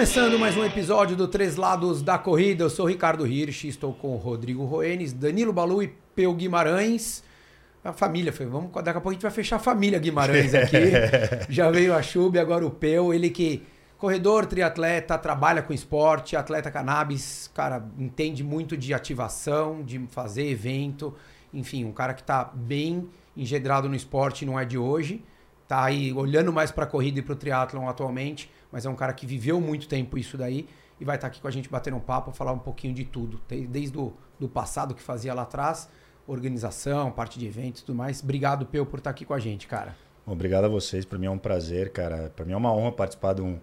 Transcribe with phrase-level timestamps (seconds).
[0.00, 4.16] Começando mais um episódio do Três Lados da Corrida, eu sou Ricardo Hirsch, estou com
[4.16, 7.22] Rodrigo Roenes, Danilo Balu e Peu Guimarães.
[7.84, 10.74] A família, foi, vamos, daqui a pouco a gente vai fechar a família Guimarães aqui.
[11.52, 13.62] Já veio a Chube, agora o Peu, ele que
[13.98, 21.14] corredor, triatleta, trabalha com esporte, atleta cannabis, cara, entende muito de ativação, de fazer evento,
[21.52, 23.06] enfim, um cara que está bem
[23.36, 25.22] engedrado no esporte, não é de hoje,
[25.68, 28.94] tá aí olhando mais para a corrida e para o triatlon atualmente mas é um
[28.94, 30.68] cara que viveu muito tempo isso daí
[31.00, 33.40] e vai estar aqui com a gente batendo um papo, falar um pouquinho de tudo,
[33.68, 35.88] desde o do passado que fazia lá atrás,
[36.26, 38.22] organização, parte de eventos e tudo mais.
[38.22, 39.96] Obrigado, Peu, por estar aqui com a gente, cara.
[40.26, 42.30] Obrigado a vocês, para mim é um prazer, cara.
[42.34, 43.58] Para mim é uma honra participar de um,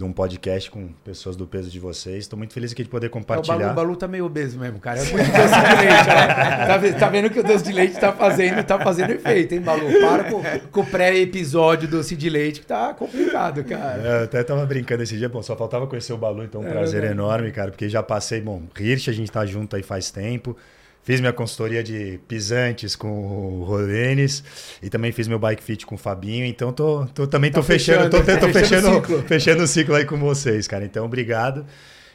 [0.00, 2.20] de um podcast com pessoas do peso de vocês.
[2.20, 3.52] Estou muito feliz aqui de poder compartilhar.
[3.52, 4.98] É, o, Balu, o Balu tá meio obeso mesmo, cara.
[4.98, 6.06] É muito doce de leite.
[6.06, 9.92] Tá, tá, vendo que o doce de leite tá fazendo, tá fazendo efeito, hein, Balu?
[10.00, 14.02] Para com, com o pré-episódio doce de leite que tá complicado, cara.
[14.02, 16.66] É, eu até tava brincando esse dia, bom, só faltava conhecer o Balu, então um
[16.66, 19.82] é prazer é, enorme, cara, porque já passei, bom, Hirsch, a gente tá junto aí
[19.82, 20.56] faz tempo.
[21.02, 24.44] Fiz minha consultoria de pisantes com o Rodenes
[24.82, 26.44] e também fiz meu bike fit com o Fabinho.
[26.44, 29.22] Então tô, tô também tô tá fechando, fechando, tô, tô, tô fechando, fechando, o ciclo.
[29.22, 30.84] fechando o ciclo aí com vocês, cara.
[30.84, 31.64] Então obrigado.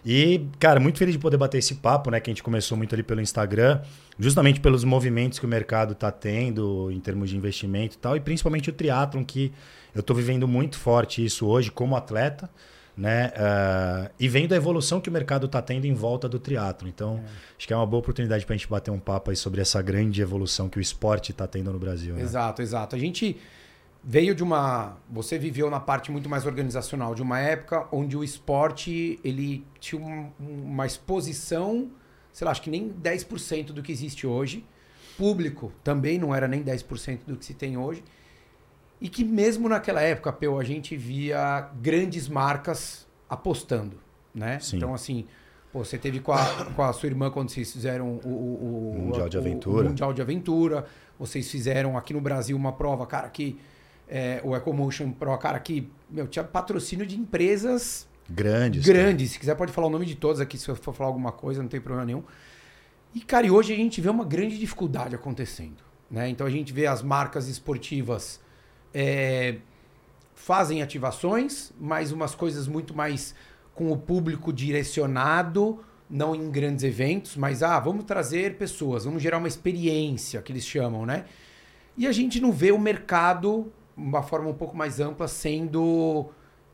[0.05, 2.19] E, cara, muito feliz de poder bater esse papo, né?
[2.19, 3.81] Que a gente começou muito ali pelo Instagram,
[4.19, 8.19] justamente pelos movimentos que o mercado está tendo em termos de investimento e tal, e
[8.19, 9.51] principalmente o triatlon, que
[9.95, 12.47] eu estou vivendo muito forte isso hoje como atleta
[12.97, 13.33] né?
[13.35, 16.87] Uh, e vendo a evolução que o mercado está tendo em volta do triatlo.
[16.87, 17.29] Então, é.
[17.57, 19.81] acho que é uma boa oportunidade para a gente bater um papo aí sobre essa
[19.81, 22.15] grande evolução que o esporte está tendo no Brasil.
[22.15, 22.21] Né?
[22.21, 22.95] Exato, exato.
[22.95, 23.37] A gente
[24.03, 24.97] veio de uma.
[25.09, 30.31] Você viveu na parte muito mais organizacional de uma época onde o esporte ele tinha
[30.39, 31.89] uma exposição,
[32.31, 34.63] sei lá, acho que nem 10% do que existe hoje.
[35.17, 38.03] Público também não era nem 10% do que se tem hoje.
[39.05, 43.99] E que mesmo naquela época, Peu, a gente via grandes marcas apostando,
[44.33, 44.57] né?
[44.59, 44.77] Sim.
[44.77, 45.27] Então, assim,
[45.71, 49.01] pô, você teve com a, com a sua irmã quando vocês fizeram o, o, o
[49.03, 49.85] Mundial de Aventura.
[49.85, 50.87] O, Mundial de Aventura.
[51.19, 53.59] Vocês fizeram aqui no Brasil uma prova, cara, que...
[54.09, 58.07] É, o Ecomotion Pro, cara, que meu, tinha patrocínio de empresas...
[58.27, 58.83] Grandes.
[58.83, 59.27] Grandes.
[59.29, 59.33] Cara.
[59.33, 61.61] Se quiser pode falar o nome de todas aqui, se eu for falar alguma coisa,
[61.61, 62.23] não tem problema nenhum.
[63.13, 66.27] E, cara, e hoje a gente vê uma grande dificuldade acontecendo, né?
[66.27, 68.43] Então a gente vê as marcas esportivas
[68.97, 69.57] é,
[70.33, 73.35] fazem ativações, mas umas coisas muito mais
[73.73, 79.37] com o público direcionado, não em grandes eventos, mas ah, vamos trazer pessoas, vamos gerar
[79.37, 81.25] uma experiência, que eles chamam, né?
[81.97, 86.29] E a gente não vê o mercado, uma forma um pouco mais ampla, sendo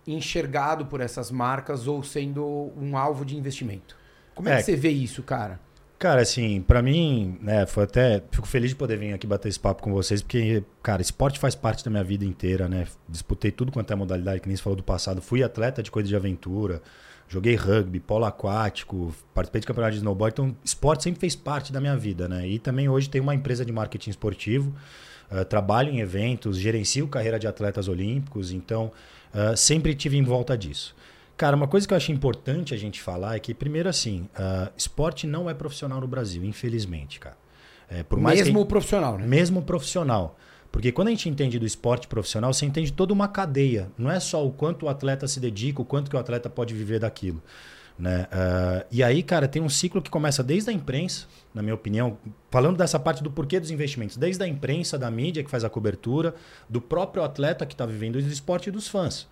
[0.05, 3.97] enxergado por essas marcas ou sendo um alvo de investimento.
[4.35, 5.59] Como é, é que você vê isso, cara?
[6.01, 8.23] Cara, assim, para mim, né, foi até.
[8.31, 11.53] Fico feliz de poder vir aqui bater esse papo com vocês, porque, cara, esporte faz
[11.53, 12.87] parte da minha vida inteira, né?
[13.07, 15.21] Disputei tudo quanto é modalidade, que nem se falou do passado.
[15.21, 16.81] Fui atleta de coisa de aventura,
[17.29, 20.33] joguei rugby, polo aquático, participei de campeonato de snowboard.
[20.33, 22.47] Então, esporte sempre fez parte da minha vida, né?
[22.47, 24.73] E também hoje tenho uma empresa de marketing esportivo,
[25.31, 28.91] uh, trabalho em eventos, gerencio carreira de atletas olímpicos, então
[29.35, 30.95] uh, sempre tive em volta disso.
[31.41, 34.71] Cara, uma coisa que eu acho importante a gente falar é que, primeiro, assim, uh,
[34.77, 37.35] esporte não é profissional no Brasil, infelizmente, cara.
[37.89, 39.25] É, por mais mesmo que, profissional, né?
[39.25, 40.37] Mesmo profissional.
[40.71, 43.91] Porque quando a gente entende do esporte profissional, você entende toda uma cadeia.
[43.97, 46.75] Não é só o quanto o atleta se dedica, o quanto que o atleta pode
[46.75, 47.41] viver daquilo.
[47.97, 48.27] Né?
[48.31, 51.25] Uh, e aí, cara, tem um ciclo que começa desde a imprensa,
[51.55, 52.19] na minha opinião,
[52.51, 55.69] falando dessa parte do porquê dos investimentos, desde a imprensa, da mídia que faz a
[55.71, 56.35] cobertura,
[56.69, 59.27] do próprio atleta que está vivendo o esporte e dos fãs.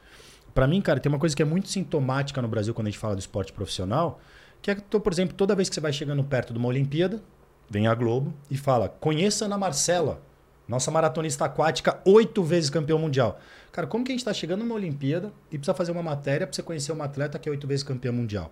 [0.53, 2.99] Para mim, cara, tem uma coisa que é muito sintomática no Brasil quando a gente
[2.99, 4.19] fala do esporte profissional,
[4.61, 7.21] que é que, por exemplo, toda vez que você vai chegando perto de uma Olimpíada,
[7.69, 10.21] vem a Globo e fala: conheça Ana Marcela,
[10.67, 13.39] nossa maratonista aquática, oito vezes campeão mundial.
[13.71, 16.55] Cara, como que a gente está chegando numa Olimpíada e precisa fazer uma matéria para
[16.55, 18.51] você conhecer uma atleta que é oito vezes campeão mundial?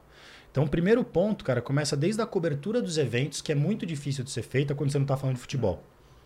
[0.51, 4.23] Então, o primeiro ponto, cara, começa desde a cobertura dos eventos, que é muito difícil
[4.23, 5.83] de ser feita quando você não está falando de futebol.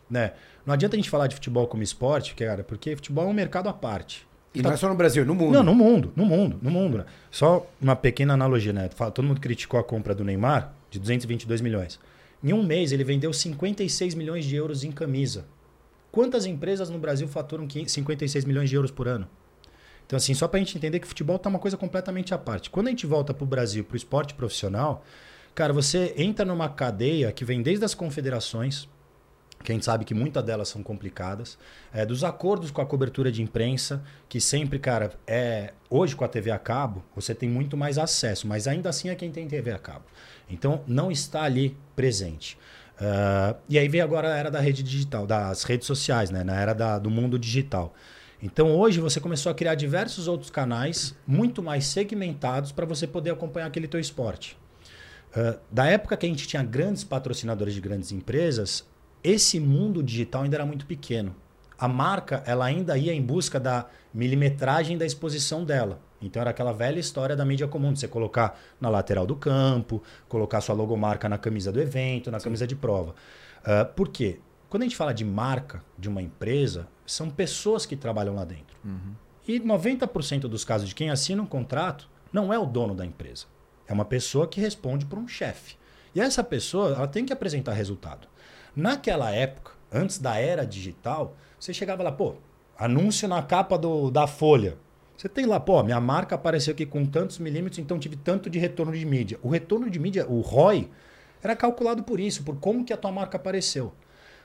[0.10, 0.34] Né?
[0.66, 3.68] Não adianta a gente falar de futebol como esporte, cara, porque futebol é um mercado
[3.68, 4.28] à parte.
[4.54, 4.70] E tá...
[4.70, 5.54] não é só no Brasil, no mundo.
[5.54, 6.98] Não, no mundo, no mundo, no mundo.
[7.00, 7.06] Né?
[7.30, 8.90] Só uma pequena analogia, né?
[8.90, 12.00] Todo mundo criticou a compra do Neymar de 222 milhões.
[12.44, 15.46] Em um mês ele vendeu 56 milhões de euros em camisa.
[16.12, 19.28] Quantas empresas no Brasil faturam 56 milhões de euros por ano?
[20.06, 22.70] Então, assim, só para a gente entender que futebol está uma coisa completamente à parte.
[22.70, 25.06] Quando a gente volta para o Brasil, para o esporte profissional,
[25.56, 28.90] cara, você entra numa cadeia que vem desde as confederações,
[29.64, 31.58] que a gente sabe que muitas delas são complicadas,
[31.94, 36.28] é, dos acordos com a cobertura de imprensa, que sempre, cara, é hoje com a
[36.28, 39.72] TV a cabo, você tem muito mais acesso, mas ainda assim é quem tem TV
[39.72, 40.06] a cabo.
[40.50, 42.58] Então, não está ali presente.
[43.02, 46.44] Uh, e aí vem agora a era da rede digital, das redes sociais, né?
[46.44, 47.96] na era da, do mundo digital.
[48.44, 53.32] Então hoje você começou a criar diversos outros canais muito mais segmentados para você poder
[53.32, 54.58] acompanhar aquele teu esporte.
[55.36, 58.86] Uh, da época que a gente tinha grandes patrocinadores de grandes empresas,
[59.24, 61.36] esse mundo digital ainda era muito pequeno.
[61.78, 66.00] A marca ela ainda ia em busca da milimetragem da exposição dela.
[66.22, 70.04] Então era aquela velha história da mídia comum, de você colocar na lateral do campo,
[70.30, 72.44] colocar sua logomarca na camisa do evento, na Sim.
[72.46, 73.16] camisa de prova.
[73.62, 74.40] Uh, por quê?
[74.70, 78.78] Quando a gente fala de marca de uma empresa, são pessoas que trabalham lá dentro.
[78.86, 79.16] Uhum.
[79.48, 83.46] E 90% dos casos de quem assina um contrato não é o dono da empresa.
[83.88, 85.76] É uma pessoa que responde por um chefe.
[86.14, 88.28] E essa pessoa ela tem que apresentar resultado.
[88.76, 92.36] Naquela época, antes da era digital, você chegava lá, pô,
[92.78, 94.78] anúncio na capa do, da Folha.
[95.18, 98.58] Você tem lá, pô, minha marca apareceu aqui com tantos milímetros, então tive tanto de
[98.58, 99.38] retorno de mídia.
[99.44, 100.90] O retorno de mídia, o ROI,
[101.44, 103.94] era calculado por isso, por como que a tua marca apareceu.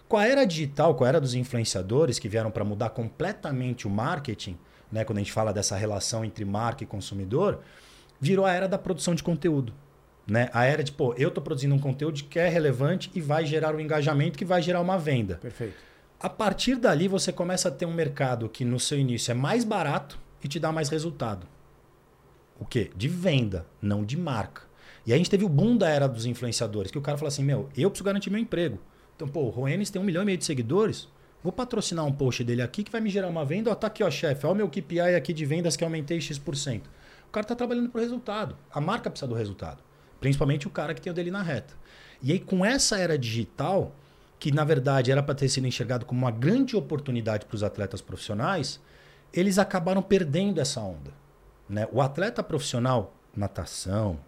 [0.08, 3.90] Com a era digital, com a era dos influenciadores que vieram para mudar completamente o
[3.90, 4.58] marketing,
[4.90, 7.60] né, quando a gente fala dessa relação entre marca e consumidor,
[8.20, 9.72] virou a era da produção de conteúdo.
[10.26, 10.50] Né?
[10.52, 13.74] A era de, pô, eu estou produzindo um conteúdo que é relevante e vai gerar
[13.74, 15.36] um engajamento que vai gerar uma venda.
[15.36, 15.74] Perfeito.
[16.18, 19.64] A partir dali, você começa a ter um mercado que no seu início é mais
[19.64, 21.46] barato e te dá mais resultado.
[22.58, 22.90] O quê?
[22.96, 24.62] De venda, não de marca.
[25.04, 27.28] E aí a gente teve o boom da era dos influenciadores, que o cara fala
[27.28, 28.80] assim, meu, eu preciso garantir meu emprego.
[29.14, 31.08] Então, pô, o Roenis tem um milhão e meio de seguidores.
[31.42, 33.70] Vou patrocinar um post dele aqui que vai me gerar uma venda.
[33.70, 34.44] Ó, tá aqui, ó, chefe.
[34.46, 36.82] Olha o meu KPI aqui de vendas que aumentei X%.
[37.28, 38.56] O cara tá trabalhando pro resultado.
[38.72, 39.85] A marca precisa do resultado.
[40.20, 41.74] Principalmente o cara que tem o dele na reta.
[42.22, 43.94] E aí, com essa era digital,
[44.38, 48.00] que na verdade era para ter sido enxergado como uma grande oportunidade para os atletas
[48.00, 48.80] profissionais,
[49.32, 51.12] eles acabaram perdendo essa onda.
[51.68, 51.88] Né?
[51.92, 54.18] O atleta profissional, natação,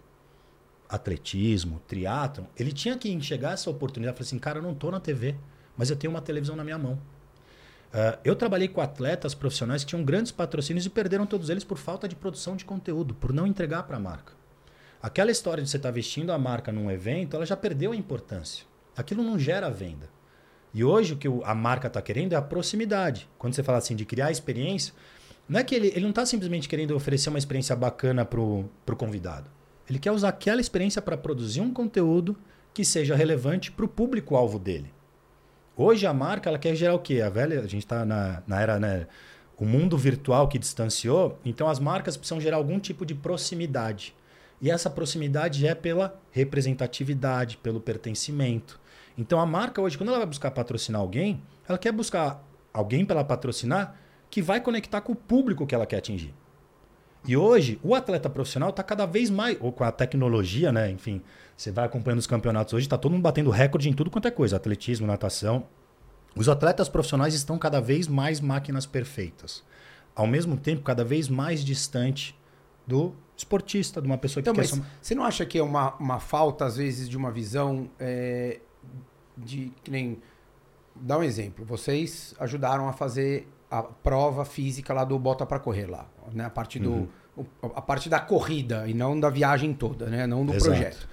[0.88, 4.16] atletismo, triatlon, ele tinha que enxergar essa oportunidade.
[4.16, 5.36] Falar assim, cara, eu não estou na TV,
[5.76, 6.94] mas eu tenho uma televisão na minha mão.
[7.88, 11.78] Uh, eu trabalhei com atletas profissionais que tinham grandes patrocínios e perderam todos eles por
[11.78, 14.37] falta de produção de conteúdo, por não entregar para a marca.
[15.00, 17.96] Aquela história de você estar tá vestindo a marca num evento, ela já perdeu a
[17.96, 18.64] importância.
[18.96, 20.08] Aquilo não gera venda.
[20.74, 23.28] E hoje o que a marca está querendo é a proximidade.
[23.38, 24.92] Quando você fala assim de criar experiência,
[25.48, 28.68] não é que ele, ele não está simplesmente querendo oferecer uma experiência bacana para o
[28.96, 29.48] convidado.
[29.88, 32.36] Ele quer usar aquela experiência para produzir um conteúdo
[32.74, 34.92] que seja relevante para o público-alvo dele.
[35.76, 37.20] Hoje a marca ela quer gerar o quê?
[37.22, 39.06] A velha, a gente está na, na era, né?
[39.56, 44.14] O mundo virtual que distanciou, então as marcas precisam gerar algum tipo de proximidade.
[44.60, 48.80] E essa proximidade é pela representatividade, pelo pertencimento.
[49.16, 53.24] Então a marca hoje, quando ela vai buscar patrocinar alguém, ela quer buscar alguém para
[53.24, 53.96] patrocinar
[54.30, 56.34] que vai conectar com o público que ela quer atingir.
[57.26, 60.90] E hoje, o atleta profissional está cada vez mais, ou com a tecnologia, né?
[60.90, 61.20] Enfim,
[61.56, 64.30] você vai acompanhando os campeonatos hoje, está todo mundo batendo recorde em tudo quanto é
[64.30, 65.66] coisa: atletismo, natação.
[66.36, 69.64] Os atletas profissionais estão cada vez mais máquinas perfeitas.
[70.14, 72.38] Ao mesmo tempo, cada vez mais distante
[72.86, 74.76] do esportista, de uma pessoa que então, quer...
[74.76, 78.60] Mas você não acha que é uma, uma falta, às vezes, de uma visão é,
[79.36, 79.72] de...
[79.82, 80.20] Que nem...
[80.94, 81.64] Dá um exemplo.
[81.64, 86.44] Vocês ajudaram a fazer a prova física lá do Bota para Correr lá, né?
[86.44, 86.90] A parte do...
[86.90, 87.08] Uhum.
[87.62, 90.26] A parte da corrida e não da viagem toda, né?
[90.26, 90.72] Não do Exato.
[90.72, 91.08] projeto.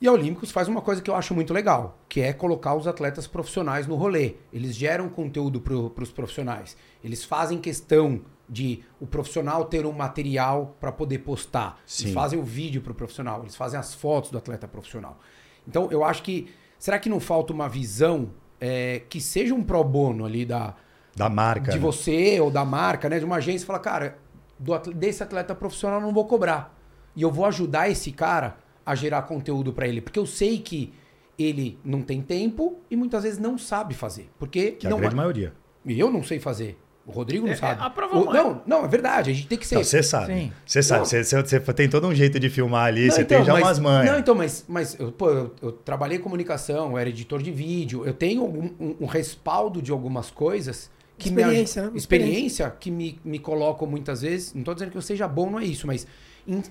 [0.00, 2.86] E a Olímpicos faz uma coisa que eu acho muito legal, que é colocar os
[2.86, 4.36] atletas profissionais no rolê.
[4.52, 6.76] Eles geram conteúdo para os profissionais.
[7.02, 11.80] Eles fazem questão de o profissional ter um material para poder postar.
[11.84, 12.04] Sim.
[12.04, 15.18] Eles fazem o vídeo para o profissional, eles fazem as fotos do atleta profissional.
[15.66, 16.48] Então, eu acho que.
[16.78, 18.30] Será que não falta uma visão
[18.60, 20.74] é, que seja um pro bono ali da.
[21.14, 21.72] Da marca.
[21.72, 21.82] De né?
[21.82, 23.18] você ou da marca, né?
[23.18, 24.18] De uma agência, fala, cara,
[24.58, 26.76] do, desse atleta profissional eu não vou cobrar.
[27.16, 28.56] E eu vou ajudar esse cara
[28.86, 30.00] a gerar conteúdo para ele.
[30.00, 30.94] Porque eu sei que
[31.36, 34.30] ele não tem tempo e muitas vezes não sabe fazer.
[34.38, 34.72] Porque.
[34.72, 35.54] Que não, a grande maioria.
[35.84, 36.78] E eu não sei fazer.
[37.08, 37.80] O Rodrigo não é, sabe.
[37.80, 39.30] É, a prova o, não, não, é verdade.
[39.30, 39.76] A gente tem que ser.
[39.76, 40.52] Você sabe.
[40.66, 41.08] Você sabe.
[41.08, 43.10] Você, você, tem todo um jeito de filmar ali.
[43.10, 44.12] Você então, tem já mas, umas manhas.
[44.12, 47.50] Não, então, mas, mas eu, pô, eu, eu trabalhei em comunicação, eu era editor de
[47.50, 48.04] vídeo.
[48.04, 50.90] Eu tenho um, um, um respaldo de algumas coisas.
[51.16, 51.96] Que experiência, me, né?
[51.96, 54.52] Experiência que me, me colocam muitas vezes.
[54.52, 56.06] Não estou dizendo que eu seja bom, não é isso, mas
[56.46, 56.62] em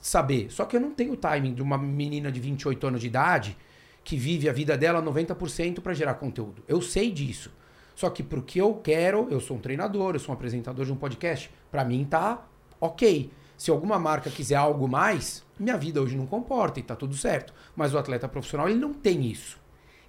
[0.00, 0.46] saber.
[0.50, 3.56] Só que eu não tenho o timing de uma menina de 28 anos de idade
[4.04, 6.62] que vive a vida dela 90% para gerar conteúdo.
[6.68, 7.50] Eu sei disso.
[8.00, 10.90] Só que pro que eu quero, eu sou um treinador, eu sou um apresentador de
[10.90, 12.46] um podcast, para mim tá
[12.80, 13.30] ok.
[13.58, 17.52] Se alguma marca quiser algo mais, minha vida hoje não comporta e tá tudo certo.
[17.76, 19.60] Mas o atleta profissional, ele não tem isso.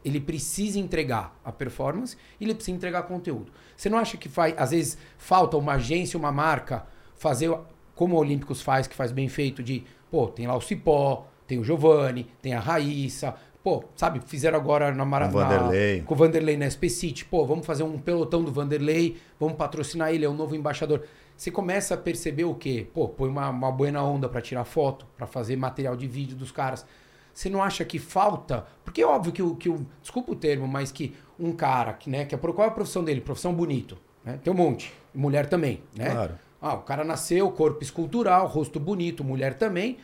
[0.06, 3.52] Ele precisa entregar a performance e ele precisa entregar conteúdo.
[3.76, 7.54] Você não acha que faz, às vezes falta uma agência, uma marca fazer
[7.94, 11.60] como o Olímpicos faz, que faz bem feito de, pô, tem lá o Cipó, tem
[11.60, 16.00] o Giovanni, tem a Raíssa, Pô, sabe, fizeram agora na Mara, Com o Vanderlei.
[16.00, 17.26] na- com o Vanderlei na SP City.
[17.26, 21.04] Pô, vamos fazer um pelotão do Vanderlei, vamos patrocinar ele, é o novo embaixador.
[21.38, 22.88] Você começa a perceber o quê?
[22.94, 26.52] Pô, põe uma, uma buena onda pra tirar foto, pra fazer material de vídeo dos
[26.52, 26.86] caras.
[27.34, 28.66] Você não acha que falta?
[28.84, 29.86] Porque é óbvio que o, que o.
[30.02, 33.04] Desculpa o termo, mas que um cara, que, né, que é, qual é a profissão
[33.04, 33.22] dele?
[33.22, 33.98] Profissão bonito.
[34.26, 34.40] Né?
[34.44, 34.94] Tem um monte.
[35.14, 36.10] Mulher também, né?
[36.12, 36.34] Claro.
[36.62, 39.98] Ah, o cara nasceu, corpo escultural, rosto bonito, mulher também.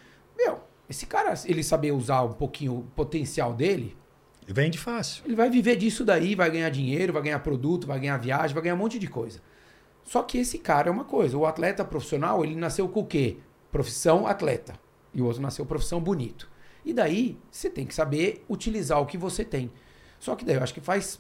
[0.89, 3.95] Esse cara, ele saber usar um pouquinho o potencial dele,
[4.49, 5.23] Vende fácil.
[5.25, 8.63] ele vai viver disso daí, vai ganhar dinheiro, vai ganhar produto, vai ganhar viagem, vai
[8.63, 9.41] ganhar um monte de coisa.
[10.05, 11.37] Só que esse cara é uma coisa.
[11.37, 13.37] O atleta profissional, ele nasceu com o quê?
[13.69, 14.73] Profissão atleta.
[15.13, 16.49] E o outro nasceu profissão bonito.
[16.85, 19.69] E daí, você tem que saber utilizar o que você tem.
[20.17, 21.19] Só que daí eu acho que faz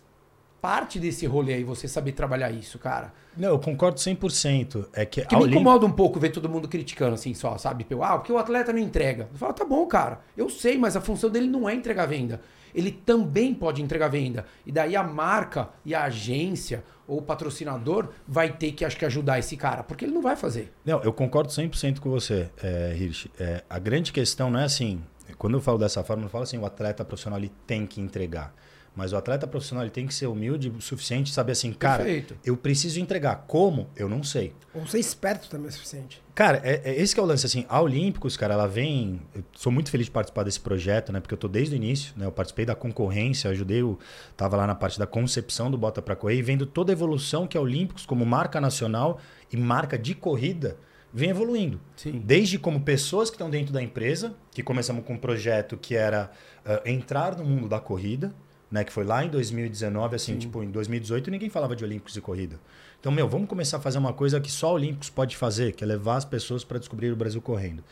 [0.61, 3.13] parte desse rolê aí você saber trabalhar isso, cara.
[3.35, 4.87] Não, eu concordo 100%.
[4.93, 7.85] É que, Que me incomoda um pouco ver todo mundo criticando assim só, sabe?
[8.01, 9.27] Ah, porque o atleta não entrega.
[9.31, 10.21] Eu falo, tá bom, cara.
[10.35, 12.41] Eu sei, mas a função dele não é entregar venda.
[12.73, 14.45] Ele também pode entregar venda.
[14.65, 19.05] E daí a marca e a agência ou o patrocinador vai ter que, acho que,
[19.05, 20.73] ajudar esse cara, porque ele não vai fazer.
[20.83, 23.27] Não, eu concordo 100% com você, é, Hirsch.
[23.39, 25.01] É, a grande questão não é assim,
[25.37, 28.01] quando eu falo dessa forma, eu não falo assim, o atleta profissional ele tem que
[28.01, 28.53] entregar.
[28.97, 32.03] Mas o atleta profissional ele tem que ser humilde o suficiente e saber assim, cara,
[32.03, 32.35] Perfeito.
[32.43, 33.45] eu preciso entregar.
[33.47, 33.87] Como?
[33.95, 34.55] Eu não sei.
[34.73, 36.19] Ou ser esperto também é o suficiente.
[36.33, 39.21] Cara, é, é esse que é o lance, assim, a Olímpicos, cara, ela vem...
[39.35, 41.19] Eu sou muito feliz de participar desse projeto, né?
[41.19, 42.25] Porque eu tô desde o início, né?
[42.25, 43.99] Eu participei da concorrência, ajudei, o,
[44.35, 47.45] tava lá na parte da concepção do Bota Pra Correr e vendo toda a evolução
[47.45, 49.19] que a Olímpicos, como marca nacional
[49.53, 50.75] e marca de corrida,
[51.13, 51.79] vem evoluindo.
[51.95, 52.19] Sim.
[52.25, 56.31] Desde como pessoas que estão dentro da empresa, que começamos com um projeto que era
[56.65, 58.33] ah, entrar no mundo da corrida,
[58.71, 58.83] né?
[58.83, 62.59] Que foi lá em 2019, assim, tipo, em 2018 ninguém falava de Olímpicos e corrida.
[62.99, 65.87] Então, meu, vamos começar a fazer uma coisa que só Olímpicos pode fazer, que é
[65.87, 67.83] levar as pessoas para descobrir o Brasil correndo.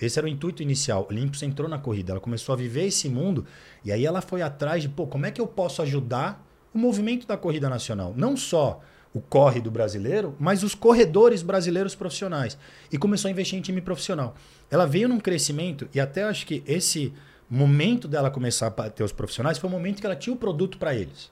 [0.00, 1.06] Esse era o intuito inicial.
[1.10, 3.46] Olímpicos entrou na corrida, ela começou a viver esse mundo
[3.84, 7.26] e aí ela foi atrás de, pô, como é que eu posso ajudar o movimento
[7.26, 8.14] da corrida nacional?
[8.16, 8.80] Não só
[9.12, 12.58] o corre do brasileiro, mas os corredores brasileiros profissionais.
[12.92, 14.34] E começou a investir em time profissional.
[14.70, 17.12] Ela veio num crescimento e até acho que esse
[17.50, 20.78] momento dela começar a ter os profissionais foi o momento que ela tinha o produto
[20.78, 21.30] para eles.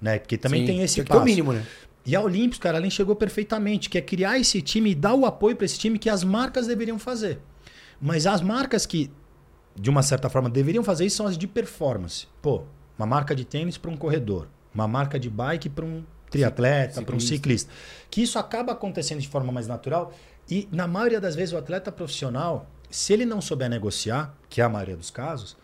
[0.00, 0.18] Né?
[0.18, 1.26] Porque também Sim, tem esse tem que ter o passo.
[1.26, 1.64] mínimo, né?
[2.06, 5.26] E a Olímpicos, cara, ela enxergou perfeitamente, que é criar esse time e dar o
[5.26, 7.38] apoio para esse time que as marcas deveriam fazer.
[8.00, 9.10] Mas as marcas que,
[9.74, 12.26] de uma certa forma, deveriam fazer isso são as de performance.
[12.40, 12.62] Pô,
[12.96, 17.14] uma marca de tênis para um corredor, uma marca de bike para um triatleta, para
[17.14, 17.70] um ciclista.
[18.10, 20.12] Que isso acaba acontecendo de forma mais natural
[20.48, 24.64] e, na maioria das vezes, o atleta profissional, se ele não souber negociar, que é
[24.64, 25.56] a maioria dos casos,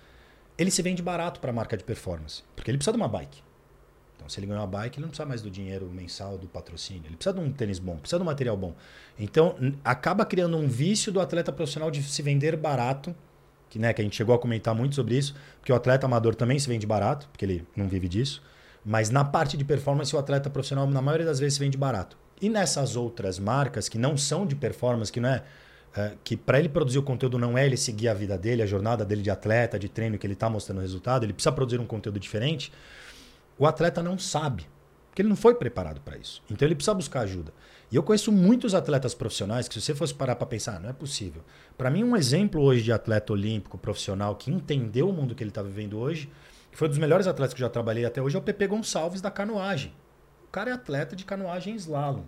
[0.56, 3.42] ele se vende barato para a marca de performance, porque ele precisa de uma bike.
[4.16, 7.02] Então, se ele ganhar uma bike, ele não precisa mais do dinheiro mensal do patrocínio.
[7.04, 8.74] Ele precisa de um tênis bom, precisa de um material bom.
[9.18, 9.54] Então,
[9.84, 13.14] acaba criando um vício do atleta profissional de se vender barato,
[13.68, 16.34] que, né, que a gente chegou a comentar muito sobre isso, porque o atleta amador
[16.34, 18.42] também se vende barato, porque ele não vive disso.
[18.82, 22.16] Mas na parte de performance, o atleta profissional, na maioria das vezes, se vende barato.
[22.40, 25.42] E nessas outras marcas que não são de performance, que não é.
[25.96, 28.66] É, que para ele produzir o conteúdo não é ele seguir a vida dele, a
[28.66, 31.86] jornada dele de atleta, de treino, que ele está mostrando resultado, ele precisa produzir um
[31.86, 32.72] conteúdo diferente
[33.56, 34.66] o atleta não sabe,
[35.08, 36.42] porque ele não foi preparado para isso.
[36.50, 37.52] Então ele precisa buscar ajuda.
[37.90, 40.92] E eu conheço muitos atletas profissionais que, se você fosse parar para pensar, não é
[40.92, 41.42] possível.
[41.78, 45.50] Para mim, um exemplo hoje de atleta olímpico profissional que entendeu o mundo que ele
[45.50, 46.28] está vivendo hoje,
[46.70, 48.66] que foi um dos melhores atletas que eu já trabalhei até hoje, é o Pepe
[48.66, 49.94] Gonçalves da canoagem.
[50.48, 52.24] O cara é atleta de canoagem slalom.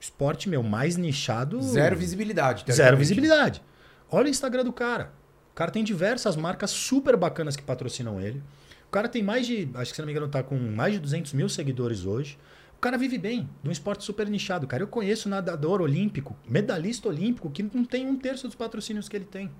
[0.00, 1.60] Esporte, meu, mais nichado.
[1.60, 2.64] Zero visibilidade.
[2.72, 3.62] Zero visibilidade.
[4.10, 5.12] Olha o Instagram do cara.
[5.52, 8.42] O cara tem diversas marcas super bacanas que patrocinam ele.
[8.88, 10.98] O cara tem mais de, acho que se não me engano, tá com mais de
[10.98, 12.38] 200 mil seguidores hoje.
[12.76, 14.66] O cara vive bem, de um esporte super nichado.
[14.66, 19.16] Cara, eu conheço nadador olímpico, medalhista olímpico, que não tem um terço dos patrocínios que
[19.16, 19.50] ele tem.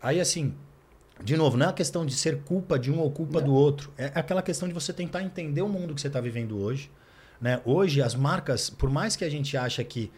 [0.00, 0.54] Aí, assim,
[1.22, 3.92] de novo, não é a questão de ser culpa de um ou culpa do outro.
[3.98, 6.90] É aquela questão de você tentar entender o mundo que você está vivendo hoje.
[7.40, 7.60] Né?
[7.64, 10.10] Hoje, as marcas, por mais que a gente acha que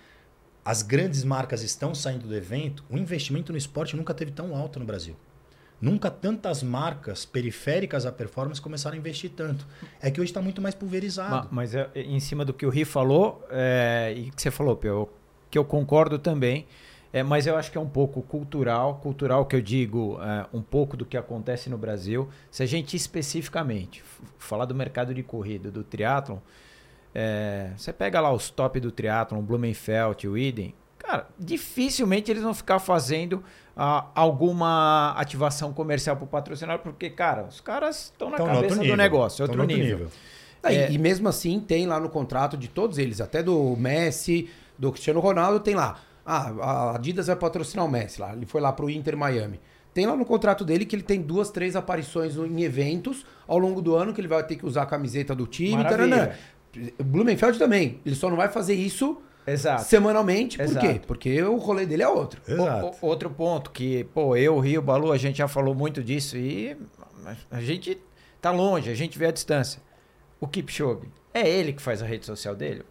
[0.65, 4.79] as grandes marcas estão saindo do evento, o investimento no esporte nunca teve tão alto
[4.79, 5.17] no Brasil.
[5.81, 9.67] Nunca tantas marcas periféricas à performance começaram a investir tanto.
[10.01, 11.49] É que hoje está muito mais Ma- pulverizado.
[11.51, 15.09] Mas é, em cima do que o Ri falou, é, e que você falou, Pio,
[15.51, 16.67] que eu concordo também,
[17.13, 20.63] é, mas eu acho que é um pouco cultural, cultural que eu digo, é, um
[20.63, 22.29] pouco do que acontece no Brasil.
[22.49, 24.05] Se a gente especificamente
[24.39, 26.39] falar do mercado de corrida, do triatlon,
[27.15, 30.35] é, você pega lá os top do triatlon, o Blumenfeld, o
[30.99, 33.43] cara, dificilmente eles vão ficar fazendo
[33.77, 38.63] ah, alguma ativação comercial para o patrocinador, porque, cara, os caras estão na Tão cabeça
[38.65, 38.97] outro do nível.
[38.97, 40.09] negócio, é outro no nível.
[40.63, 40.93] Ah, e- É.
[40.93, 45.21] E mesmo assim tem lá no contrato de todos eles, até do Messi, do Cristiano
[45.21, 45.99] Ronaldo, tem lá.
[46.25, 48.33] Ah, a Adidas vai patrocinar o Messi lá.
[48.33, 49.61] Ele foi lá pro Inter Miami.
[49.93, 53.83] Tem lá no contrato dele que ele tem duas, três aparições em eventos ao longo
[53.83, 55.83] do ano que ele vai ter que usar a camiseta do time.
[55.83, 56.31] Taranã.
[57.03, 58.01] Blumenfeld também.
[58.05, 59.83] Ele só não vai fazer isso Exato.
[59.85, 60.57] semanalmente.
[60.57, 60.87] Por Exato.
[60.87, 61.01] quê?
[61.07, 62.41] Porque o rolê dele é outro.
[62.47, 62.87] Exato.
[62.87, 66.37] O- o- outro ponto que, pô, eu, Rio, Balu, a gente já falou muito disso
[66.37, 66.77] e
[67.51, 67.99] a gente
[68.41, 69.81] tá longe, a gente vê a distância.
[70.41, 72.83] O Kipchoge, é ele que faz a rede social dele?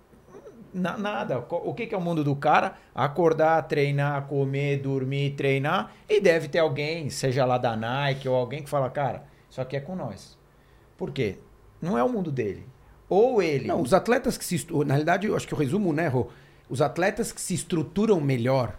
[0.74, 1.38] Na- nada.
[1.50, 2.76] O que, que é o mundo do cara?
[2.96, 5.92] Acordar, treinar, comer, dormir, treinar.
[6.08, 9.76] E deve ter alguém, seja lá da Nike ou alguém que fala, cara, isso aqui
[9.76, 10.38] é com nós.
[10.98, 11.40] Por quê?
[11.82, 12.66] Não é o mundo dele.
[13.14, 13.68] Ou ele.
[13.68, 14.66] Não, os atletas que se.
[14.86, 16.28] Na realidade, eu acho que o resumo, né, Rô?
[16.70, 18.78] Os atletas que se estruturam melhor,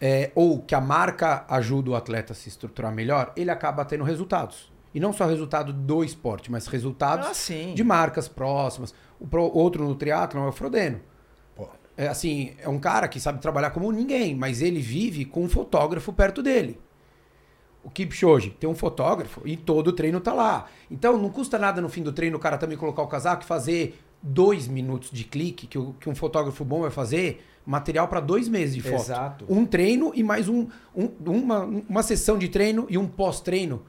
[0.00, 4.04] é, ou que a marca ajuda o atleta a se estruturar melhor, ele acaba tendo
[4.04, 4.70] resultados.
[4.94, 7.72] E não só resultado do esporte, mas resultados Ah, sim.
[7.74, 8.94] de marcas próximas.
[9.18, 11.00] O pro- outro no triatlon é o Frodeno.
[11.56, 11.66] Pô.
[11.96, 15.48] É assim, é um cara que sabe trabalhar como ninguém, mas ele vive com um
[15.48, 16.78] fotógrafo perto dele.
[17.84, 20.66] O Kipchoge tem um fotógrafo e todo o treino tá lá.
[20.90, 23.46] Então não custa nada no fim do treino o cara também colocar o casaco e
[23.46, 28.48] fazer dois minutos de clique que, que um fotógrafo bom vai fazer, material para dois
[28.48, 28.94] meses de foto.
[28.94, 29.44] Exato.
[29.48, 33.82] Um treino e mais um, um- uma, uma sessão de treino e um pós-treino.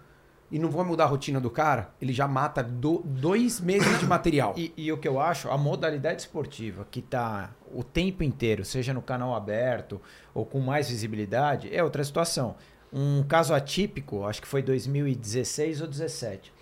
[0.52, 4.06] E não vai mudar a rotina do cara, ele já mata do- dois meses de
[4.06, 4.54] material.
[4.56, 8.94] E, e o que eu acho, a modalidade esportiva que tá o tempo inteiro, seja
[8.94, 10.00] no canal aberto
[10.34, 12.56] ou com mais visibilidade, é outra situação.
[12.98, 16.54] Um caso atípico, acho que foi 2016 ou 17.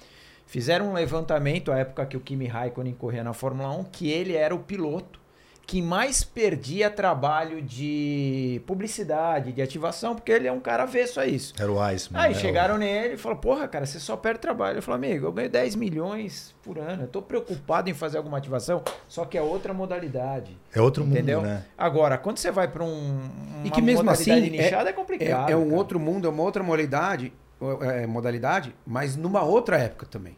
[0.47, 4.33] Fizeram um levantamento à época que o Kimi Raikkonen corria na Fórmula 1, que ele
[4.33, 5.19] era o piloto
[5.65, 11.25] que mais perdia trabalho de publicidade, de ativação, porque ele é um cara avesso a
[11.25, 11.53] isso.
[11.57, 12.21] Era o Iceman.
[12.21, 12.39] Aí né?
[12.39, 14.77] chegaram nele e falaram, porra, cara, você só perde trabalho.
[14.79, 17.03] Eu falei, amigo, eu ganho 10 milhões por ano.
[17.03, 20.57] Eu tô preocupado em fazer alguma ativação, só que é outra modalidade.
[20.73, 21.41] É outro mundo, entendeu?
[21.41, 21.63] né?
[21.77, 23.21] Agora, quando você vai para um
[23.63, 25.49] uma E que mesmo modalidade assim, nichada é, É, complicado.
[25.49, 25.75] é um cara.
[25.75, 27.31] outro mundo, é uma outra modalidade,
[27.81, 30.37] é, modalidade, mas numa outra época também.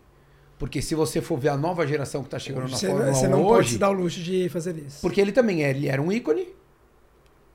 [0.66, 3.14] Porque se você for ver a nova geração que está chegando na Você, Fórmula 1
[3.14, 5.00] você não pode hoje, se dar o luxo de fazer isso.
[5.00, 6.48] porque ele também é, ele era um ícone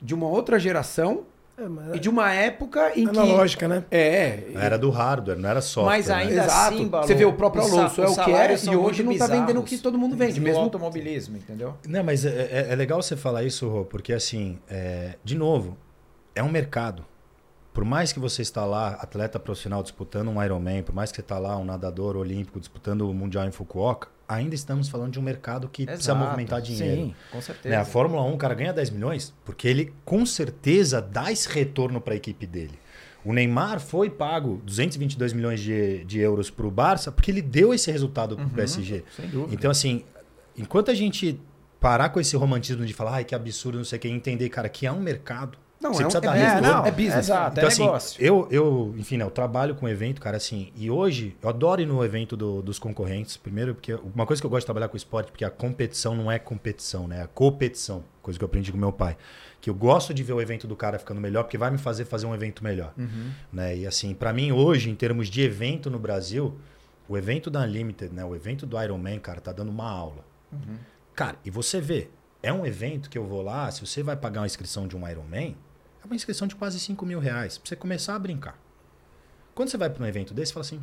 [0.01, 1.25] de uma outra geração
[1.59, 3.85] É, mas e de uma época em analógica, né?
[3.91, 5.91] que é, Era do hardware, não era software.
[5.97, 6.15] Mas né?
[6.15, 6.75] ainda Exato.
[6.75, 9.19] assim, Balu, Você vê o próprio Alonso, é o que é, salários e hoje não
[9.19, 11.75] tá vendendo o que todo mundo vende, mesmo- automobilismo, entendeu?
[11.89, 15.77] Não, mas é, é- é legal você falar isso, Rô, porque assim, é, de novo,
[16.33, 17.05] é um mercado.
[17.81, 21.23] Por mais que você está lá, atleta profissional disputando um Ironman, por mais que você
[21.23, 25.23] está lá, um nadador olímpico disputando o Mundial em Fukuoka, ainda estamos falando de um
[25.23, 26.27] mercado que precisa Exato.
[26.27, 27.05] movimentar dinheiro.
[27.05, 27.75] Sim, com certeza.
[27.75, 31.49] Né, A Fórmula 1, o cara ganha 10 milhões porque ele com certeza dá esse
[31.49, 32.79] retorno para a equipe dele.
[33.25, 37.73] O Neymar foi pago 222 milhões de, de euros para o Barça porque ele deu
[37.73, 39.05] esse resultado para o PSG.
[39.17, 39.55] Sem dúvida.
[39.55, 40.05] Então, assim,
[40.55, 41.41] enquanto a gente
[41.81, 44.69] parar com esse romantismo de falar, ai, que absurdo, não sei o que, entender, cara,
[44.69, 45.57] que é um mercado.
[45.81, 46.69] Não, você é precisa é dar retorno.
[46.79, 47.17] não, é business.
[47.17, 48.23] Exato, Então, é assim, negócio.
[48.23, 51.87] eu, eu, enfim, né, eu trabalho com evento, cara, assim, e hoje eu adoro ir
[51.87, 53.37] no evento do- dos concorrentes.
[53.39, 56.31] Primeiro, porque uma coisa que eu gosto de trabalhar com esporte, porque a competição não
[56.31, 57.21] é competição, né?
[57.21, 59.17] É a competição, coisa que eu aprendi com meu pai.
[59.61, 62.05] Que eu gosto de ver o evento do cara ficando melhor, porque vai me fazer
[62.05, 62.93] fazer um evento melhor.
[62.99, 63.31] Uhum.
[63.53, 63.79] Né?
[63.79, 66.59] E assim, pra mim hoje, em termos de evento no Brasil,
[67.09, 68.25] o evento da Unlimited, né?
[68.25, 70.25] O evento do Ironman, cara, tá dando uma aula.
[70.53, 70.77] Uhum.
[71.15, 72.09] Cara, e você vê,
[72.43, 75.07] é um evento que eu vou lá, se você vai pagar uma inscrição de um
[75.09, 75.57] Ironman,
[76.03, 78.59] é uma inscrição de quase 5 mil reais, pra você começar a brincar.
[79.55, 80.81] Quando você vai pra um evento desse, você fala assim,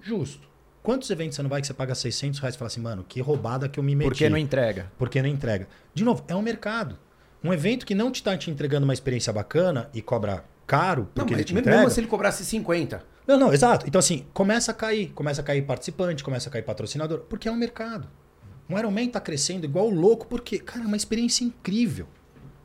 [0.00, 0.48] justo.
[0.82, 3.20] Quantos eventos você não vai que você paga 600 reais e fala assim, mano, que
[3.20, 4.08] roubada que eu me meti.
[4.08, 4.92] Porque não entrega.
[4.96, 5.68] Porque não entrega.
[5.92, 6.96] De novo, é um mercado.
[7.42, 11.08] Um evento que não te tá te entregando uma experiência bacana e cobra caro Não,
[11.14, 11.90] porque ele mas te mesmo entrega.
[11.90, 13.04] se ele cobrasse 50.
[13.26, 13.86] Não, não, exato.
[13.86, 15.10] Então, assim, começa a cair.
[15.10, 17.20] Começa a cair participante, começa a cair patrocinador.
[17.20, 18.08] Porque é um mercado.
[18.68, 22.08] Um Ironman tá crescendo igual louco, porque, cara, é uma experiência incrível.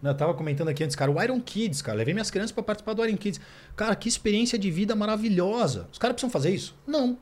[0.01, 1.97] Né, Eu tava comentando aqui antes, cara, o Iron Kids, cara.
[1.97, 3.39] Levei minhas crianças para participar do Iron Kids.
[3.75, 5.87] Cara, que experiência de vida maravilhosa.
[5.91, 6.75] Os caras precisam fazer isso?
[6.87, 7.17] Não.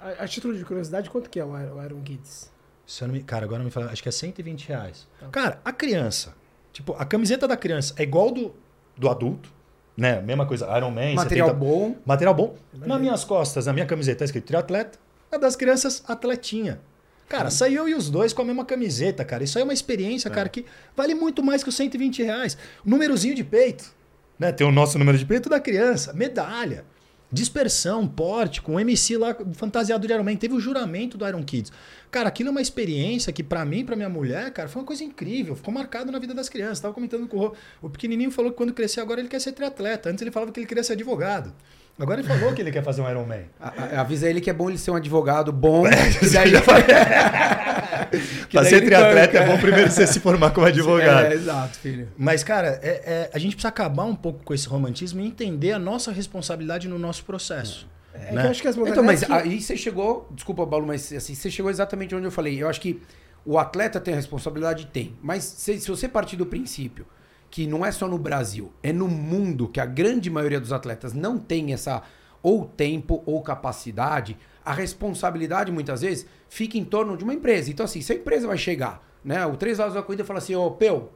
[0.00, 2.50] A, a título de curiosidade, quanto que é o Iron, o Iron Kids?
[2.86, 3.22] Se eu não me...
[3.22, 3.90] Cara, agora não me fala.
[3.90, 5.08] Acho que é 120 reais.
[5.30, 6.34] Cara, a criança.
[6.72, 8.54] Tipo, a camiseta da criança é igual do,
[8.96, 9.52] do adulto.
[9.96, 10.20] Né?
[10.20, 10.66] Mesma coisa.
[10.76, 11.96] Iron Man, Material 70 bom.
[12.04, 12.56] Material bom.
[12.72, 14.98] Nas minhas costas, na minha camiseta, tá escrito triatleta.
[15.30, 16.80] A das crianças, atletinha.
[17.28, 19.42] Cara, saí eu e os dois com a mesma camiseta, cara.
[19.42, 22.58] Isso aí é uma experiência, cara, que vale muito mais que os 120 reais.
[22.84, 23.90] Númerozinho de peito.
[24.38, 24.52] Né?
[24.52, 26.12] Tem o nosso número de peito da criança.
[26.12, 26.84] Medalha.
[27.30, 30.36] Dispersão, porte, com o MC lá fantasiado de Iron Man.
[30.36, 31.72] Teve o juramento do Iron Kids.
[32.10, 35.02] Cara, aquilo é uma experiência que pra mim, pra minha mulher, cara, foi uma coisa
[35.02, 35.56] incrível.
[35.56, 36.80] Ficou marcado na vida das crianças.
[36.80, 37.54] Tava comentando com o Rô.
[37.80, 40.10] O pequenininho falou que quando crescer agora ele quer ser triatleta.
[40.10, 41.54] Antes ele falava que ele queria ser advogado.
[42.02, 43.42] Agora ele falou que ele quer fazer um Iron Man.
[43.60, 45.84] A- Avisa ele que é bom ele ser um advogado bom.
[45.86, 46.50] É, e daí
[48.48, 51.26] Que Pra ser triatleta é bom primeiro você se formar como advogado.
[51.26, 52.08] É, exato, filho.
[52.18, 55.70] Mas, cara, é- é- a gente precisa acabar um pouco com esse romantismo e entender
[55.72, 57.88] a nossa responsabilidade no nosso processo.
[58.12, 58.46] É que né?
[58.46, 61.50] eu acho que as Então, mas que- aí você chegou, desculpa, Balu, mas assim, você
[61.50, 62.60] chegou exatamente onde eu falei.
[62.60, 63.00] Eu acho que
[63.46, 65.14] o atleta tem a responsabilidade, tem.
[65.22, 67.06] Mas se, se você partir do princípio
[67.52, 71.12] que não é só no Brasil, é no mundo que a grande maioria dos atletas
[71.12, 72.02] não tem essa
[72.42, 77.70] ou tempo ou capacidade, a responsabilidade muitas vezes fica em torno de uma empresa.
[77.70, 79.44] Então, assim, se a empresa vai chegar, né?
[79.44, 81.10] O Três Lados da Corrida fala assim, ô, Peu,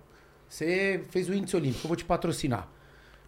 [0.46, 2.68] você fez o índice olímpico, eu vou te patrocinar.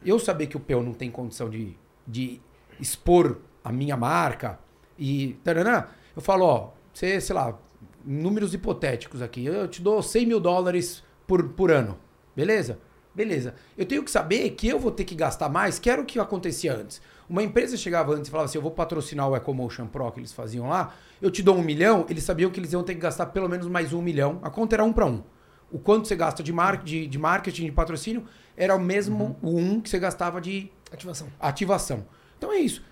[0.05, 2.43] Eu saber que o Peu não tem condição de, de
[2.79, 4.59] expor a minha marca
[4.99, 7.59] e taranã, eu falo, ó, você, sei lá,
[8.05, 11.99] números hipotéticos aqui, eu te dou 100 mil dólares por, por ano,
[12.37, 12.79] beleza?
[13.19, 13.57] Beleza.
[13.77, 16.21] Eu tenho que saber que eu vou ter que gastar mais, que era o que
[16.21, 17.03] acontecia antes.
[17.29, 20.33] Uma empresa chegava antes e falava assim, eu vou patrocinar o Ecomotion Pro que eles
[20.33, 23.27] faziam lá, eu te dou um milhão, eles sabiam que eles iam ter que gastar
[23.27, 25.25] pelo menos mais um milhão, a conta era um para um.
[25.69, 28.25] O quanto você gasta de, mar de, de marketing, de patrocínio,
[28.57, 31.27] era o mesmo o um que você gastava de Ativação.
[31.41, 32.07] ativação.
[32.39, 32.85] Então é isso.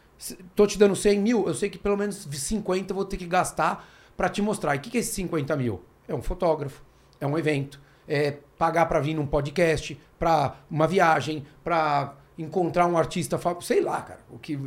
[0.56, 3.26] Tô te dando 100 mil, eu sei que pelo menos 50 eu vou ter que
[3.26, 4.74] gastar para te mostrar.
[4.74, 5.82] E o que, que é esses 50 mil?
[6.08, 6.82] É um fotógrafo,
[7.20, 12.96] é um evento, é pagar para vir num podcast, para uma viagem, para encontrar um
[12.96, 14.20] artista, sei lá, cara.
[14.30, 14.58] O que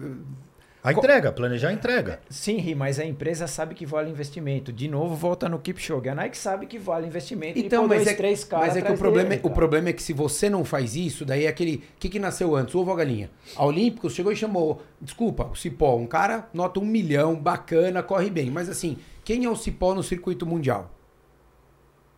[0.82, 2.21] A entrega, planejar a entrega.
[2.30, 4.71] Sim, Ri, mas a empresa sabe que vale investimento.
[4.71, 6.08] De novo, volta no Kipchoge.
[6.10, 7.60] A Nike sabe que vale investimento.
[7.60, 9.56] Então, e mas dois, é, três caras mas é que o problema, dele, o cara.
[9.56, 11.75] problema é que se você não faz isso, daí é aquele.
[11.78, 12.73] O que, que nasceu antes?
[12.73, 13.30] O ovo ou a galinha?
[13.56, 14.82] A Olímpicos chegou e chamou.
[15.02, 18.49] Desculpa, o Cipó, um cara nota um milhão, bacana, corre bem.
[18.49, 20.89] Mas assim, quem é o Cipó no circuito mundial?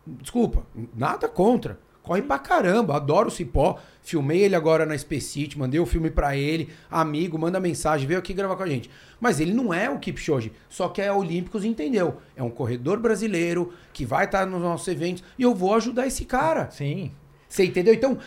[0.06, 1.78] Desculpa, nada contra.
[2.02, 3.78] Corre pra caramba, adoro o Cipó.
[4.02, 8.34] Filmei ele agora na Spacit, mandei o filme pra ele, amigo, manda mensagem, veio aqui
[8.34, 8.90] gravar com a gente.
[9.20, 12.16] Mas ele não é o Kipchoge, só que é Olímpicos, entendeu?
[12.34, 16.24] É um corredor brasileiro que vai estar nos nossos eventos e eu vou ajudar esse
[16.24, 16.68] cara.
[16.72, 17.12] Sim.
[17.48, 17.94] Você entendeu?
[17.94, 18.18] Então,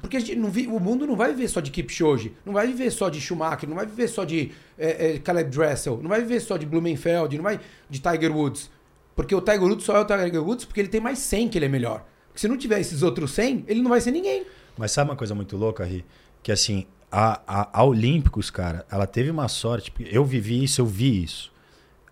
[0.00, 2.66] porque a gente não vi- o mundo não vai viver só de Kipchoge, não vai
[2.66, 6.20] viver só de Schumacher, não vai viver só de é, é, Caleb Dressel, não vai
[6.20, 7.58] viver só de Blumenfeld, não vai
[7.88, 8.68] de Tiger Woods.
[9.14, 11.58] Porque o Tiger Woods só é o Tiger Woods porque ele tem mais 100 que
[11.58, 12.04] ele é melhor.
[12.26, 14.44] Porque se não tiver esses outros 100, ele não vai ser ninguém.
[14.76, 16.04] Mas sabe uma coisa muito louca, Ri?
[16.42, 19.92] Que assim, a, a, a Olímpicos, cara, ela teve uma sorte.
[20.00, 21.52] Eu vivi isso, eu vi isso.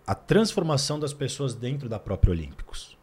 [0.06, 2.96] A transformação das pessoas dentro da própria Olímpicos.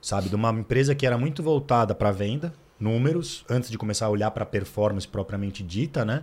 [0.00, 0.28] Sabe?
[0.28, 4.30] De uma empresa que era muito voltada para venda, números, antes de começar a olhar
[4.30, 6.22] para performance propriamente dita, né?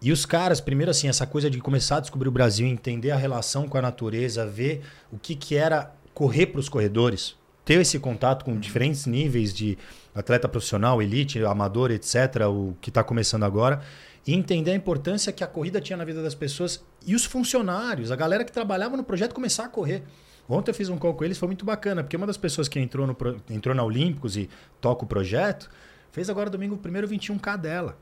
[0.00, 3.16] E os caras, primeiro assim, essa coisa de começar a descobrir o Brasil, entender a
[3.16, 7.96] relação com a natureza, ver o que, que era correr para os corredores, ter esse
[8.00, 9.78] contato com diferentes níveis de
[10.12, 13.80] atleta profissional, elite, amador, etc., o que está começando agora,
[14.26, 18.10] e entender a importância que a corrida tinha na vida das pessoas e os funcionários,
[18.10, 20.02] a galera que trabalhava no projeto começar a correr.
[20.48, 22.80] Ontem eu fiz um call com eles, foi muito bacana, porque uma das pessoas que
[22.80, 23.16] entrou, no,
[23.48, 24.50] entrou na Olímpicos e
[24.80, 25.70] toca o projeto,
[26.10, 27.96] fez agora domingo o primeiro 21K dela.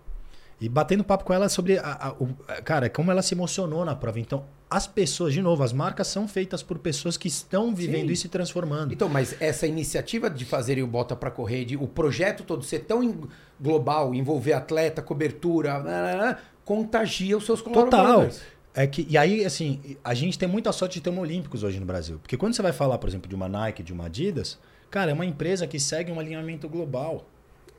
[0.61, 2.29] E batendo papo com ela sobre, a, a- o,
[2.65, 4.19] cara, como ela se emocionou na prova.
[4.19, 8.13] Então, as pessoas, de novo, as marcas são feitas por pessoas que estão vivendo Sim.
[8.13, 8.93] isso e transformando.
[8.93, 12.81] Então, mas essa iniciativa de fazerem o Bota pra Correr, de, o projeto todo ser
[12.81, 13.29] tão
[13.61, 17.85] global, envolver atleta, cobertura, contagia os seus Total.
[17.91, 18.43] colaboradores.
[18.75, 21.79] É que, e aí, assim, a gente tem muita sorte de ter um Olímpicos hoje
[21.81, 22.19] no Brasil.
[22.19, 24.59] Porque quando você vai falar, por exemplo, de uma Nike, de uma Adidas,
[24.91, 27.27] cara, é uma empresa que segue um alimento global.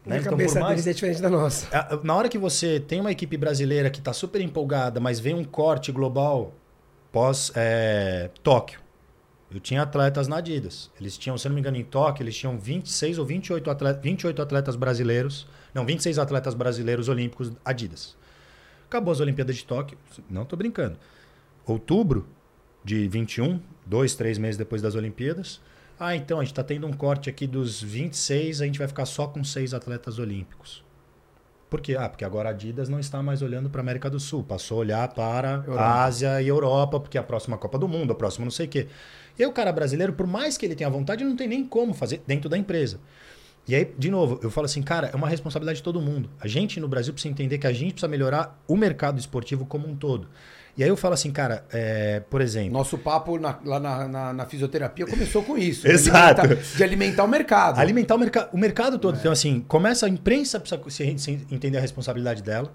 [0.08, 0.22] Na Né?
[0.22, 1.68] Então, cabeça mais, deles é diferente da nossa.
[1.76, 5.34] A- Na hora que você tem uma equipe brasileira que está super empolgada, mas vem
[5.36, 6.54] um corte global
[7.12, 8.80] pós é, Tóquio.
[9.50, 10.92] Eu tinha atletas na Adidas.
[11.00, 14.02] Eles tinham, se eu não me engano, em Tóquio, eles tinham 26 ou 28 atletas,
[14.04, 15.48] 28 atletas brasileiros.
[15.74, 18.16] Não, 26 atletas brasileiros olímpicos Adidas.
[18.88, 19.98] Acabou as Olimpíadas de Tóquio.
[20.30, 20.98] Não estou brincando.
[21.66, 22.28] Outubro
[22.84, 25.62] de 21, dois, três meses depois das Olimpíadas.
[26.00, 29.06] Ah, então a gente está tendo um corte aqui dos 26, a gente vai ficar
[29.06, 30.86] só com seis atletas olímpicos.
[31.70, 31.98] Por quê?
[32.00, 34.78] Ah, porque agora a Adidas não está mais olhando para a América do Sul, passou
[34.78, 35.82] a olhar para Europa.
[35.82, 38.68] a Ásia e Europa, porque é a próxima Copa do Mundo, a próxima não sei
[38.68, 38.88] o quê.
[39.38, 41.94] E aí o cara brasileiro, por mais que ele tenha vontade, não tem nem como
[41.94, 43.00] fazer dentro da empresa.
[43.68, 46.30] E aí, de novo, eu falo assim, cara, é uma responsabilidade de todo mundo.
[46.40, 49.90] A gente no Brasil precisa entender que a gente precisa melhorar o mercado esportivo como
[49.90, 50.30] um todo.
[50.78, 54.34] E aí eu falo assim, cara, é, por exemplo, Nosso papo na- lá na, na-
[54.34, 55.88] na fisioterapia começou com isso.
[55.88, 56.42] Exato.
[56.42, 57.80] De alimentar, de alimentar o mercado.
[57.80, 59.18] Alimentar o, merca o mercado todo.
[59.18, 62.72] Então, assim, começa a imprensa precisa se- se entender a responsabilidade dela,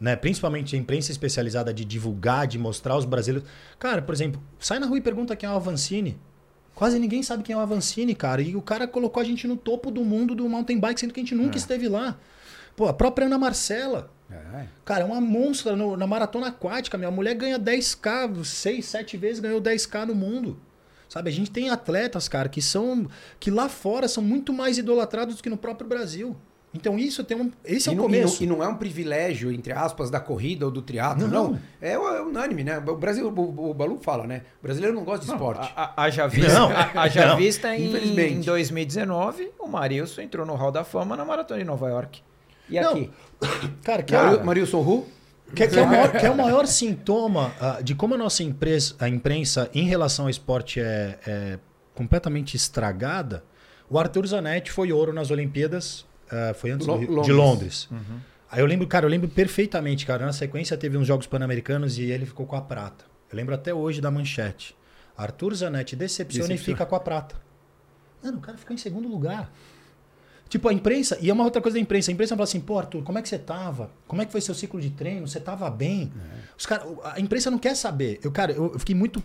[0.00, 0.16] né?
[0.16, 3.48] Principalmente a imprensa especializada de divulgar, de mostrar os brasileiros.
[3.78, 6.18] Cara, por exemplo, sai na rua e pergunta quem é o Avancini.
[6.74, 8.42] Quase ninguém sabe quem é o Avancini, cara.
[8.42, 11.20] E o cara colocou a gente no topo do mundo do mountain bike, sendo que
[11.20, 12.16] a gente nunca esteve lá.
[12.74, 14.10] Pô, a própria Ana Marcela.
[14.30, 14.66] É.
[14.84, 16.96] Cara, é uma monstra no- na maratona aquática.
[16.98, 20.58] Minha mulher ganha 10k, 6, 7 vezes ganhou 10k no mundo.
[21.08, 23.06] Sabe, a gente tem atletas, cara, que são
[23.38, 26.34] que lá fora são muito mais idolatrados do que no próprio Brasil.
[26.76, 28.42] Então isso tem um, esse é e, o não, começo.
[28.42, 31.52] E não, e não é um privilégio, entre aspas, da corrida ou do triatlo, não.
[31.52, 31.60] Não.
[31.80, 32.78] É, é unânime, né?
[32.78, 34.42] O Brasil, o, o Balu fala, né?
[34.60, 35.72] O brasileiro não gosta de esporte.
[35.76, 37.36] A, a, haja vista, Não, a, haja não.
[37.36, 38.32] vista em, Infelizmente.
[38.34, 42.20] em 2019, o Marilson entrou no Hall da Fama na Maratona de Nova York.
[42.68, 43.10] E Não, aqui?
[43.82, 45.06] Cara, que é, Marilson Hu?
[45.54, 48.42] que, que é o maior, que é o maior sintoma ah, de como a nossa
[48.42, 51.58] empresa, a imprensa em relação ao esporte é, é
[51.94, 53.44] completamente estragada.
[53.88, 57.26] O Arthur Zanetti foi ouro nas Olimpíadas, ah, foi antes Rio- Londres.
[57.26, 57.88] de Londres.
[58.50, 60.24] Aí eu lembro, cara, eu lembro perfeitamente, cara.
[60.24, 63.04] Na sequência teve uns Jogos Pan-Americanos e ele ficou com a prata.
[63.30, 64.76] Eu lembro até hoje da manchete.
[65.16, 66.76] Arthur Zanetti decepciona e Decepciona.
[66.78, 67.36] fica com a prata.
[68.22, 69.52] Mano, o cara ficou em segundo lugar.
[70.48, 72.10] Tipo, a imprensa, e é uma outra coisa da imprensa.
[72.10, 73.90] A imprensa fala assim, pô, Arthur, como é que você tava?
[74.06, 75.26] Como é que foi seu ciclo de treino?
[75.26, 76.12] Você tava bem?
[76.56, 78.20] Os cara, a imprensa não quer saber.
[78.22, 79.22] Eu, cara, eu, eu fiquei muito.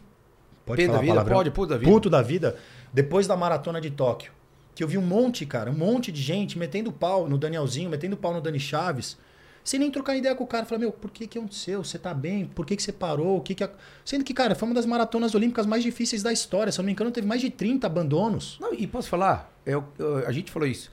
[0.66, 1.14] Pode da vida?
[1.14, 1.38] palavrão?
[1.38, 1.92] Pode, puto da vida.
[1.92, 2.56] Puto da vida.
[2.94, 4.32] Depois da maratona de Tóquio.
[4.74, 8.16] Que eu vi um monte, cara, um monte de gente metendo pau no Danielzinho, metendo
[8.16, 9.18] pau no Dani Chaves.
[9.64, 10.66] Sem nem trocar ideia com o cara.
[10.66, 11.84] Falar, meu, por que que aconteceu?
[11.84, 12.46] Você tá bem?
[12.46, 13.38] Por que que você parou?
[13.38, 13.64] O que que...
[13.64, 16.72] ac-" Sendo que, cara, foi uma das maratonas olímpicas mais difíceis da história.
[16.72, 18.58] Se eu não me engano, teve mais de 30 abandonos.
[18.62, 19.52] Não, e posso falar?
[19.66, 20.90] Eu, eu- a gente falou isso.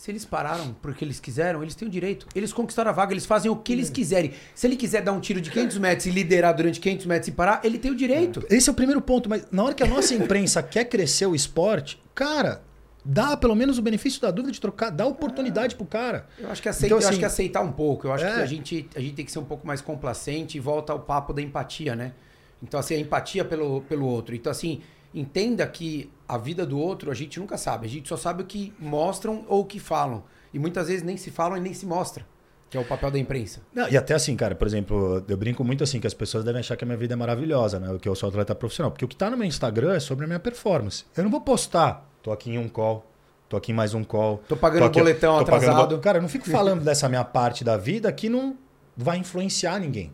[0.00, 2.26] Se eles pararam porque eles quiseram, eles têm o direito.
[2.34, 4.32] Eles conquistaram a vaga, eles fazem o que eles quiserem.
[4.54, 7.32] Se ele quiser dar um tiro de 500 metros e liderar durante 500 metros e
[7.32, 8.42] parar, ele tem o direito.
[8.48, 11.34] Esse é o primeiro ponto, mas na hora que a nossa imprensa quer crescer o
[11.34, 12.62] esporte, cara,
[13.04, 16.26] dá pelo menos o benefício da dúvida de trocar, dá oportunidade pro cara.
[16.38, 18.06] Eu acho que, aceita, Então, eu acho assim, que aceitar um pouco.
[18.06, 18.36] Eu acho é.
[18.36, 21.00] que a gente, a gente tem que ser um pouco mais complacente e volta ao
[21.00, 22.12] papo da empatia, né?
[22.62, 24.34] Então, assim, a empatia pelo, pelo outro.
[24.34, 24.80] Então, assim,
[25.14, 27.86] entenda que a vida do outro a gente nunca sabe.
[27.86, 30.22] A gente só sabe o que mostram ou o que falam.
[30.52, 32.24] E muitas vezes nem se falam e nem se mostra.
[32.68, 33.60] Que é o papel da imprensa.
[33.74, 36.60] Não, e até assim, cara, por exemplo, eu brinco muito assim que as pessoas devem
[36.60, 37.98] achar que a minha vida é maravilhosa, né?
[38.00, 38.92] Que eu sou atleta profissional.
[38.92, 41.04] Porque o que tá no meu Instagram é sobre a minha performance.
[41.16, 43.04] Eu não vou postar, tô aqui em um call,
[43.48, 44.40] tô aqui em mais um call.
[44.48, 45.96] Tô pagando aqui- boletão tô pagando atrasado.
[45.96, 48.56] bo- Cara, eu não fico falando dessa minha parte da vida que não
[49.00, 50.12] vai influenciar ninguém.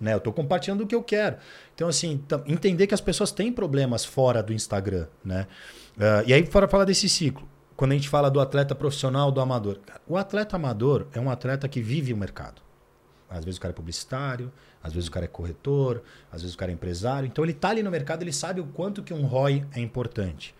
[0.00, 0.14] Né?
[0.14, 1.36] Eu tô compartilhando o que eu quero.
[1.74, 5.46] Então, assim, tam- entender que as pessoas têm problemas fora do Instagram, né?
[5.98, 9.40] Ah, e aí, para falar desse ciclo, quando a gente fala do atleta profissional, do
[9.40, 9.78] amador.
[10.06, 12.62] O atleta amador é um atleta que vive o mercado.
[13.28, 14.50] Às vezes o cara é publicitário,
[14.82, 17.26] às vezes o cara é corretor, às vezes o cara é empresário.
[17.26, 20.54] Então ele tá ali no mercado, ele sabe o quanto que um ROI é importante.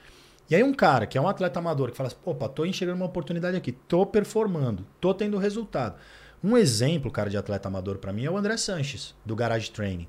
[0.51, 2.99] E aí um cara que é um atleta amador que fala assim, opa, tô enxergando
[3.01, 5.97] uma oportunidade aqui, tô performando, tô tendo resultado.
[6.43, 10.07] Um exemplo, cara, de atleta amador para mim é o André Sanches, do Garage Training.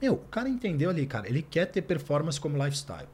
[0.00, 3.08] Meu, o cara entendeu ali, cara, ele quer ter performance como lifestyle.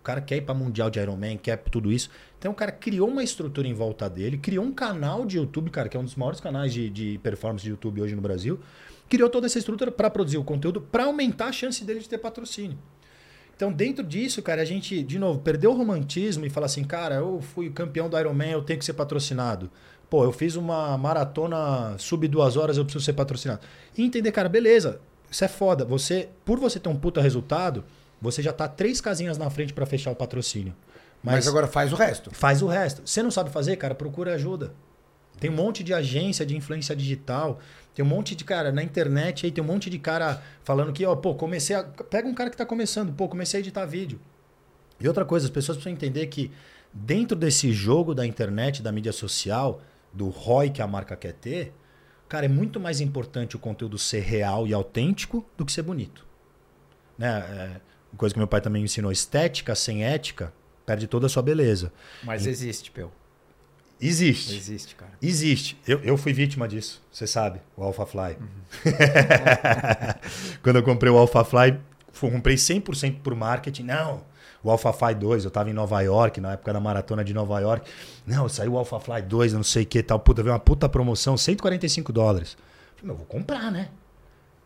[0.00, 2.08] O cara quer ir para mundial de Ironman, quer tudo isso.
[2.38, 5.88] Então o cara criou uma estrutura em volta dele, criou um canal de YouTube, cara,
[5.88, 8.58] que é um dos maiores canais de, de performance de YouTube hoje no Brasil.
[9.06, 12.18] Criou toda essa estrutura para produzir o conteúdo, para aumentar a chance dele de ter
[12.18, 12.78] patrocínio.
[13.54, 17.16] Então, dentro disso, cara, a gente, de novo, perdeu o romantismo e fala assim, cara,
[17.16, 19.68] eu fui campeão do Ironman, eu tenho que ser patrocinado.
[20.10, 23.60] Pô, eu fiz uma maratona sub duas horas, eu preciso ser patrocinado.
[23.96, 25.84] E entender, cara, beleza, isso é foda.
[25.84, 27.84] Você, por você ter um puta resultado,
[28.20, 30.74] você já tá três casinhas na frente para fechar o patrocínio.
[31.22, 32.30] Mas, Mas, agora faz o resto.
[32.32, 33.02] faz o resto.
[33.04, 34.72] Você não sabe fazer, cara, procura ajuda.
[35.38, 37.58] Tem um monte de agência de influência digital.
[37.94, 41.04] Tem um monte de cara na internet aí, tem um monte de cara falando que,
[41.04, 41.84] ó, pô, comecei a.
[41.84, 44.20] Pega um cara que tá começando, pô, comecei a editar vídeo.
[45.00, 46.50] E outra coisa, as pessoas precisam entender que
[46.92, 49.80] dentro desse jogo da internet, da mídia social,
[50.18, 51.72] do ROI que a marca quer ter,
[52.28, 56.26] cara, é muito mais importante o conteúdo ser real e autêntico do que ser bonito.
[57.16, 57.38] Né?
[57.38, 60.52] É, coisa que meu pai também me ensinou, estética sem ética
[60.84, 61.92] perde toda a sua beleza.
[62.22, 63.10] Mas existe, Peu.
[64.00, 64.54] Existe.
[64.56, 65.12] Existe, cara.
[65.20, 65.76] Existe.
[65.86, 68.36] Eu, eu fui vítima disso, você sabe, o Alpha Fly.
[70.62, 71.78] Quando eu comprei o Alpha Fly,
[72.12, 73.84] fu- comprei 100% por marketing.
[73.84, 74.22] Não,
[74.62, 77.58] o Alpha Fly 2, eu tava em Nova York, na época da maratona de Nova
[77.60, 77.88] York.
[78.26, 80.18] Não, saiu o Alpha Fly 2, eu não sei o que tal.
[80.18, 82.56] Puta, veio uma puta promoção, 145 dólares.
[82.96, 83.88] Falei, meu, vou comprar, né?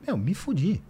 [0.07, 0.83] Meu, me fudi.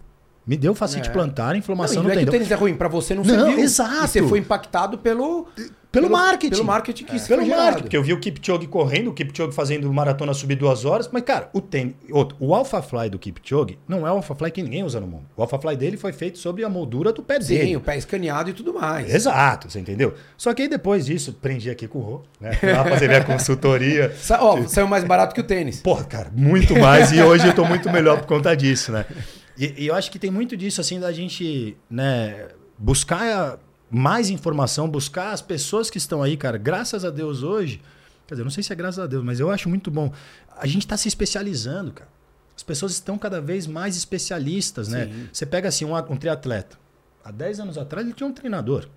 [0.45, 1.11] Me deu facite É.
[1.11, 3.45] plantar, Não, inflamação no não é que o tênis é ruim, pra você não, Não,
[3.45, 3.59] serviu.
[3.63, 4.05] exato.
[4.05, 5.47] E você foi impactado pelo...
[5.89, 6.49] Pelo marketing.
[6.55, 7.83] Pelo marketing que isso Pelo foi marketing, gerado.
[7.83, 11.49] porque eu vi o Kipchoge correndo, o Kipchoge fazendo maratona subir duas horas, mas, cara,
[11.53, 11.93] o tênis.
[12.09, 15.05] Outro, o Alpha Fly do Kipchoge não é o Alpha Fly que ninguém usa no
[15.05, 15.25] mundo.
[15.37, 17.75] O Alpha Fly dele foi feito sobre a moldura do pé Sim, dele.
[17.77, 19.13] o pé escaneado e tudo mais.
[19.13, 20.15] Exato, você entendeu?
[20.35, 22.57] Só que aí depois disso, prendi aqui com o Rô, né?
[22.63, 24.11] Lá fazer minha consultoria.
[24.39, 25.79] Ó, saiu mais barato que o tênis.
[25.79, 27.11] Porra, cara, muito mais.
[27.11, 29.05] e hoje eu tô muito melhor por conta disso, né?
[29.57, 34.89] E, e eu acho que tem muito disso, assim, da gente, né, buscar mais informação,
[34.89, 36.57] buscar as pessoas que estão aí, cara.
[36.57, 37.79] Graças a Deus hoje,
[38.27, 40.11] quer dizer, eu não sei se é graças a Deus, mas eu acho muito bom.
[40.57, 42.09] A gente tá se especializando, cara.
[42.55, 45.05] As pessoas estão cada vez mais especialistas, né?
[45.05, 45.29] Sim.
[45.31, 46.77] Você pega assim um, um triatleta.
[47.23, 48.87] Há 10 anos atrás ele tinha um treinador.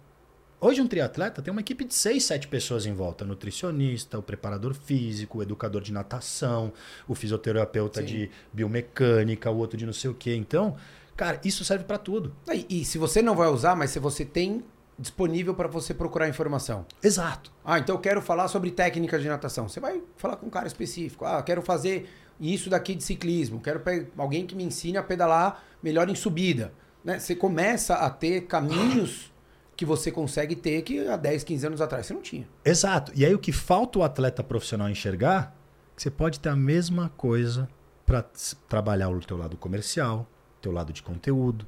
[0.59, 3.25] Hoje um triatleta tem uma equipe de seis, sete pessoas em volta.
[3.27, 6.73] Nutricionista, o preparador físico, o educador de natação,
[7.07, 8.07] o fisioterapeuta Sim.
[8.07, 10.35] de biomecânica, o outro de não sei o quê.
[10.35, 10.75] Então,
[11.14, 12.35] cara, isso serve para tudo.
[12.51, 14.64] E, e se você não vai usar, mas se você tem
[14.99, 16.87] disponível para você procurar informação.
[17.03, 17.53] Exato.
[17.62, 19.69] Ah, então eu quero falar sobre técnicas de natação.
[19.69, 21.27] Você vai falar com um cara específico.
[21.27, 22.09] Ah, quero fazer
[22.40, 23.61] isso daqui de ciclismo.
[23.61, 23.83] Quero
[24.16, 26.73] alguém que me ensine a pedalar melhor em subida.
[27.05, 27.19] Né?
[27.19, 29.31] Você começa a ter caminhos
[29.77, 32.49] que você consegue ter que há 10, 15 anos atrás você não tinha.
[32.65, 33.12] Exato.
[33.15, 35.55] E aí o que falta o atleta profissional enxergar,
[35.95, 37.69] que você pode ter a mesma coisa
[38.07, 38.25] para
[38.69, 40.27] trabalhar o teu lado comercial,
[40.62, 41.67] teu lado de conteúdo.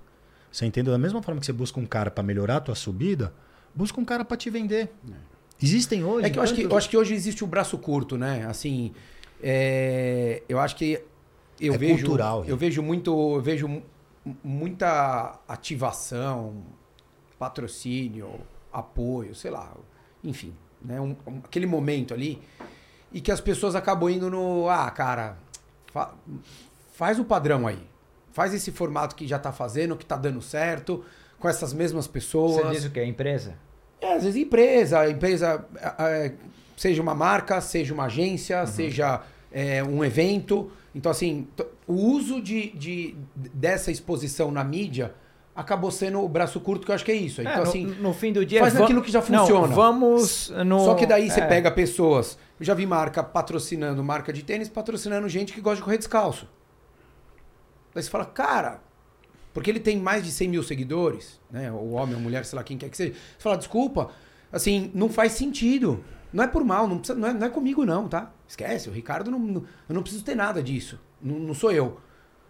[0.51, 0.93] Você entendeu?
[0.93, 3.33] Da mesma forma que você busca um cara para melhorar a tua subida,
[3.75, 4.91] busca um cara para te vender.
[5.63, 6.27] Existem hoje.
[6.27, 8.47] É que eu acho que, eu acho que hoje existe o braço curto, né?
[8.49, 8.93] Assim,
[9.43, 11.03] é, eu acho que
[11.61, 12.57] eu É vejo, cultural, eu né?
[12.57, 13.83] vejo muito, eu vejo mu-
[14.43, 16.63] muita ativação,
[17.39, 18.41] patrocínio,
[18.73, 19.73] apoio, sei lá,
[20.23, 21.01] enfim, né?
[21.01, 22.41] Um- um- aquele momento ali
[23.13, 25.37] e que as pessoas acabam indo no, ah, cara,
[25.93, 26.15] fa-
[26.93, 27.79] faz o padrão aí,
[28.33, 31.05] faz esse formato que já tá fazendo, que tá dando certo,
[31.39, 32.57] com essas mesmas pessoas.
[32.67, 33.03] Você diz o que?
[33.05, 33.55] Empresa?
[34.01, 35.65] É, às vezes empresa, empresa,
[35.99, 36.33] é,
[36.77, 40.71] seja uma marca, seja uma agência, seja é, um evento.
[40.95, 41.49] Então, assim,
[41.87, 45.15] o uso de, de- dessa exposição na mídia
[45.59, 47.41] acabou sendo o braço curto, que eu acho que é isso.
[47.41, 48.61] Então, É, no, assim, no fim do dia...
[48.61, 49.75] faz va- aquilo que já Não, funciona.
[49.75, 50.85] vamos no...
[50.85, 51.47] só que daí você é.
[51.47, 52.39] pega pessoas.
[52.61, 56.47] Eu já vi marca patrocinando marca de tênis, patrocinando gente que gosta de correr descalço.
[57.95, 58.81] Daí você fala, cara,
[59.53, 61.71] porque ele tem mais de 100 mil seguidores, né?
[61.73, 63.13] O homem, a mulher, sei lá, quem quer que seja.
[63.13, 64.11] Você fala, desculpa,
[64.53, 66.05] assim, não faz sentido.
[66.33, 68.31] Não é por mal, não, precisa, não, é, não é comigo, não, tá?
[68.47, 71.01] Esquece, o Ricardo não, não- eu não preciso ter nada disso.
[71.21, 71.99] Não, não sou eu.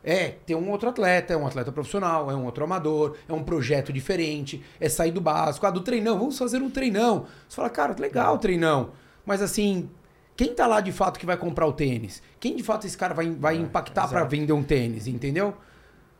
[0.02, 3.42] É, tem um outro atleta, é um atleta profissional, é um outro amador, é um
[3.42, 5.66] projeto diferente, é sair do básico.
[5.66, 7.26] Ah, do treinão, vamos fazer um treinão.
[7.48, 8.90] Você fala, cara, legal o treinão.
[9.26, 9.90] Mas assim,
[10.36, 12.22] quem tá lá de fato que vai comprar o tênis?
[12.40, 15.54] Quem de fato esse cara vai, vai impactar para vender um tênis, entendeu?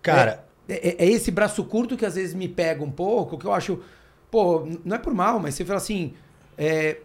[0.02, 3.46] Cara, É, é- é esse braço curto que às vezes me pega um pouco, que
[3.46, 3.80] eu acho.
[4.30, 6.12] Pô, não é por mal, mas você fala assim.
[6.58, 6.98] é,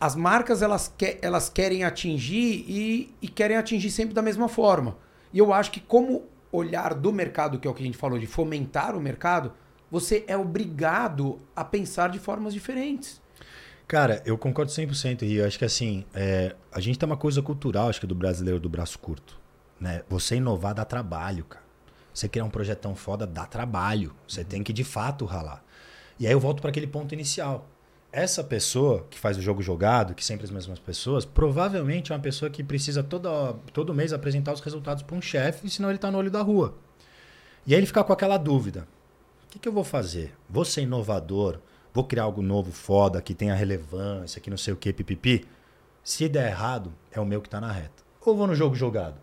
[0.00, 4.96] as marcas elas, que- elas querem atingir e, e querem atingir sempre da mesma forma.
[5.32, 8.18] E eu acho que, como olhar do mercado, que é o que a gente falou,
[8.18, 9.52] de fomentar o mercado,
[9.90, 13.20] você é obrigado a pensar de formas diferentes.
[13.86, 17.40] Cara, eu concordo 100%, e eu acho que assim, é, a gente tem uma coisa
[17.40, 19.38] cultural, acho que do brasileiro do braço curto,
[19.80, 20.02] né?
[20.08, 21.66] Você inovar dá trabalho, cara.
[22.16, 24.14] Você criar um projetão foda dá trabalho.
[24.26, 25.62] Você tem que de fato ralar.
[26.18, 27.68] E aí eu volto para aquele ponto inicial.
[28.16, 32.22] Essa pessoa que faz o jogo jogado, que sempre as mesmas pessoas, provavelmente é uma
[32.22, 36.10] pessoa que precisa toda, todo mês apresentar os resultados para um chefe, senão ele tá
[36.10, 36.74] no olho da rua.
[37.66, 38.88] E aí ele fica com aquela dúvida:
[39.44, 40.34] o que, que eu vou fazer?
[40.48, 41.58] Vou ser inovador?
[41.92, 45.46] Vou criar algo novo, foda, que tenha relevância, que não sei o que, pipipi?
[46.02, 48.02] Se der errado, é o meu que tá na reta.
[48.24, 49.20] Ou vou no jogo jogado,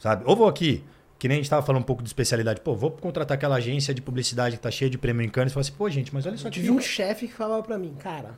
[0.00, 0.24] sabe?
[0.26, 0.82] Ou vou aqui,
[1.22, 2.60] que nem a gente tava falando um pouco de especialidade.
[2.62, 5.54] Pô, vou contratar aquela agência de publicidade que tá cheia de prêmio em Cannes e
[5.54, 7.78] falar assim, pô, gente, mas olha só Eu que tive um chefe que falava pra
[7.78, 8.36] mim, cara,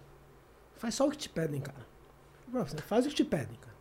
[0.77, 1.79] faz só o que te pedem, cara.
[2.53, 3.75] Você faz o que te pedem, cara.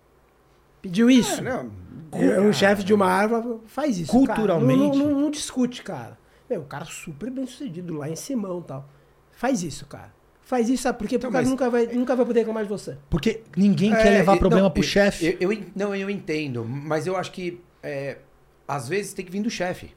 [0.81, 1.43] Pediu isso.
[1.43, 1.69] não,
[2.13, 4.09] É um chefe de uma árvore, faz isso.
[4.09, 4.95] Culturalmente- Cara.
[5.03, 6.17] Não, não- não discute, cara.
[6.49, 8.87] Meu, o cara super bem sucedido lá em Simão e tal.
[9.33, 10.13] Faz isso, cara.
[10.43, 11.17] Faz isso, sabe por quê?
[11.19, 12.97] Porque Então, o cara nunca vai, nunca vai poder reclamar de você.
[13.09, 15.37] Porque ninguém quer É, levar e- problema não, pro chefe.
[15.41, 18.17] Eu, eu não, eu entendo, mas eu acho que é,
[18.67, 19.91] às vezes tem que vir do chefe.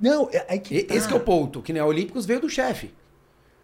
[0.00, 2.40] Não, é, é que E- Esse que é o ponto, que nem a Olímpicos veio
[2.40, 2.94] do chefe.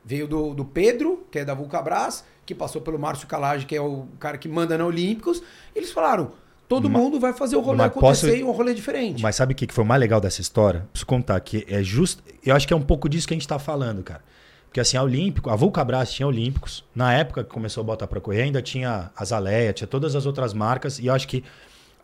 [0.04, 3.80] Veio do, do Pedro, que é da Vulcabras, que passou pelo Márcio Calage, que é
[3.80, 5.42] o cara que manda na Olímpicos.
[5.76, 6.32] Eles falaram,
[6.68, 9.22] todo Ma- mundo vai fazer o rolê mas acontecer posso- e um rolê diferente.
[9.22, 10.88] Mas sabe o que que foi o mais legal dessa história?
[10.92, 12.22] Preciso contar que é justo.
[12.44, 14.22] Eu acho que é um pouco disso que a gente tá falando, cara.
[14.66, 16.82] Porque assim, a Olímpico, a Vulcabras tinha Olímpicos.
[16.94, 20.24] Na época que começou a botar pra correr, ainda tinha a Zaleia, tinha todas as
[20.26, 20.98] outras marcas.
[20.98, 21.44] E eu acho que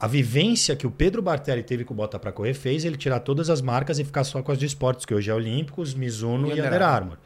[0.01, 3.21] a vivência que o Pedro Bartelli teve com o Bota pra correr fez ele tirar
[3.21, 6.49] todas as marcas e ficar só com as de esportes, que hoje é Olímpicos, Mizuno
[6.49, 7.19] E e, Under Armour.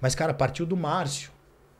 [0.00, 1.30] Mas, cara, partiu do Márcio,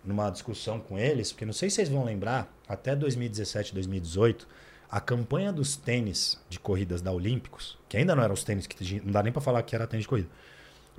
[0.05, 4.47] numa discussão com eles, porque não sei se vocês vão lembrar, até 2017, 2018,
[4.91, 9.01] a campanha dos tênis de corridas da Olímpicos, que ainda não eram os tênis que
[9.03, 10.29] não dá nem pra falar que era tênis de corrida.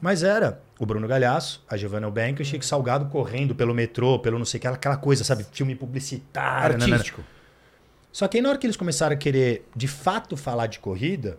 [0.02, 4.18] Mas era o Bruno Galhaço, a Giovanna Eubank e o Chico Salgado correndo pelo metrô,
[4.18, 5.46] pelo não sei o que, aquela coisa, sabe?
[5.52, 6.78] Filme publicitário.
[6.78, 7.04] nanana.
[8.12, 11.38] Só que aí na hora que eles começaram a querer de fato falar de corrida,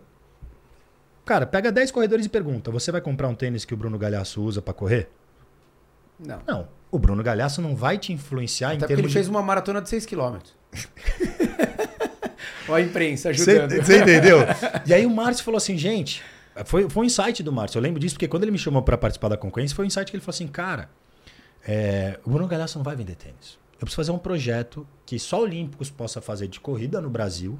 [1.25, 4.41] cara, pega 10 corredores e pergunta: você vai comprar um tênis que o Bruno Galhaço
[4.41, 5.09] usa pra correr?
[6.19, 6.41] Não.
[6.47, 6.67] Não.
[6.91, 9.31] O Bruno Galhaço não vai te influenciar Até em porque ele termos fez de...
[9.31, 10.37] uma maratona de 6 km.
[12.67, 13.71] Olha a imprensa ajudando.
[13.75, 14.39] você entendeu?
[14.85, 16.21] e aí o Márcio falou assim, gente,
[16.65, 17.77] foi, foi um insight do Márcio.
[17.77, 20.09] Eu lembro disso porque quando ele me chamou pra participar da concorrência, foi um insight
[20.09, 20.89] que ele falou assim, cara,
[21.65, 23.57] é, o Bruno Galhaço não vai vender tênis.
[23.81, 27.57] Eu preciso fazer um projeto que só Olímpicos possa fazer de corrida no Brasil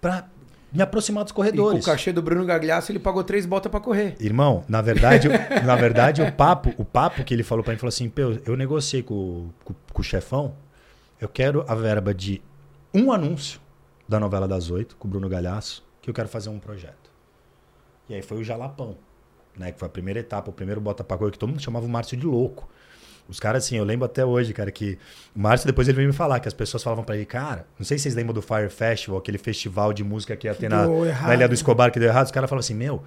[0.00, 0.28] para
[0.70, 1.82] me aproximar dos E corredores.
[1.82, 4.16] o cachê do Bruno Gagliasso, ele pagou três botas pra correr.
[4.20, 5.30] Irmão, na verdade, o-
[5.64, 8.54] na verdade o papo, o papo que ele falou pra mim falou assim: "Pô, eu
[8.56, 10.54] negociei com, com, com o chefão,
[11.18, 12.42] eu quero a verba de
[12.92, 13.60] um anúncio
[14.06, 17.10] da novela das oito com o Bruno Galhaço, que eu quero fazer um projeto".
[18.10, 18.96] E aí foi o Jalapão,
[19.56, 21.86] né, que foi a primeira etapa, o primeiro bota pra correr que todo mundo chamava
[21.86, 22.68] o Márcio de louco.
[23.28, 24.98] Os caras, assim, eu lembro até hoje, cara, que
[25.36, 27.84] o Márcio depois ele veio me falar que as pessoas falavam pra ele, cara, não
[27.84, 30.86] sei se vocês lembram do Fire Festival, aquele festival de música que ia ter na,
[30.86, 31.34] deu na.
[31.34, 32.24] Ilha do Escobar que deu errado.
[32.26, 33.02] Os caras falavam assim, meu,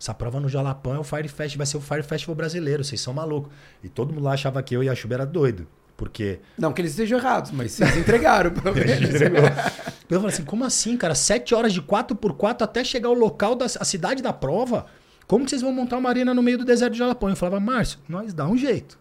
[0.00, 3.00] essa prova no Jalapão é o Fire Festival, vai ser o Fire Festival brasileiro, vocês
[3.00, 3.52] são malucos.
[3.84, 5.66] E todo mundo lá achava que eu e a Chuba era doido.
[5.96, 9.14] Porque Não que eles estejam errados, mas vocês entregaram, pelo menos.
[9.20, 11.14] eu falei assim, como assim, cara?
[11.14, 14.86] Sete horas de 4x4 até chegar ao local da a cidade da prova?
[15.26, 17.30] Como que vocês vão montar uma arena no meio do deserto de Jalapão?
[17.30, 18.98] Eu falava, Márcio, nós dá um jeito.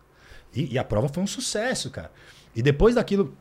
[0.55, 2.11] E, e a prova foi um sucesso, cara.
[2.55, 3.35] E depois daquilo,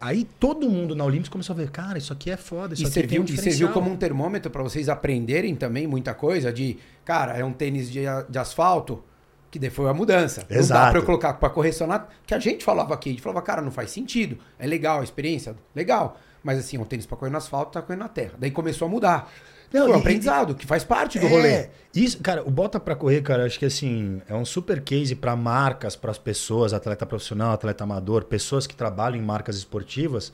[0.00, 2.86] aí todo mundo na Olímpicos começou a ver, cara, isso aqui é foda, isso E
[2.86, 6.52] aqui tem serviu, um e serviu como um termômetro pra vocês aprenderem também muita coisa
[6.52, 9.02] de, cara, é um tênis de, de asfalto,
[9.50, 10.42] que daí foi a mudança.
[10.42, 10.90] Não dá Exato.
[10.90, 13.70] pra eu colocar pra correcionar, que a gente falava aqui, a gente falava, cara, não
[13.70, 14.38] faz sentido.
[14.58, 16.18] É legal a experiência, legal.
[16.42, 18.34] Mas assim, é um tênis pra correr no asfalto, tá correndo na terra.
[18.38, 19.32] Daí começou a mudar.
[19.72, 21.68] Não, foi um aprendizado, que faz parte do É, rolê.
[21.94, 25.34] Isso, cara, o Bota pra Correr, cara, acho que assim, é um super case para
[25.34, 30.32] marcas, para as pessoas, atleta profissional, atleta amador, pessoas que trabalham em marcas esportivas,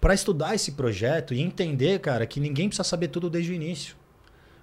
[0.00, 3.94] para estudar esse projeto e entender, cara, que ninguém precisa saber tudo desde o início.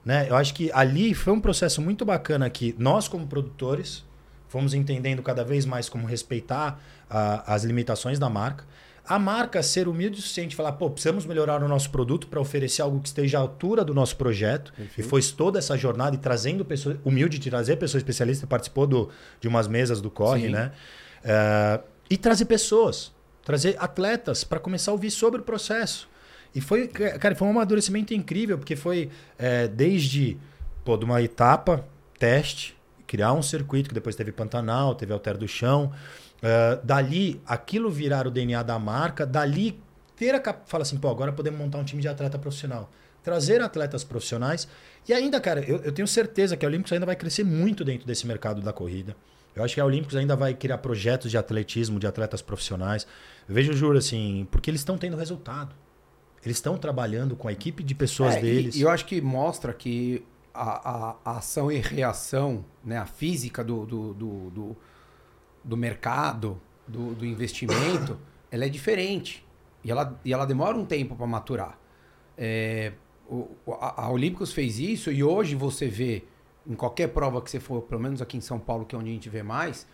[0.04, 0.28] Né?
[0.30, 4.04] Eu acho que ali foi um processo muito bacana que nós, como produtores,
[4.48, 8.66] fomos entendendo cada vez mais como respeitar ah, as limitações da marca.
[9.10, 12.40] A marca ser humilde o suficiente e falar, pô, precisamos melhorar o nosso produto para
[12.40, 14.72] oferecer algo que esteja à altura do nosso projeto.
[14.96, 19.10] E foi toda essa jornada e trazendo pessoas, humilde de trazer pessoas especialistas, participou do,
[19.42, 20.50] de umas mesas do Corre, Sim.
[20.50, 20.72] né?
[21.24, 21.80] Eh,
[22.12, 23.12] e trazer pessoas,
[23.44, 26.08] trazer atletas para começar a ouvir sobre o processo.
[26.54, 30.38] E foi, cara, foi um amadurecimento incrível, porque foi eh, desde
[30.86, 31.84] pô, de uma etapa,
[32.18, 32.76] teste,
[33.08, 35.92] criar um circuito que depois teve Pantanal, teve Alter do Chão.
[36.42, 39.80] Eh, dali, aquilo virar o DNA da marca, dali
[40.16, 40.62] ter a cap...
[40.70, 42.90] fala assim, pô, agora podemos montar um time de atleta profissional.
[43.24, 44.68] Trazer atletas profissionais.
[45.08, 48.06] E ainda, cara, eu, eu tenho certeza que a Olímpicos ainda vai crescer muito dentro
[48.08, 49.16] desse mercado da corrida.
[49.56, 53.06] Eu acho que a Olímpicos ainda vai criar projetos de atletismo, de atletas profissionais.
[53.48, 55.76] Eu vejo, juro, assim, porque eles estão tendo resultado.
[56.46, 58.76] Eles estão trabalhando com a equipe de pessoas É, deles.
[58.76, 60.24] E, eu acho que mostra que
[60.54, 64.78] a, a- a ação e reação, né, a física do, do, do, do,
[65.64, 68.18] do mercado, do, do investimento,
[68.52, 69.46] ela é diferente.
[69.84, 71.78] E ela, e ela demora um tempo para maturar.
[72.38, 72.94] É,
[73.30, 73.48] o-
[73.80, 76.24] a, a Olímpicos fez isso e hoje você vê,
[76.68, 79.10] em qualquer prova que você for, pelo menos aqui em São Paulo, que é onde
[79.10, 79.88] a gente vê mais,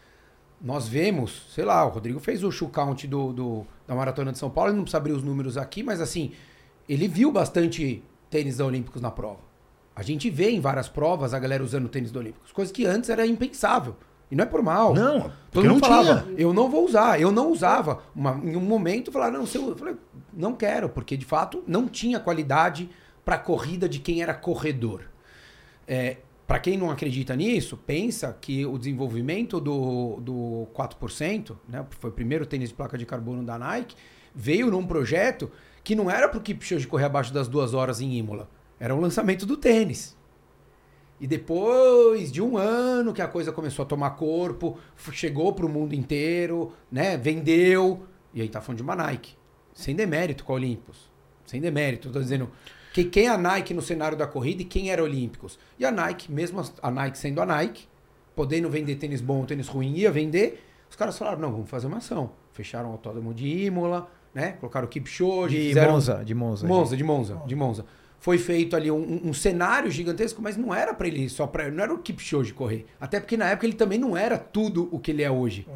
[0.61, 4.37] nós vemos, sei lá, o Rodrigo fez o shoe count do, do- da Maratona de
[4.37, 6.31] São Paulo, ele não precisa abrir os números aqui, mas assim,
[6.87, 9.39] ele viu bastante tênis da Olímpicos na prova.
[9.95, 13.09] A gente vê em várias provas a galera usando tênis da Olímpicos, coisa que antes
[13.09, 13.95] era impensável.
[14.35, 14.93] E não é por mal.
[14.93, 16.35] Não, Todo porque não falava, tinha.
[16.37, 18.03] eu não vou usar, eu não usava.
[18.13, 19.95] Uma- em um momento, falar, não, eu falei,
[20.33, 22.89] não quero, porque de fato não tinha qualidade
[23.23, 25.03] para corrida de quem era corredor.
[25.87, 32.09] É, para quem não acredita nisso, pensa que o desenvolvimento do, do 4%, né, foi
[32.09, 33.95] o primeiro tênis de placa de carbono da Nike,
[34.35, 35.49] veio num projeto
[35.81, 38.99] que não era para o Kipchoge correr abaixo das duas horas em Imola, era o
[38.99, 40.15] lançamento do tênis.
[41.19, 44.77] E depois de um ano que a coisa começou a tomar corpo,
[45.11, 47.15] chegou para o mundo inteiro, né?
[47.17, 48.03] Vendeu.
[48.33, 49.33] E aí tá falando de uma Nike.
[49.73, 51.09] Sem demérito com a Olympus.
[51.45, 52.09] Sem demérito.
[52.11, 52.49] Tô dizendo
[52.93, 55.57] que quem é a Nike no cenário da corrida e quem era a Olímpicos.
[55.79, 57.87] E a Nike, mesmo a Nike sendo a Nike,
[58.35, 60.63] podendo vender tênis bom ou tênis ruim, ia vender.
[60.89, 62.31] Os caras falaram, não, vamos fazer uma ação.
[62.51, 64.53] Fecharam o autódromo de Imola, né?
[64.59, 65.57] Colocaram o Kipchoge.
[65.57, 66.67] De fizeram- Monza, de Monza.
[66.67, 67.85] Monza, de Monza, de Monza.
[68.19, 71.83] Foi feito ali um, um cenário gigantesco, mas não era pra ele só para, não
[71.83, 72.85] era o Kipchoge correr.
[72.99, 75.67] Até porque na época ele também não era tudo o que ele é hoje.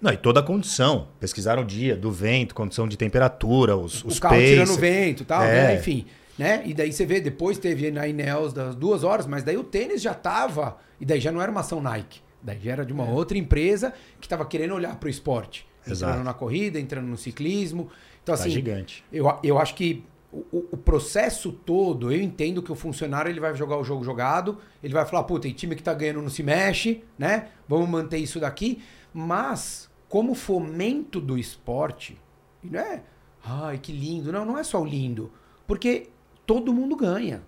[0.00, 1.08] Não, e toda a condição.
[1.18, 4.46] Pesquisaram o dia, do vento, condição de temperatura, os, os o carro pace.
[4.46, 5.46] tirando vento e tal, É.
[5.68, 5.74] né?
[5.76, 6.06] Enfim,
[6.38, 6.62] né?
[6.64, 10.00] E daí você vê, depois teve na Ineos das duas horas, mas daí o tênis
[10.00, 12.20] já tava, e daí já não era uma ação Nike.
[12.42, 15.66] Daí já era de uma outra empresa que tava querendo olhar pro esporte.
[15.80, 16.24] Entrando Exato.
[16.24, 17.90] na corrida, entrando no ciclismo.
[18.22, 19.04] Então, Tá assim, gigante.
[19.12, 23.54] Eu, eu acho que o, o- processo todo, eu entendo que o funcionário ele vai
[23.54, 26.42] jogar o jogo jogado, ele vai falar, puta, tem time que tá ganhando não se
[26.42, 27.48] mexe, né?
[27.68, 28.82] Vamos manter isso daqui.
[29.12, 32.18] Mas, como fomento do esporte,
[32.62, 33.02] não é,
[33.44, 34.32] ai, que lindo.
[34.32, 35.32] Não, não é só o lindo.
[35.66, 36.08] Porque
[36.46, 37.42] todo mundo ganha.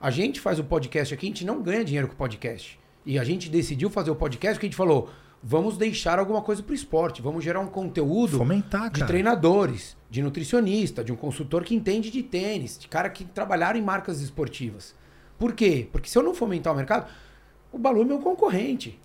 [0.00, 2.78] A gente faz o podcast aqui, a gente não ganha dinheiro com o podcast.
[3.04, 5.10] E a gente decidiu fazer o podcast porque a gente falou,
[5.42, 11.04] vamos deixar alguma coisa pro esporte, vamos gerar um conteúdo Fomentar, de treinadores, de nutricionista,
[11.04, 14.94] de um consultor que entende de tênis, de cara que trabalharam em marcas esportivas.
[15.38, 15.88] Por quê?
[15.92, 17.08] Porque se eu não fomentar o mercado,
[17.72, 18.98] o Balu é meu concorrente.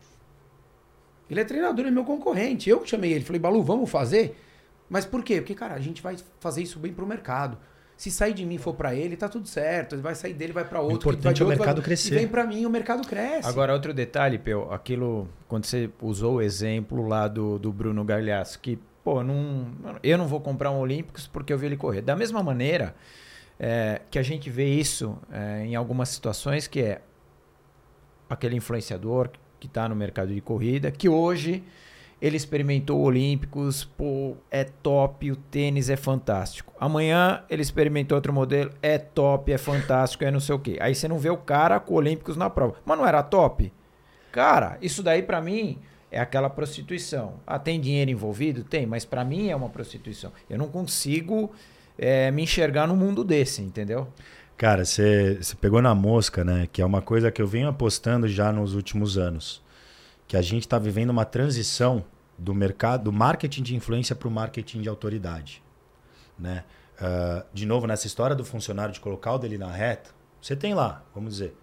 [1.29, 2.69] Ele é treinador, ele é meu concorrente.
[2.69, 4.39] Eu que chamei ele, falei, Balu, vamos fazer?
[4.89, 5.39] Mas por quê?
[5.39, 7.57] Porque, cara, a gente vai fazer isso bem pro mercado.
[7.95, 9.93] Se sair de mim e for pra ele, tá tudo certo.
[9.95, 10.97] Ele vai sair dele, vai pra outro.
[10.97, 12.13] que importante vai de é o mercado vai- crescer.
[12.13, 13.47] E vem pra mim, o mercado cresce.
[13.47, 18.59] Agora, outro detalhe, Peu, aquilo, quando você usou o exemplo lá do, do Bruno Galhaço,
[18.59, 19.67] que, pô, não,
[20.01, 22.01] eu não vou comprar um Olímpicos porque eu vi ele correr.
[22.01, 22.95] Da mesma maneira
[23.59, 27.01] é, que a gente vê isso é, em algumas situações, que é
[28.29, 29.29] aquele influenciador
[29.59, 31.63] que está no mercado de corrida, que hoje
[32.23, 36.73] ele experimentou Olímpicos, pô, é top, o tênis é fantástico.
[36.79, 40.77] Amanhã ele experimentou outro modelo, é top, é fantástico, é não sei o quê.
[40.79, 42.75] Aí você não vê o cara com Olímpicos na prova.
[42.85, 43.73] Mas não era top?
[44.31, 45.77] Cara, isso daí pra mim
[46.09, 47.33] é aquela prostituição.
[47.45, 48.63] Ah, tem dinheiro envolvido?
[48.63, 50.31] Tem, mas pra mim é uma prostituição.
[50.49, 51.51] Eu não consigo
[51.97, 54.07] é, me enxergar num mundo desse, entendeu?
[54.55, 56.69] Cara, você pegou na mosca, né?
[56.71, 59.61] Que é uma coisa que eu venho apostando já nos últimos anos.
[60.25, 62.05] Que a gente está vivendo uma transição
[62.37, 65.63] do mercado, do marketing de influência para o marketing de autoridade.
[66.37, 66.63] Né?
[66.99, 70.11] Ah, de novo, nessa história do funcionário de colocar o dele na reta,
[70.41, 71.55] você tem lá, vamos dizer,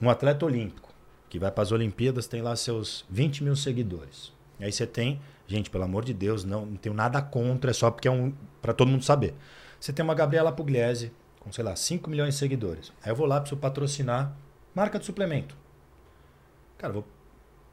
[0.00, 0.88] um atleta olímpico
[1.28, 4.32] que vai para as Olimpíadas, tem lá seus 20 mil seguidores.
[4.58, 7.74] E aí você tem, gente, pelo amor de Deus, não, não tenho nada contra, é
[7.74, 8.32] só porque é um.
[8.62, 9.34] para todo mundo saber.
[9.78, 12.92] Você tem uma Gabriela Pugliese com, sei lá, 5 milhões de seguidores.
[13.02, 14.34] Aí eu vou lá, preciso patrocinar
[14.74, 15.54] marca de suplemento.
[16.78, 17.04] Cara, vou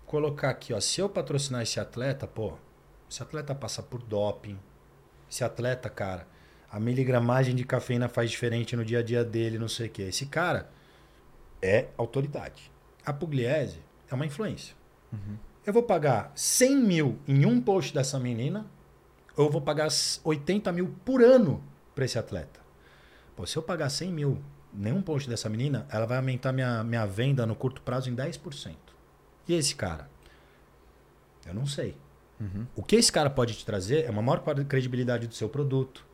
[0.05, 2.53] colocar aqui, ó, se eu patrocinar esse atleta, pô,
[3.09, 4.57] esse atleta passa por doping.
[5.29, 6.27] Esse atleta, cara,
[6.71, 10.03] a miligramagem de cafeína faz diferente no dia a dia dele, não sei o quê.
[10.03, 10.69] Esse cara
[11.61, 12.71] é autoridade.
[13.05, 13.79] A Pugliese
[14.09, 14.75] é uma influência.
[15.65, 18.65] Eu vou pagar 100 mil em um post dessa menina,
[19.35, 19.87] ou eu vou pagar
[20.23, 22.59] 80 mil por ano para esse atleta.
[23.35, 24.41] Pô, se eu pagar 100 mil
[24.73, 28.75] nenhum post dessa menina, ela vai aumentar minha, minha venda no curto prazo em 10%.
[29.47, 30.09] E esse cara?
[31.45, 31.95] Eu não sei.
[32.75, 36.05] O que esse cara pode te trazer é uma maior credibilidade do seu produto.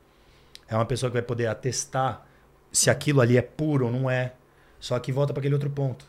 [0.67, 2.25] É uma pessoa que vai poder atestar
[2.71, 4.33] se aquilo ali é puro ou não é.
[4.79, 6.05] Só que volta para aquele outro ponto.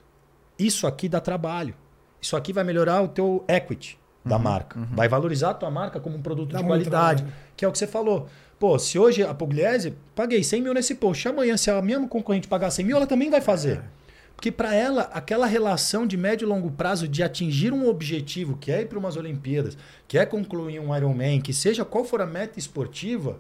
[0.58, 1.74] Isso aqui dá trabalho.
[2.20, 4.78] Isso aqui vai melhorar o teu equity da marca.
[4.92, 7.22] Vai valorizar a tua marca como um produto Dá de qualidade.
[7.22, 7.42] trabalho.
[7.56, 8.28] Que é o que você falou.
[8.58, 11.26] Pô, se hoje a Pugliese, paguei 100 mil nesse post.
[11.26, 13.82] Amanhã, se a minha concorrente pagar 100 mil, ela também vai fazer.
[14.42, 18.72] Porque para ela, aquela relação de médio e longo prazo de atingir um objetivo, que
[18.72, 19.78] é ir para umas Olimpíadas,
[20.08, 23.38] que é concluir um Ironman, que seja qual for a meta esportiva,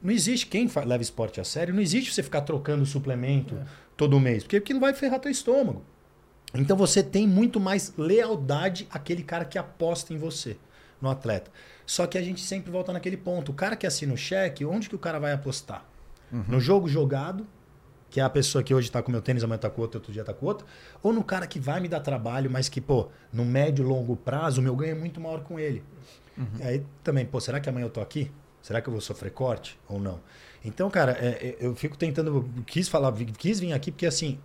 [0.00, 3.58] não existe quem leva esporte a sério, não existe você ficar trocando suplemento
[3.96, 5.82] todo mês, porque aquilo vai ferrar teu estômago.
[6.54, 10.56] Então você tem muito mais lealdade àquele cara que aposta em você,
[11.02, 11.50] no atleta.
[11.84, 13.50] Só que a gente sempre volta naquele ponto.
[13.50, 15.84] O cara que assina o cheque, onde que o cara vai apostar?
[16.30, 17.44] No jogo jogado,
[18.16, 20.10] que é a pessoa que hoje tá com meu tênis, amanhã tá com outro, outro
[20.10, 20.66] dia tá com outro,
[21.02, 24.16] ou no cara que vai me dar trabalho, mas que, pô, no médio e longo
[24.16, 25.84] prazo, o meu ganho é muito maior com ele.
[26.58, 28.30] E aí também, pô, será que amanhã eu tô aqui?
[28.62, 30.18] Será que eu vou sofrer corte ou não?
[30.64, 34.38] Então, cara, é, é, eu fico tentando, quis falar, quis vir aqui porque assim,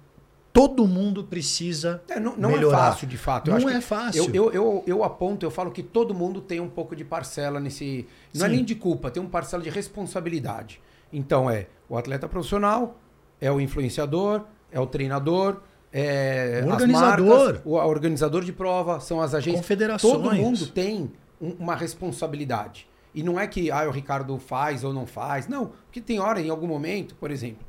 [0.52, 2.92] todo mundo precisa É, não não é melhorar.
[2.92, 3.50] fácil, de fato.
[3.52, 4.26] Eu Não é fácil.
[4.26, 7.58] Eu, eu, eu, eu aponto, eu falo que todo mundo tem um pouco de parcela
[7.58, 8.06] nesse.
[8.36, 8.56] Não é Sim.
[8.58, 10.82] nem de culpa, tem um parcela de responsabilidade.
[11.14, 13.01] Então é o atleta profissional,
[13.42, 15.62] é o influenciador, é o treinador,
[15.92, 17.38] é O as organizador.
[17.46, 19.62] marcas, o organizador de prova, são as agências.
[19.62, 20.14] Confederações.
[20.14, 21.12] Todo mundo tem
[21.42, 22.88] um- uma responsabilidade.
[23.14, 25.48] E não é que ah, o Ricardo faz ou não faz.
[25.48, 27.66] Não, porque tem hora, em algum momento, por exemplo,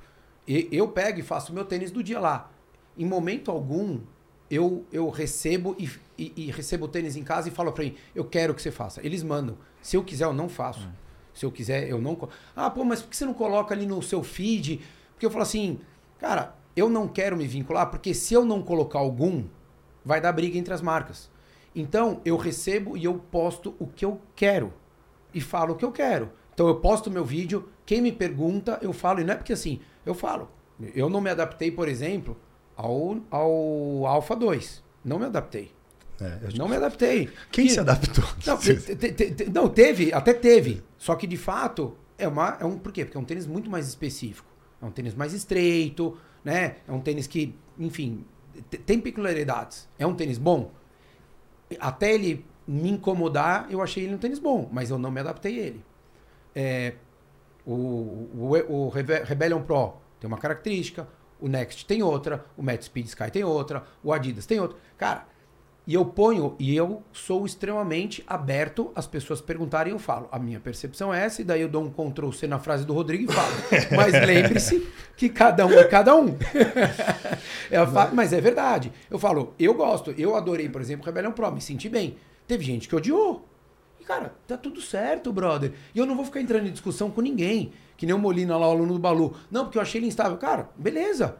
[0.46, 2.50] eu pego e faço meu tênis do dia lá.
[2.96, 4.00] Em momento algum,
[4.50, 7.94] eu, eu recebo e, e- e recebo o tênis em casa e falo pra mim,
[8.14, 9.00] eu quero que você faça.
[9.04, 9.56] Eles mandam.
[9.80, 10.88] Se eu quiser, eu não faço.
[11.34, 12.16] Se eu quiser, eu não.
[12.54, 14.80] Ah, pô, mas por que você não coloca ali no seu feed?
[15.22, 15.78] Porque eu falo assim,
[16.18, 19.44] cara, eu não quero me vincular, porque se eu não colocar algum,
[20.04, 21.30] vai dar briga entre as marcas.
[21.76, 24.72] Então, eu recebo e eu posto o que eu quero.
[25.32, 26.32] E falo o que eu quero.
[26.52, 29.20] Então, eu posto meu vídeo, quem me pergunta, eu falo.
[29.20, 30.50] E não é porque assim, eu falo.
[30.92, 32.36] Eu não me adaptei, por exemplo,
[32.76, 34.82] ao, ao Alpha 2.
[35.04, 35.70] Não me adaptei.
[36.20, 37.30] É, eu- Não me adaptei.
[37.52, 38.24] Quem E- se adaptou?
[38.44, 40.82] não, te- te- te- não, teve, até teve.
[40.98, 42.76] Só que de fato, é, uma, é um.
[42.76, 43.04] Por quê?
[43.04, 44.50] Porque é um tênis muito mais específico.
[44.82, 46.76] É um tênis mais estreito, né?
[46.88, 48.24] É um tênis que, enfim,
[48.68, 49.88] te- tem peculiaridades.
[49.98, 50.72] É um tênis bom.
[51.80, 55.58] Até ele me incomodar, eu achei ele um tênis bom, mas eu não me adaptei
[55.58, 55.84] a ele.
[56.54, 56.94] É,
[57.64, 61.08] o, o, o Rebe- Rebellion Pro tem uma característica,
[61.40, 64.76] o Next tem outra, o Matt Speed Sky tem outra, o Adidas tem outra.
[64.98, 65.26] Cara,
[65.84, 70.28] E eu ponho, e eu sou extremamente aberto às pessoas perguntarem, eu falo.
[70.30, 72.94] A minha percepção é essa, e daí eu dou um Ctrl C na frase do
[72.94, 73.52] Rodrigo e falo.
[73.96, 76.36] Mas lembre-se que cada um é cada um.
[77.70, 78.92] Eu falo, mas é verdade.
[79.10, 82.16] Eu falo, eu gosto, eu adorei, por exemplo, Rebelião Pro, me senti bem.
[82.46, 83.48] Teve gente que odiou.
[83.98, 85.72] E, cara, tá tudo certo, brother.
[85.94, 87.72] E eu não vou ficar entrando em discussão com ninguém.
[87.96, 89.34] Que nem o Molina lá, o aluno do Balu.
[89.50, 90.36] Não, porque eu achei ele instável.
[90.36, 91.36] Cara, beleza.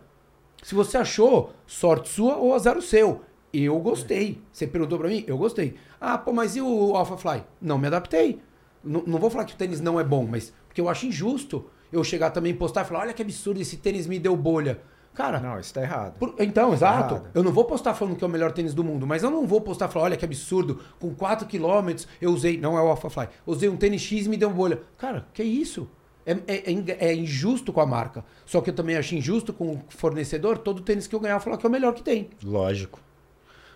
[0.62, 3.22] Se você achou, sorte sua ou azar o seu.
[3.52, 4.40] Eu gostei.
[4.52, 5.24] Você perguntou pra mim?
[5.26, 5.74] Eu gostei.
[6.00, 7.44] Ah, pô, mas e o Alpha Fly?
[7.60, 8.40] Não me adaptei.
[8.84, 11.66] N não vou falar que o tênis não é bom, mas porque eu acho injusto
[11.92, 14.80] eu chegar também postar e falar: olha que absurdo, esse tênis me deu bolha.
[15.14, 16.14] Cara, Não, isso tá errado.
[16.18, 17.16] por- então, exato.
[17.16, 17.28] errado.
[17.34, 19.46] Eu não vou postar falando que é o melhor tênis do mundo, mas eu não
[19.46, 23.10] vou postar falando, olha que absurdo, com 4 km eu usei, não é o Alpha
[23.10, 24.80] Fly, usei um tênis X e me deu bolha.
[24.96, 25.86] Cara, que isso?
[26.24, 28.24] É, é- é é injusto com a marca.
[28.46, 31.58] Só que eu também acho injusto com o fornecedor, todo tênis que eu ganhar falar
[31.58, 32.30] que é o melhor que tem.
[32.42, 32.98] Lógico.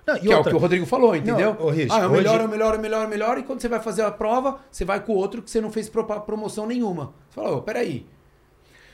[0.06, 1.54] Não, Que é o outra- que o Rodrigo falou, entendeu?
[1.58, 3.08] Não, Rich, ah, é o hoje- melhor, é o melhor, é o melhor, é o
[3.10, 3.38] melhor.
[3.38, 5.70] E quando você vai fazer a prova, você vai com o outro que você não
[5.72, 7.12] fez pro- promoção nenhuma.
[7.28, 8.06] Você fala, ô, peraí.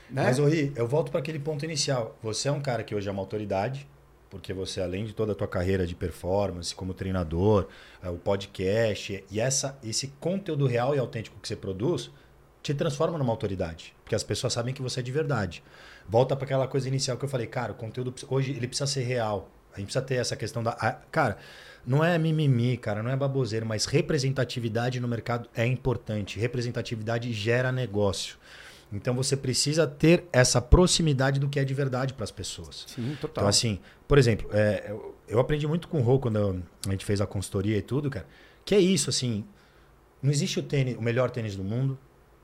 [0.09, 0.23] Né?
[0.23, 2.17] Mas, Ori, eu volto para aquele ponto inicial.
[2.21, 3.87] Você é um cara que hoje é uma autoridade,
[4.29, 7.67] porque você, além de toda a tua carreira de performance, como treinador,
[8.03, 12.11] o podcast, e essa, esse conteúdo real e autêntico que você produz,
[12.61, 13.93] te transforma numa autoridade.
[14.03, 15.63] Porque as pessoas sabem que você é de verdade.
[16.07, 19.03] Volta para aquela coisa inicial que eu falei, cara, o conteúdo hoje ele precisa ser
[19.03, 19.49] real.
[19.73, 20.71] A gente precisa ter essa questão da.
[21.11, 21.37] cara,
[21.85, 26.39] não é mimimi, cara, não é baboseiro, mas representatividade no mercado é importante.
[26.39, 28.37] Representatividade gera negócio.
[28.91, 32.85] Então você precisa ter essa proximidade do que é de verdade para as pessoas.
[32.87, 33.41] Sim, total.
[33.43, 36.91] Então, assim, por exemplo, é, eu, eu aprendi muito com o Rô quando eu- a
[36.91, 38.27] gente fez a consultoria e tudo, cara.
[38.63, 39.43] Que é isso, assim.
[40.21, 41.97] Não existe o tênis, o melhor tênis do mundo.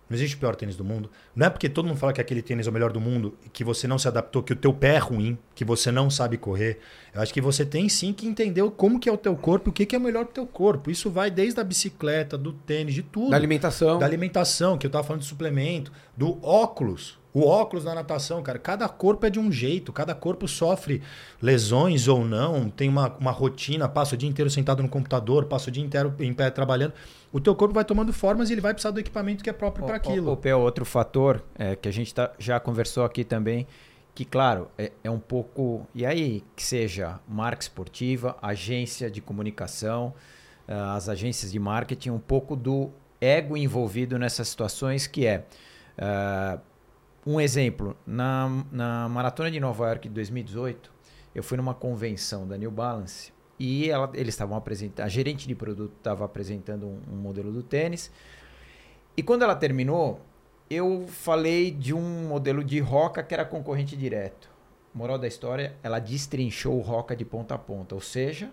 [0.10, 1.10] Não existe o pior tênis do mundo.
[1.36, 3.64] Não é porque todo mundo fala que aquele tênis é o melhor do mundo que
[3.64, 6.80] você não se adaptou, que o teu pé é ruim, que você não sabe correr.
[7.14, 9.72] Eu acho que você tem sim que entender como que é o teu corpo, e
[9.72, 10.90] o que que é o melhor pro teu corpo.
[10.90, 14.00] Isso vai desde a bicicleta, do tênis, de tudo Da alimentação.
[14.00, 17.20] da alimentação, que eu tava falando de suplemento, do óculos.
[17.32, 21.04] O óculos da natação, cara, cada corpo é de um jeito, cada corpo sofre
[21.40, 25.70] lesões ou não, tem uma, uma rotina, passa o dia inteiro sentado no computador, passa
[25.70, 26.94] o dia inteiro em pé trabalhando.
[27.32, 29.86] O teu corpo vai tomando formas e ele vai precisar do equipamento que é próprio
[29.86, 30.32] para aquilo.
[30.32, 33.68] O, Pé, outro fator é, que a gente tá- já conversou aqui também,
[34.16, 35.88] que claro, é, é um pouco.
[35.94, 40.14] E aí, que seja marca esportiva, agência de comunicação,
[40.68, 42.90] ah, as agências de marketing, um pouco do
[43.22, 45.46] ego envolvido nessas situações, que é.
[45.98, 46.60] ah,
[47.28, 50.92] um exemplo, na, na Maratona de Nova York de 2018,
[51.36, 55.54] eu fui numa convenção da New Balance e ela- eles estavam apresentando, a gerente de
[55.54, 58.10] produto estava apresentando um, um modelo do tênis.
[59.18, 60.22] E quando ela terminou,
[60.70, 64.50] eu falei de um modelo de Roca que era concorrente direto.
[64.94, 68.50] Moral da história, ela destrinchou o Roca de ponta a ponta, ou seja,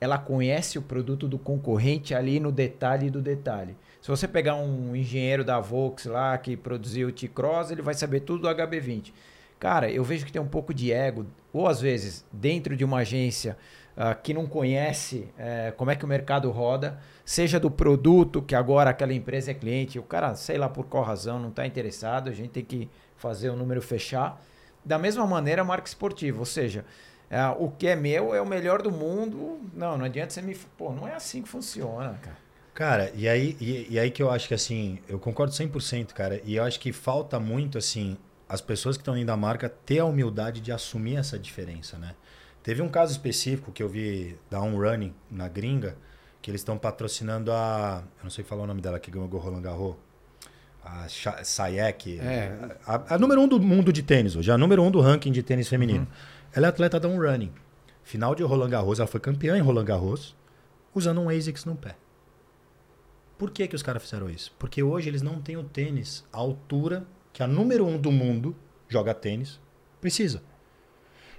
[0.00, 3.76] ela conhece o produto do concorrente ali no detalhe do detalhe.
[4.00, 8.20] Se você pegar um engenheiro da Volks lá que produziu o T-Cross, ele vai saber
[8.20, 9.12] tudo do HB20.
[9.58, 12.98] Cara, eu vejo que tem um pouco de ego, ou às vezes dentro de uma
[12.98, 13.58] agência
[14.00, 18.54] ah, que não conhece eh, como é que o mercado roda, seja do produto, que
[18.54, 22.30] agora aquela empresa é cliente, o cara, sei lá por qual razão, não está interessado,
[22.30, 24.40] a gente tem que fazer o número fechar.
[24.84, 26.84] Da mesma maneira, a marca esportiva, ou seja,
[27.28, 29.58] ah, o que é meu é o melhor do mundo.
[29.74, 30.54] Não, não adianta você me.
[30.54, 32.36] Pô, não é assim que funciona, cara.
[32.72, 36.40] Cara, e aí, e, e aí que eu acho que assim, eu concordo 100%, cara,
[36.44, 38.16] e eu acho que falta muito, assim,
[38.48, 42.14] as pessoas que estão dentro da marca ter a humildade de assumir essa diferença, né?
[42.62, 45.96] Teve um caso específico que eu vi da On Running na gringa,
[46.42, 48.02] que eles estão patrocinando a.
[48.18, 49.96] Eu não sei falar o nome dela que ganhou o Roland Garros.
[50.82, 52.18] A Sayek.
[52.18, 52.76] É.
[52.86, 55.42] A, a número um do mundo de tênis hoje, a número um do ranking de
[55.42, 56.06] tênis feminino.
[56.52, 57.52] Ela é atleta da On Running.
[58.02, 60.34] Final de Roland Garros, ela foi campeã em Roland Garros,
[60.94, 61.94] usando um ASICS no pé.
[63.36, 64.54] Por que, que os caras fizeram isso?
[64.58, 68.56] Porque hoje eles não têm o tênis à altura que a número um do mundo
[68.88, 69.60] joga tênis
[70.00, 70.42] precisa.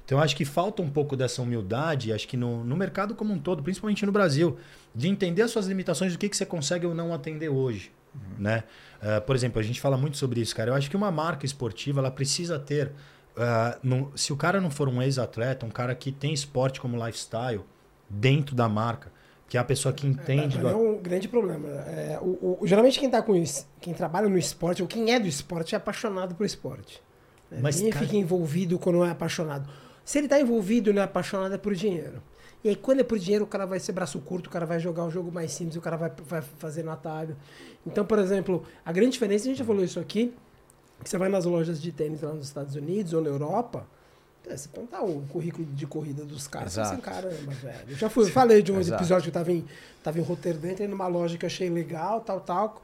[0.10, 3.32] Então eu acho que falta um pouco dessa humildade, acho que no, no mercado como
[3.32, 4.58] um todo, principalmente no Brasil,
[4.96, 7.92] de entender as suas limitações, o que, que você consegue ou não atender hoje.
[8.40, 8.64] Né?
[9.00, 10.72] Ah, por exemplo, a gente fala muito sobre isso, cara.
[10.72, 12.92] Eu acho que uma marca esportiva ela precisa ter.
[13.38, 16.98] ah, no- se o cara não for um ex-atleta, um cara que tem esporte como
[17.06, 17.62] lifestyle
[18.10, 19.12] dentro da marca,
[19.48, 21.68] que é a pessoa que entende Pra do mim é um grande problema.
[21.86, 25.20] É, o, o- geralmente quem tá com isso, quem trabalha no esporte, ou quem é
[25.20, 27.00] do esporte, é apaixonado por esporte.
[27.52, 27.60] Né?
[27.62, 29.70] Mas, Ninguém cara- fica envolvido quando não é apaixonado.
[30.10, 32.20] Se ele tá envolvido e não é apaixonado, é por dinheiro.
[32.64, 34.80] E aí, quando é por dinheiro, o cara vai ser braço curto, o cara vai
[34.80, 37.38] jogar um jogo mais simples, o cara vai, vai fazer no atalho.
[37.86, 40.34] Então, por exemplo, a grande diferença, a gente já falou isso aqui,
[41.04, 43.86] que você vai nas lojas de tênis lá nos Estados Unidos ou na Europa,
[44.48, 46.94] É, Você contar o currículo de corrida dos caras, você Exato.
[46.96, 47.86] assim, caramba, velho.
[47.90, 49.04] Eu já fui, eu falei de um Exato.
[49.04, 49.64] episódio que eu tava em,
[50.04, 52.82] tava em Roterdã, entrei numa loja que eu achei legal, tal, tal.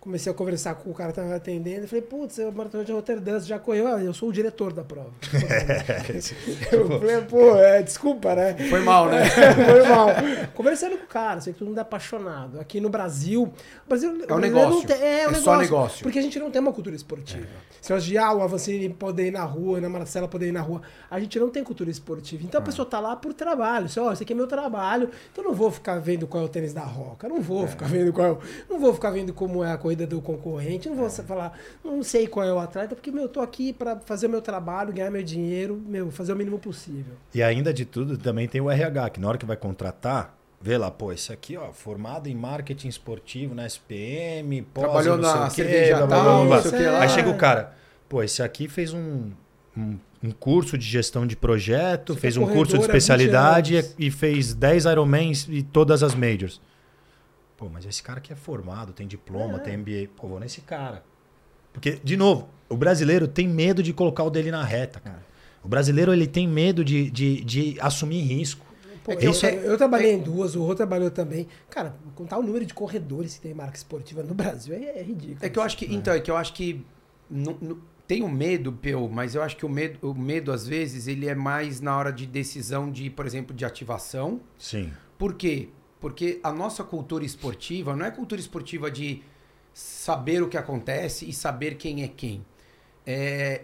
[0.00, 1.82] Comecei a conversar com o cara que tava atendendo.
[1.82, 3.86] Eu falei, putz, eu maratona de Roterdã, você já correu?
[3.86, 5.10] Ah, eu sou o diretor da prova.
[6.72, 8.56] eu falei, pô, é, desculpa, né?
[8.70, 9.24] Foi mal, né?
[9.28, 10.08] Foi mal.
[10.54, 12.58] Conversando com o cara, sei que todo mundo é apaixonado.
[12.58, 13.42] Aqui no Brasil.
[13.42, 14.70] O Brasil É um negócio.
[14.70, 15.60] Não tem, é, É um só negócio.
[15.60, 16.02] negócio.
[16.02, 17.46] Porque a gente não tem uma cultura esportiva.
[17.82, 20.52] Se nós de ah, o Avancini poder ir na rua, a Ana Marcela poder ir
[20.52, 20.80] na rua,
[21.10, 22.42] a gente não tem cultura esportiva.
[22.42, 23.88] Então a pessoa tá lá por trabalho.
[23.88, 26.46] Só, ó, esse aqui é meu trabalho, então eu não vou ficar vendo qual é
[26.46, 28.38] o tênis da Roca, não vou ficar vendo qual é o,
[28.68, 32.26] não vou ficar vendo como é a corrida do concorrente, não vou falar, não sei
[32.26, 35.10] qual é o atleta, porque meu, eu tô aqui para fazer o meu trabalho, ganhar
[35.10, 37.14] meu dinheiro, meu, fazer o mínimo possível.
[37.34, 40.78] E ainda de tudo, também tem o RH, que na hora que vai contratar, vê
[40.78, 46.98] lá, pô, esse aqui, ó, formado em marketing esportivo na SPM, pós, Trabalhou na cerveja.
[46.98, 47.74] Aí chega o cara,
[48.08, 49.30] pô, esse aqui fez um,
[49.76, 52.92] um, um curso de gestão de projeto, Você fez é um curso de corredor há
[52.92, 56.60] 20 especialidade e, e fez 10 Ironmans e todas as majors.
[57.60, 60.08] Pô, mas esse cara aqui é formado, tem diploma, tem MBA.
[60.16, 61.04] Pô, vou nesse cara.
[61.74, 65.22] Porque, de novo, o brasileiro tem medo de colocar o dele na reta, cara.
[65.62, 68.64] O brasileiro ele tem medo de, de, de assumir risco.
[69.04, 71.46] Pô, É que eu, eu- eu trabalhei em duas, o Rô trabalhou também.
[71.68, 75.38] Cara, contar o número de corredores que tem marca esportiva no Brasil é, é ridículo.
[75.42, 75.84] É que eu acho que.
[75.94, 76.82] Então, é que eu acho que.
[77.30, 80.66] não- não- tem o medo, Peu, mas eu acho que o medo, o medo, às
[80.66, 84.40] vezes, ele é mais na hora de decisão de, por exemplo, de ativação.
[84.58, 84.90] Sim.
[85.16, 85.68] Por quê?
[86.00, 89.22] Porque a nossa cultura esportiva não é cultura esportiva de
[89.72, 92.44] saber o que acontece e saber quem é quem.
[93.06, 93.62] É...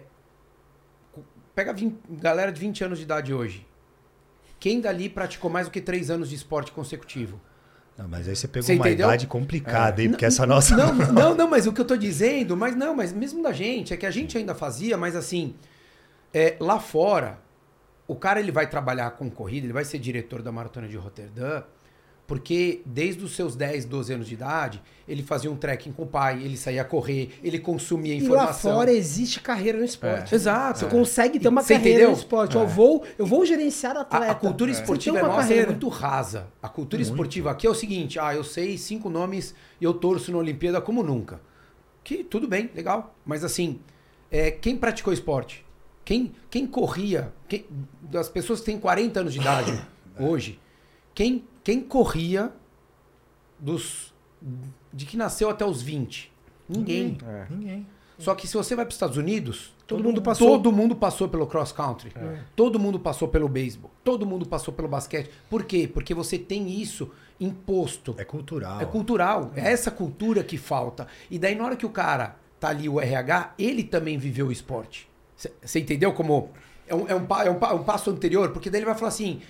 [1.55, 3.65] Pega 20 galera de 20 anos de idade hoje.
[4.59, 7.39] Quem dali praticou mais do que 3 anos de esporte consecutivo?
[7.97, 10.09] Não, mas aí você pegou Você uma idade complicada, hein?
[10.11, 10.77] Porque Não, essa nossa.
[10.77, 13.91] Não, não, não, mas o que eu tô dizendo, mas não, mas mesmo da gente,
[13.91, 15.55] é que a gente ainda fazia, mas assim,
[16.31, 17.39] é, lá fora,
[18.07, 21.63] o cara ele vai trabalhar com corrida, ele vai ser diretor da maratona de Roterdã,
[22.27, 26.05] porque desde os seus 10, 12 anos de idade, ele fazia um trekking com o
[26.05, 28.73] pai, ele saía a correr, ele consumia E lá informação.
[28.73, 30.35] fora existe carreira no esporte.
[30.35, 30.79] Exato.
[30.79, 32.11] Você consegue ter uma Você carreira entendeu?
[32.11, 32.55] no esporte.
[32.57, 34.29] Eu, vou, eu vou gerenciar A, atleta.
[34.31, 35.67] a cultura Você esportiva uma nossa é carreira.
[35.67, 36.47] muito rasa.
[36.61, 40.29] A cultura esportiva aqui é o seguinte: ah, eu sei cinco nomes e eu torço
[40.29, 41.39] na Olimpíada como nunca.
[42.03, 43.15] Que tudo bem, legal.
[43.25, 43.79] Mas assim,
[44.29, 45.65] é, quem praticou esporte?
[46.03, 47.33] Quem, quem corria?
[47.47, 47.65] Quem,
[48.01, 49.81] das pessoas que têm 40 anos de idade
[50.19, 50.59] hoje,
[51.13, 52.53] quem, quem corria
[53.59, 54.13] dos
[54.93, 56.31] de que nasceu até os 20?
[56.69, 57.17] Ninguém.
[57.49, 57.85] Ninguém.
[58.17, 60.47] Só que se você vai para os Estados Unidos, Todo mundo passou.
[60.47, 62.13] Todo mundo passou pelo cross country.
[62.55, 63.91] Todo mundo passou pelo beisebol.
[64.01, 65.29] Todo mundo passou pelo basquete.
[65.49, 65.89] Por quê?
[65.93, 68.15] Porque você tem isso imposto.
[68.17, 68.79] É cultural.
[68.79, 69.51] É cultural.
[69.53, 71.05] É essa cultura que falta.
[71.29, 74.51] E daí, na hora que o cara tá ali, o RH, ele também viveu o
[74.53, 75.09] esporte.
[75.35, 76.49] Você entendeu como.
[76.87, 78.51] É um, é, um, é, um, um passo anterior?
[78.51, 79.41] Porque daí ele vai falar assim: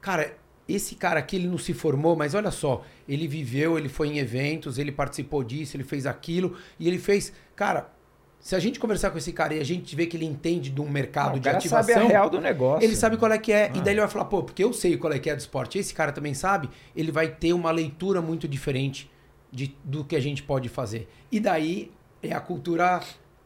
[0.00, 0.34] cara,
[0.68, 4.18] esse cara aqui, ele não se formou, mas olha só, ele viveu, ele foi em
[4.18, 7.32] eventos, ele participou disso, ele fez aquilo, e ele fez.
[7.56, 7.90] Cara,
[8.38, 10.80] se a gente conversar com esse cara e a gente vê que ele entende de
[10.80, 11.94] um mercado Não, de cara ativação.
[11.94, 12.84] sabe a real do negócio.
[12.86, 13.70] Ele sabe qual é que é.
[13.74, 15.78] E daí ele vai falar, pô, porque eu sei qual é que é do esporte.
[15.78, 16.68] Esse cara também sabe.
[16.94, 19.10] Ele vai ter uma leitura muito diferente
[19.50, 21.08] de, do que a gente pode fazer.
[21.32, 21.90] E daí
[22.22, 23.00] é a cultura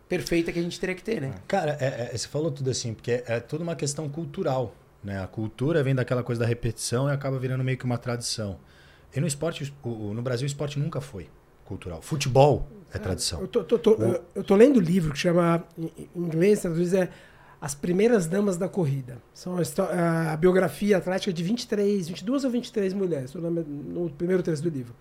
[0.09, 1.33] perfeita que a gente teria que ter, né?
[1.49, 4.75] Cara, é- é- você falou tudo assim, porque é, é tudo uma questão cultural.
[5.03, 5.23] Né?
[5.23, 8.59] A cultura vem daquela coisa da repetição e acaba virando meio que uma tradição.
[9.15, 11.29] E no esporte, o- o- no Brasil, o esporte nunca foi
[11.65, 12.01] cultural.
[12.03, 13.41] Futebol é tradição.
[13.41, 16.93] Eu tô, tô- tô- eu- eu tô lendo um livro que chama, em inglês, traduz
[16.95, 17.09] é
[17.61, 19.19] As Primeiras Damas da Corrida.
[19.33, 23.33] São a, a biografia atlética de 23, 22 ou 23 mulheres.
[23.35, 24.95] No, no primeiro trecho do livro.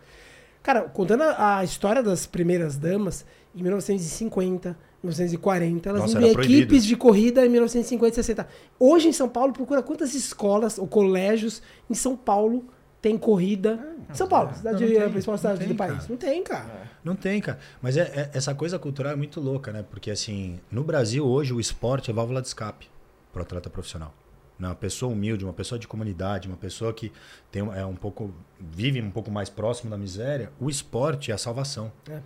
[0.61, 3.25] Cara, contando a, a história das primeiras damas,
[3.55, 6.43] em 1950, 1940, elas Nossa, proibido.
[6.43, 8.47] equipes de corrida em 1950 e 60.
[8.79, 12.65] Hoje em São Paulo, procura quantas escolas ou colégios em São Paulo
[13.01, 13.95] tem corrida.
[14.13, 15.93] São Paulo, cidade, Não, não tem, a principal cidade não do tem, país.
[15.93, 16.05] cara.
[16.09, 16.89] Não tem, cara.
[17.03, 17.59] Não tem, cara.
[17.81, 19.83] Mas é, é- essa coisa cultural é muito louca, né?
[19.89, 22.87] Porque, assim, no Brasil, hoje, o esporte é válvula de escape
[23.33, 24.13] para o atleta profissional.
[24.59, 24.67] Né?
[24.67, 27.11] Uma pessoa humilde, uma pessoa de comunidade, uma pessoa que
[27.51, 31.33] tem, um- é um pouco, vive um pouco mais próximo da miséria, o esporte é
[31.33, 31.91] a salvação.
[32.07, 32.19] É.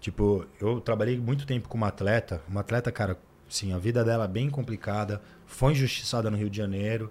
[0.00, 3.18] Tipo, eu trabalhei muito tempo com uma atleta, uma atleta, cara,
[3.48, 7.10] sim, a vida dela é bem complicada, foi injustiçada no Rio de Janeiro,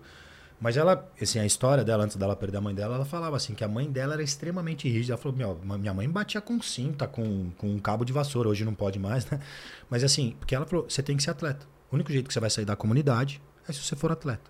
[0.60, 3.54] mas ela, assim, a história dela, antes dela perder a mãe dela, ela falava assim,
[3.54, 5.14] que a mãe dela era extremamente rígida.
[5.14, 8.66] Ela falou, meu, minha mãe batia com cinta, com, com um cabo de vassoura, hoje
[8.66, 9.40] não pode mais, né?
[9.88, 11.68] Mas assim, porque ela falou, você tem que ser atleta.
[11.92, 14.50] O único jeito que você vai sair da comunidade é se você for atleta.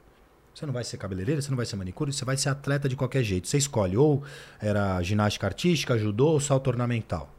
[0.55, 2.95] Você não vai ser cabeleireira, você não vai ser manicure, você vai ser atleta de
[2.95, 3.47] qualquer jeito.
[3.47, 4.23] Você escolhe ou
[4.59, 7.36] era ginástica artística, judô ou salto ornamental.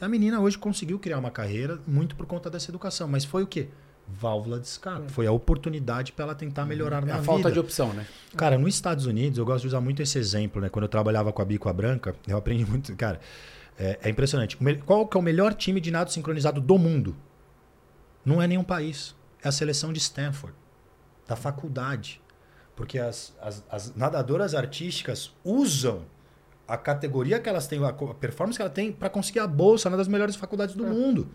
[0.00, 3.46] A menina hoje conseguiu criar uma carreira muito por conta dessa educação, mas foi o
[3.46, 3.68] quê?
[4.08, 5.10] válvula de escape.
[5.10, 7.24] Foi a oportunidade para ela tentar melhorar É na a vida.
[7.26, 8.06] falta de opção, né?
[8.36, 10.68] Cara, nos Estados Unidos, eu gosto de usar muito esse exemplo, né?
[10.68, 12.94] Quando eu trabalhava com a Bico a Branca, eu aprendi muito.
[12.94, 13.20] Cara,
[13.78, 14.56] é, é impressionante.
[14.84, 17.16] Qual que é o melhor time de nado sincronizado do mundo?
[18.24, 19.14] Não é nenhum país.
[19.42, 20.54] É a seleção de Stanford,
[21.26, 22.20] da faculdade.
[22.74, 26.02] Porque as, as, as nadadoras artísticas usam
[26.68, 29.96] a categoria que elas têm, a performance que elas têm, para conseguir a bolsa na
[29.96, 31.28] das melhores faculdades do mundo.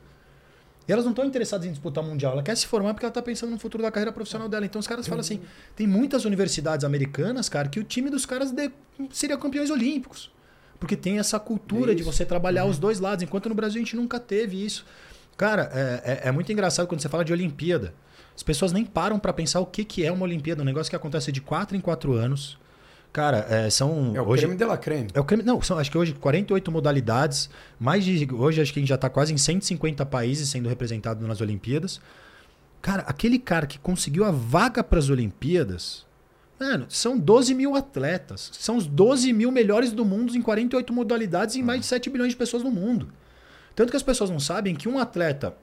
[0.87, 2.33] E elas não estão interessadas em disputar mundial.
[2.33, 4.65] Ela quer se formar porque ela está pensando no futuro da carreira profissional dela.
[4.65, 5.39] Então os caras falam assim:
[5.75, 8.71] tem muitas universidades americanas, cara, que o time dos caras de-
[9.11, 10.31] seria campeões olímpicos.
[10.79, 12.11] Porque tem essa cultura de Isso.
[12.11, 14.83] você trabalhar os dois lados, enquanto no Brasil a gente nunca teve isso.
[15.37, 17.93] Cara, é, é- é muito engraçado quando você fala de Olimpíada.
[18.35, 20.95] As pessoas nem param para pensar o que, que é uma Olimpíada, um negócio que
[20.95, 22.57] acontece de 4 em 4 anos.
[23.11, 24.13] Cara, é, são.
[24.15, 25.07] É o hoje, creme de la creme.
[25.13, 25.43] é o creme.
[25.43, 27.49] Não, são, acho que hoje 48 modalidades.
[27.79, 28.27] Mais de.
[28.33, 31.99] Hoje acho que a gente já está quase em 150 países sendo representados nas Olimpíadas.
[32.81, 36.05] Cara, aquele cara que conseguiu a vaga para as Olimpíadas.
[36.59, 38.49] Mano, são 12 mil atletas.
[38.53, 42.31] São os 12 mil melhores do mundo em 48 modalidades e mais de 7 bilhões
[42.31, 43.09] de pessoas no mundo.
[43.75, 45.55] Tanto que as pessoas não sabem que um atleta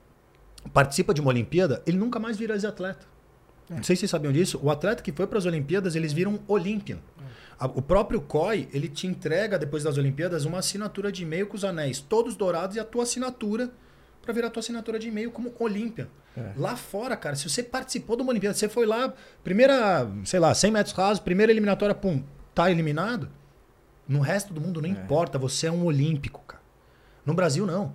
[0.73, 3.07] participa de uma Olimpíada, ele nunca mais vira ex-atleta.
[3.71, 4.59] Não sei se vocês sabiam disso.
[4.63, 6.99] O atleta que foi para as Olimpíadas, eles viram Olympian.
[7.59, 11.57] A- O próprio COI, ele te entrega depois das Olimpíadas uma assinatura de e-mail com
[11.57, 13.71] os anéis todos dourados e a tua assinatura
[14.23, 16.09] para virar a tua assinatura de e-mail como Olympian.
[16.57, 19.13] Lá fora, cara, se você participou de uma Olimpíada, você foi lá,
[19.43, 22.23] primeira, sei lá, 100 metros rasos, primeira eliminatória, pum,
[22.55, 23.29] tá eliminado.
[24.07, 26.63] No resto do mundo não importa, você é um olímpico, cara.
[27.27, 27.93] No Brasil, não.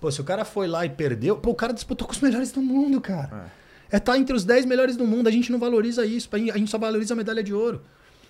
[0.00, 2.50] Pô, se o cara foi lá e perdeu, pô, o cara disputou com os melhores
[2.52, 3.28] do mundo, cara.
[3.32, 3.50] É
[3.92, 5.28] estar entre os 10 melhores do mundo.
[5.28, 6.28] A gente não valoriza isso.
[6.32, 7.82] A gente só valoriza a medalha de ouro.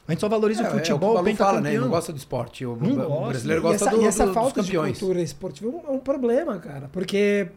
[0.08, 1.70] A gente só valoriza É, o é o que futebol, o fala, né?
[1.70, 2.64] Ele não gosta do esporte.
[2.64, 3.28] O, Não o gosta.
[3.30, 5.90] brasileiro E gosta essa, do, e essa do- falta de cultura esportiva é um, é
[5.96, 6.88] um problema, cara.
[6.92, 7.48] Porque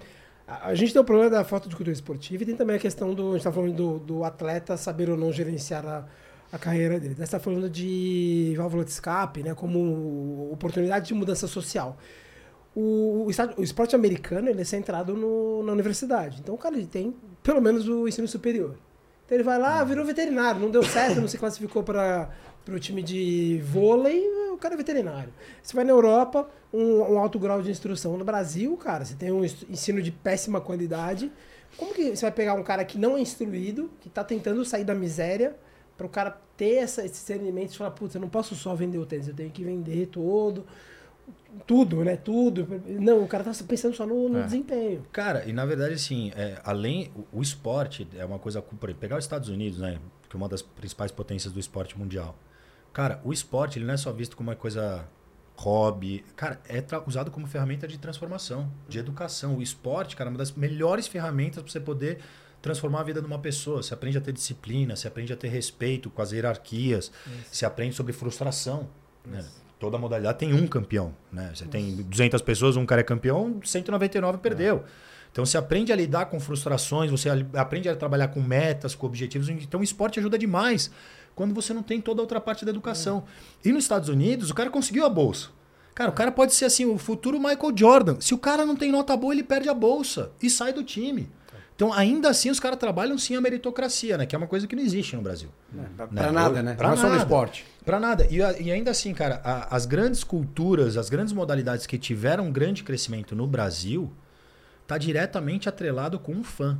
[0.47, 2.79] a, a gente tem o problema da falta de cultura esportiva e tem também a
[2.79, 3.29] questão do.
[3.29, 6.05] A gente tá falando do, do atleta saber ou não gerenciar a,
[6.51, 7.13] a carreira dele.
[7.13, 9.53] Você está falando de válvula de escape, né?
[9.53, 11.97] Como oportunidade de mudança social.
[12.81, 13.27] O,
[13.57, 16.39] o, esporte americano ele é centrado no- na universidade.
[16.39, 17.13] Então o cara ele tem
[17.43, 18.75] pelo menos o ensino superior.
[19.25, 22.29] Então ele vai lá, virou veterinário, não deu certo, não se classificou para
[22.67, 25.33] o time de vôlei, o cara é veterinário.
[25.61, 28.17] Você vai na Europa, um, um alto grau de instrução.
[28.17, 31.31] No Brasil, cara, você tem um ensino de péssima qualidade.
[31.77, 34.83] Como que você vai pegar um cara que não é instruído, que está tentando sair
[34.83, 35.55] da miséria,
[35.95, 38.97] para o cara ter essa, esse discernimento de falar, putz, eu não posso só vender
[38.97, 40.65] o tênis, eu tenho que vender todo,
[41.65, 42.15] tudo, né?
[42.15, 42.67] Tudo.
[42.87, 44.43] Não, o cara tá pensando só no, no É.
[44.43, 45.05] desempenho.
[45.11, 47.11] Cara, e na verdade, assim, é, além.
[47.33, 48.61] O, o esporte é uma coisa.
[48.61, 49.99] Por exemplo, pegar os Estados Unidos, né?
[50.29, 52.35] Que é uma das principais potências do esporte mundial.
[52.93, 55.07] Cara, o esporte ele não é só visto como uma coisa
[55.55, 56.23] hobby.
[56.35, 59.57] Cara, é usado como ferramenta de transformação, de educação.
[59.57, 62.19] O esporte, cara, é uma das melhores ferramentas para você poder
[62.61, 63.81] transformar a vida de uma pessoa.
[63.83, 67.11] Você aprende a ter disciplina, você aprende a ter respeito com as hierarquias,
[67.51, 68.87] você aprende sobre frustração.
[69.25, 69.43] Né?
[69.79, 71.15] Toda modalidade tem um campeão.
[71.31, 71.51] Né?
[71.55, 74.83] Você tem 200 pessoas, um cara é campeão, 199 perdeu.
[75.31, 79.47] Então você aprende a lidar com frustrações, você aprende a trabalhar com metas, com objetivos.
[79.47, 80.91] Então o esporte ajuda demais
[81.35, 83.23] quando você não tem toda a outra parte da educação.
[83.63, 85.49] E nos Estados Unidos, o cara conseguiu a bolsa.
[85.95, 88.17] Cara, o cara pode ser assim, o futuro Michael Jordan.
[88.19, 91.29] Se o cara não tem nota boa, ele perde a bolsa e sai do time.
[91.79, 94.25] Então, ainda assim, os caras trabalham sim a meritocracia, né?
[94.25, 95.47] Que é uma coisa que não existe no Brasil.
[95.95, 96.21] Pra, Né?
[96.23, 96.73] pra nada, né?
[96.73, 97.23] Pra não é só no nada.
[97.23, 97.65] esporte.
[97.85, 98.27] Pra nada.
[98.29, 102.51] E, e ainda assim, cara, a- as grandes culturas, as grandes modalidades que tiveram um
[102.51, 104.11] grande crescimento no Brasil,
[104.85, 106.77] tá diretamente atrelado com um fã.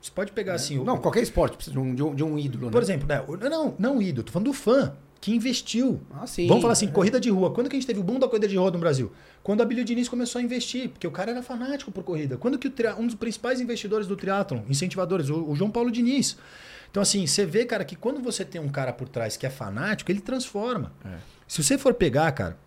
[0.00, 0.78] Você pode pegar assim.
[0.78, 2.70] o- Não, qualquer esporte precisa de um, de um, ídolo, né?
[2.70, 3.24] Por exemplo, né?
[3.26, 4.92] o- Não, não ídolo, tô falando do fã
[5.22, 6.00] que investiu.
[6.12, 6.48] Ah, sim.
[6.48, 7.52] Vamos falar assim, corrida de rua.
[7.52, 9.12] Quando que a gente teve o boom da corrida de rua no Brasil?
[9.40, 12.36] Quando a Billy Diniz começou a investir, porque o cara era fanático por corrida.
[12.36, 15.92] Quando que o tria- um dos principais investidores do triatlon, incentivadores, o, o João Paulo
[15.92, 16.36] Diniz.
[16.90, 19.50] Então assim, você vê, cara, que quando você tem um cara por trás que é
[19.50, 20.92] fanático, ele transforma.
[21.04, 21.16] É.
[21.46, 22.58] Se você for pegar, cara,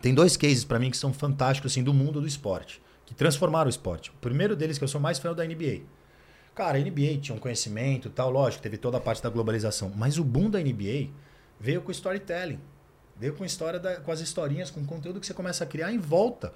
[0.00, 3.66] tem dois cases pra mim que são fantásticos assim do mundo do esporte, que transformaram
[3.66, 4.10] o esporte.
[4.10, 5.80] O primeiro deles que eu sou mais fã é o da NBA.
[6.54, 9.92] Cara, a NBA tinha um conhecimento e tal, lógico, teve toda a parte da globalização,
[9.96, 11.08] mas o boom da NBA
[11.60, 12.58] veio com storytelling.
[13.16, 15.98] Veio com história da- com as historinhas, com conteúdo que você começa a criar em
[15.98, 16.52] volta.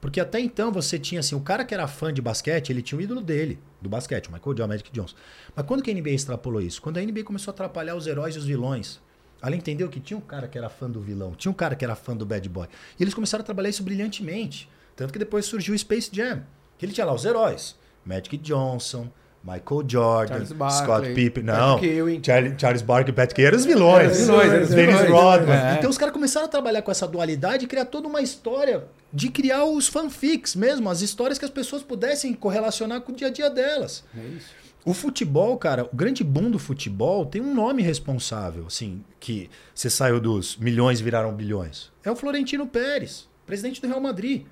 [0.00, 2.98] Porque até então você tinha assim, o cara que era fã de basquete, ele tinha
[2.98, 5.16] o ídolo dele, do basquete, o Michael Jordan, Magic Johnson.
[5.56, 6.80] Mas quando que a NBA extrapolou isso?
[6.80, 9.00] Quando a NBA começou a atrapalhar os heróis e os vilões.
[9.42, 11.84] Ela entendeu que tinha um cara que era fã do vilão, tinha um cara que
[11.84, 12.66] era fã do bad boy.
[12.98, 14.70] E eles começaram a trabalhar isso brilhantemente.
[14.96, 16.44] Tanto que depois surgiu o Space Jam.
[16.78, 17.76] Que ele tinha lá os heróis.
[18.04, 19.10] Magic Johnson,
[19.44, 21.44] Michael Jordan, Charles Scott Pippen.
[21.44, 22.22] Não, Ewing.
[22.58, 24.18] Charles Barkley e Patrick eram os vilões.
[24.28, 25.10] Eram vilões, eram Dennis.
[25.10, 25.54] Rodman.
[25.54, 25.74] É.
[25.78, 29.28] Então os caras começaram a trabalhar com essa dualidade e criar toda uma história de
[29.28, 33.30] criar os fanfics mesmo, as histórias que as pessoas pudessem correlacionar com o dia a
[33.30, 34.02] dia delas.
[34.16, 34.46] É isso.
[34.82, 39.88] O futebol, cara, o grande boom do futebol tem um nome responsável, assim, que você
[39.88, 41.90] saiu dos milhões viraram bilhões.
[42.02, 44.44] É o Florentino Pérez, presidente do Real Madrid.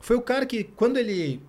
[0.00, 1.42] Foi o cara que, quando ele.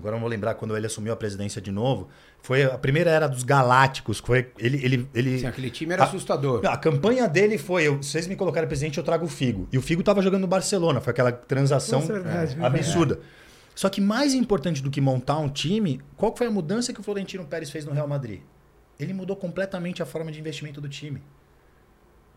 [0.00, 2.08] Agora não vou lembrar quando ele assumiu a presidência de novo.
[2.42, 4.18] Foi a primeira era dos Galácticos.
[4.18, 6.64] Foi, ele, ele, ele, Sim, aquele time era a, assustador.
[6.66, 9.68] A campanha dele foi: eu, vocês me colocaram presidente, eu trago o Figo.
[9.70, 11.02] E o Figo tava jogando no Barcelona.
[11.02, 13.20] Foi aquela transação Nossa, é verdade, é, absurda.
[13.74, 17.02] Só que mais importante do que montar um time, qual foi a mudança que o
[17.02, 18.40] Florentino Pérez fez no Real Madrid?
[18.98, 21.22] Ele mudou completamente a forma de investimento do time.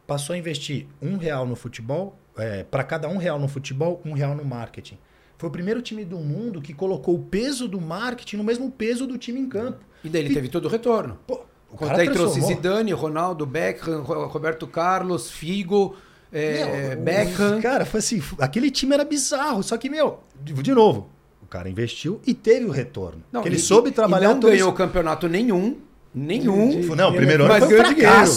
[0.06, 4.14] Passou a investir um real no futebol, é, para cada um real no futebol, um
[4.14, 4.98] real no marketing.
[5.44, 9.06] Foi o primeiro time do mundo que colocou o peso do marketing no mesmo peso
[9.06, 9.80] do time em campo.
[10.02, 11.20] E daí ele teve todo o retorno.
[11.28, 12.40] Pô, o cara trouxe.
[12.40, 15.98] Zidane, Ronaldo, Beckham, Ro- Roberto Carlos, Figo,
[16.32, 17.60] é, Meu, Beckham.
[17.62, 21.10] Cara, foi assim, aquele time era bizarro, só que, meu, de, novo,
[21.42, 23.22] o cara investiu e teve o retorno.
[23.30, 25.76] Porque ele e- soube e trabalhar não todo ganhou esse- campeonato nenhum.
[26.16, 26.96] Nenhum.
[26.96, 27.96] Não, o primeiro ano mas foi um fracasso,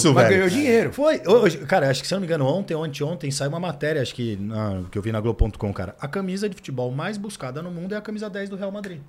[0.08, 0.14] dinheiro.
[0.14, 0.28] Mas velho.
[0.36, 0.92] ganhou dinheiro.
[0.92, 1.20] Foi.
[1.26, 4.00] Hoje, cara, acho que se eu não me engano, ontem ou anteontem saiu uma matéria,
[4.00, 5.94] acho que, na- que eu vi na Globo.com, cara.
[6.00, 9.00] A camisa de futebol mais buscada no mundo é a camisa 10 do Real Madrid.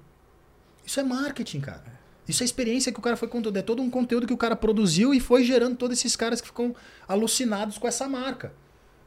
[0.86, 1.84] Isso é marketing, cara.
[2.28, 3.58] Isso é experiência que o cara foi conteúdo.
[3.58, 6.48] É todo um conteúdo que o cara produziu e foi gerando todos esses caras que
[6.48, 6.76] ficam
[7.08, 8.52] alucinados com essa marca.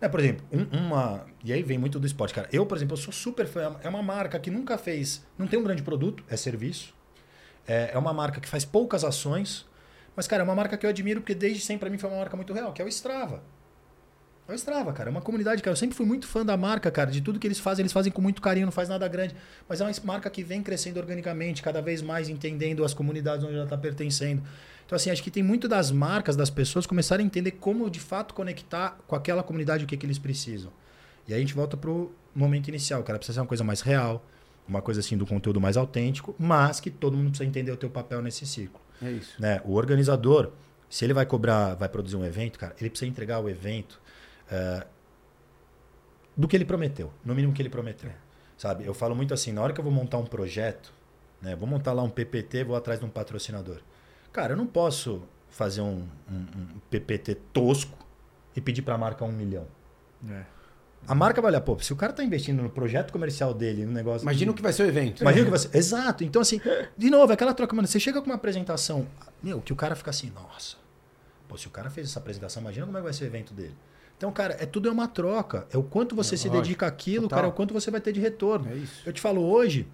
[0.01, 1.27] É, por exemplo, um- uma.
[1.45, 2.49] E aí vem muito do esporte, cara.
[2.51, 3.77] Eu, por exemplo, eu sou super fã.
[3.83, 5.23] É uma marca que nunca fez.
[5.37, 6.95] Não tem um grande produto, é serviço.
[7.71, 9.65] É, é uma marca que faz poucas ações.
[10.17, 12.19] Mas, cara, é uma marca que eu admiro porque desde sempre pra mim foi uma
[12.19, 13.45] marca muito real, que é o Strava.
[14.49, 15.09] É o Strava, cara.
[15.09, 15.73] É uma comunidade, cara.
[15.73, 17.13] Eu sempre fui muito fã da marca, cara.
[17.13, 19.37] De tudo que eles fazem, eles fazem com muito carinho, não faz nada grande.
[19.69, 23.55] Mas é uma marca que vem crescendo organicamente, cada vez mais entendendo as comunidades onde
[23.55, 24.43] ela está pertencendo.
[24.85, 28.01] Então, assim, acho que tem muito das marcas, das pessoas começarem a entender como de
[28.01, 30.73] fato conectar com aquela comunidade o que, que eles precisam.
[31.29, 33.17] E aí a gente volta pro momento inicial, cara.
[33.17, 34.27] Precisa ser uma coisa mais real,
[34.69, 37.91] uma coisa assim do conteúdo mais autêntico, mas que todo mundo precisa entender o teu
[37.91, 39.41] papel nesse ciclo É isso.
[39.41, 39.61] né?
[39.65, 40.51] O organizador,
[40.89, 44.01] se ele vai cobrar, vai produzir um evento, cara, ele precisa entregar o evento
[44.51, 44.87] eh,
[46.37, 48.11] do que ele prometeu, no mínimo que ele prometeu,
[48.57, 48.85] sabe?
[48.87, 50.93] Eu falo muito assim, na hora que eu vou montar um projeto,
[51.43, 51.55] né?
[51.57, 53.79] Vou montar lá um PPT, vou atrás de um patrocinador.
[54.33, 56.47] Cara, eu não posso fazer um, um-
[56.77, 57.99] um PPT tosco
[58.55, 59.67] e pedir para a marca um milhão.
[61.09, 63.93] A marca vai olhar, pô, se o cara tá investindo no projeto comercial dele, no
[63.93, 64.25] negócio.
[64.25, 65.23] Imagina o que vai ser o evento.
[65.23, 65.77] Imagina que você.
[65.77, 66.23] Exato.
[66.23, 66.61] Então, assim,
[66.97, 67.89] de novo, aquela troca, mano.
[67.89, 69.07] Você chega com uma apresentação,
[69.43, 70.77] meu, que o cara fica assim, nossa.
[71.49, 73.53] Pô, se o cara fez essa apresentação, imagina como é que vai ser o evento
[73.53, 73.75] dele.
[74.17, 75.67] Então, cara, é tudo é uma troca.
[75.73, 76.63] É o quanto você É, se lógico.
[76.63, 77.37] dedica àquilo, Total.
[77.39, 78.71] cara, é o quanto você vai ter de retorno.
[78.71, 79.03] É isso.
[79.05, 79.89] Eu te falo hoje,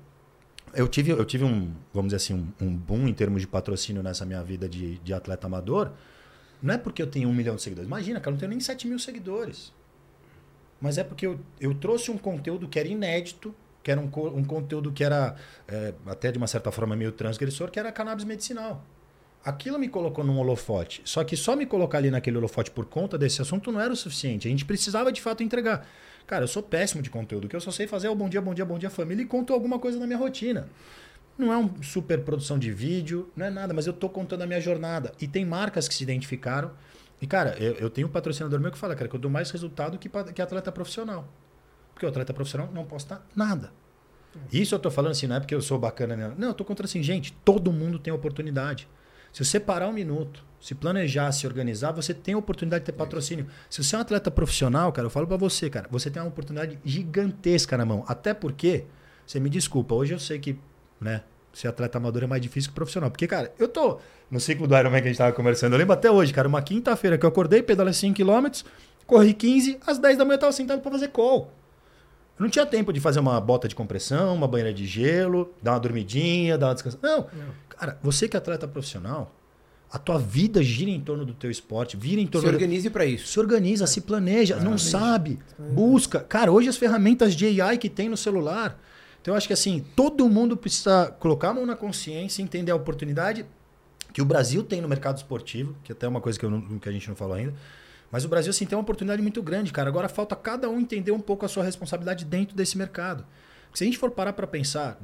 [0.75, 4.03] eu tive, eu tive um, vamos dizer assim, um, um boom em termos de patrocínio
[4.03, 5.93] nessa minha vida de, de atleta amador.
[6.61, 7.87] Não é porque eu tenho um milhão de seguidores.
[7.87, 9.73] Imagina, cara, eu não tenho nem 7 mil seguidores.
[10.81, 14.45] Mas é porque eu, eu trouxe um conteúdo que era inédito, que era um, um
[14.45, 15.37] conteúdo que era
[15.68, 18.85] é, até de uma certa forma meio transgressor, que era cannabis medicinal.
[19.45, 21.03] Aquilo me colocou num holofote.
[21.05, 23.97] Só que só me colocar ali naquele holofote por conta desse assunto não era o
[23.97, 24.49] suficiente.
[24.49, 25.87] A gente precisava de fato entregar.
[26.27, 27.45] Cara, eu sou péssimo de conteúdo.
[27.45, 29.22] O que eu só sei fazer é o bom dia, bom dia, bom dia, família
[29.22, 30.68] e conto alguma coisa da minha rotina.
[31.39, 34.47] Não é uma super produção de vídeo, não é nada, mas eu tô contando a
[34.47, 35.12] minha jornada.
[35.20, 36.72] E tem marcas que se identificaram.
[37.21, 39.51] E, cara, eu, eu tenho um patrocinador meu que fala, cara, que eu dou mais
[39.51, 41.29] resultado que, que atleta profissional.
[41.95, 43.73] Porque o atleta profissional não posta nada.
[44.53, 46.14] Isso eu tô falando assim, não é porque eu sou bacana.
[46.14, 46.35] né?
[46.37, 48.89] Não, eu tô contra assim, gente, todo mundo tem oportunidade.
[49.33, 52.93] Se você parar um minuto, se planejar, se organizar, você tem a oportunidade de ter
[52.93, 53.47] patrocínio.
[53.69, 56.29] Se você é um atleta profissional, cara, eu falo pra você, cara, você tem uma
[56.29, 58.05] oportunidade gigantesca na mão.
[58.09, 58.87] Até porque,
[59.27, 60.59] você me desculpa, hoje eu sei que,
[61.01, 61.23] né,
[61.57, 63.11] ser atleta amador é mais difícil que profissional.
[63.11, 63.99] Porque, cara, eu tô
[64.31, 66.61] no ciclo do Ironman que a gente tava conversando, eu lembro até hoje, cara, uma
[66.61, 68.65] quinta-feira que eu acordei, pedalei 5km,
[69.07, 71.51] corri 15, às 10 da manhã eu tava sentado pra fazer call.
[72.39, 75.73] Eu não tinha tempo de fazer uma bota de compressão, uma banheira de gelo, dar
[75.73, 77.09] uma dormidinha, dar uma descansada.
[77.09, 77.27] Não.
[77.71, 79.35] Cara, você que é atleta profissional,
[79.91, 82.55] a tua vida gira em torno do teu esporte, vira em Se torno do...
[82.55, 83.29] organize para isso.
[83.29, 85.39] Se organiza, se planeja, não sabe,
[85.73, 86.21] busca.
[86.21, 88.79] Cara, hoje as ferramentas de AI que tem no celular.
[89.27, 92.77] Então eu acho que assim, todo mundo precisa colocar a mão na consciência, entender a
[92.77, 93.45] oportunidade
[94.12, 96.89] que o Brasil tem no mercado esportivo, que até é uma coisa que, não- que
[96.89, 97.53] a gente não falou ainda.
[98.09, 99.89] Mas o Brasil, assim, tem uma oportunidade muito grande, cara.
[99.89, 103.27] Agora falta cada um entender um pouco a sua responsabilidade dentro desse mercado.
[103.64, 104.97] Porque se a gente for parar para pensar,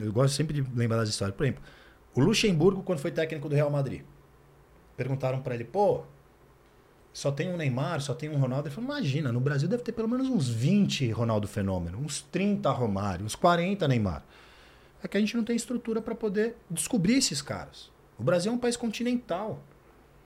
[0.00, 1.36] eu gosto sempre de lembrar das histórias.
[1.36, 1.62] Por exemplo,
[2.16, 4.02] o Luxemburgo, quando foi técnico do Real Madrid,
[4.96, 6.02] perguntaram para ele, pô,
[7.18, 8.68] só tem um Neymar, só tem um Ronaldo.
[8.68, 12.70] Ele falou, imagina, no Brasil deve ter pelo menos uns 20 Ronaldo Fenômeno, uns 30
[12.70, 14.22] Romário, uns 40 Neymar.
[15.02, 17.90] É que a gente não tem estrutura para poder descobrir esses caras.
[18.16, 19.60] O Brasil é um país continental.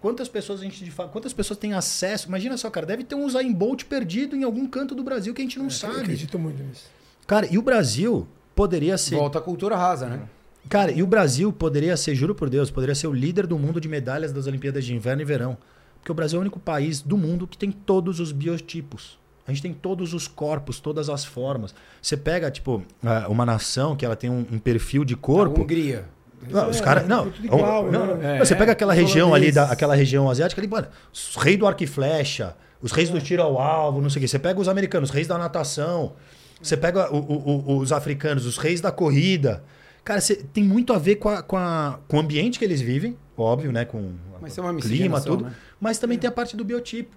[0.03, 2.29] Quantas pessoas a gente de fa- quantas pessoas têm acesso?
[2.29, 5.41] Imagina só, cara, deve ter um Usain Bolt perdido em algum canto do Brasil que
[5.41, 6.01] a gente não Eu sabe.
[6.01, 6.91] acredito muito nisso.
[7.27, 10.29] Cara, e o Brasil poderia ser Volta à cultura rasa, né?
[10.69, 13.81] Cara, e o Brasil poderia ser, juro por Deus, poderia ser o líder do mundo
[13.81, 15.57] de medalhas das Olimpíadas de Inverno e Verão.
[16.03, 19.17] Porque o Brasil é o único país do mundo que tem todos os biotipos.
[19.47, 21.75] A gente tem todos os corpos, todas as formas.
[22.01, 22.83] Você pega, tipo,
[23.29, 25.63] uma nação que ela tem um, um perfil de A corpo.
[25.63, 26.05] Hungria.
[26.51, 27.05] Não, os É, caras.
[27.05, 28.39] é Não, tudo igual, não, né?
[28.39, 31.67] não, você pega aquela região ali, da, aquela região asiática ali, mano, os reis do
[31.69, 34.27] arco e flecha, os reis do tiro ao alvo, não sei o quê.
[34.29, 36.15] Você pega os americanos, os reis da natação.
[36.61, 39.63] Você pega o- o- o- os africanos, os reis da corrida.
[40.05, 42.81] Cara, você, tem muito a ver com, a- com, a- com o ambiente que eles
[42.81, 43.85] vivem, óbvio, né?
[43.85, 45.45] Com Mas é uma clima, tudo.
[45.45, 45.53] né?
[45.83, 47.17] Mas também tem a parte do biotipo.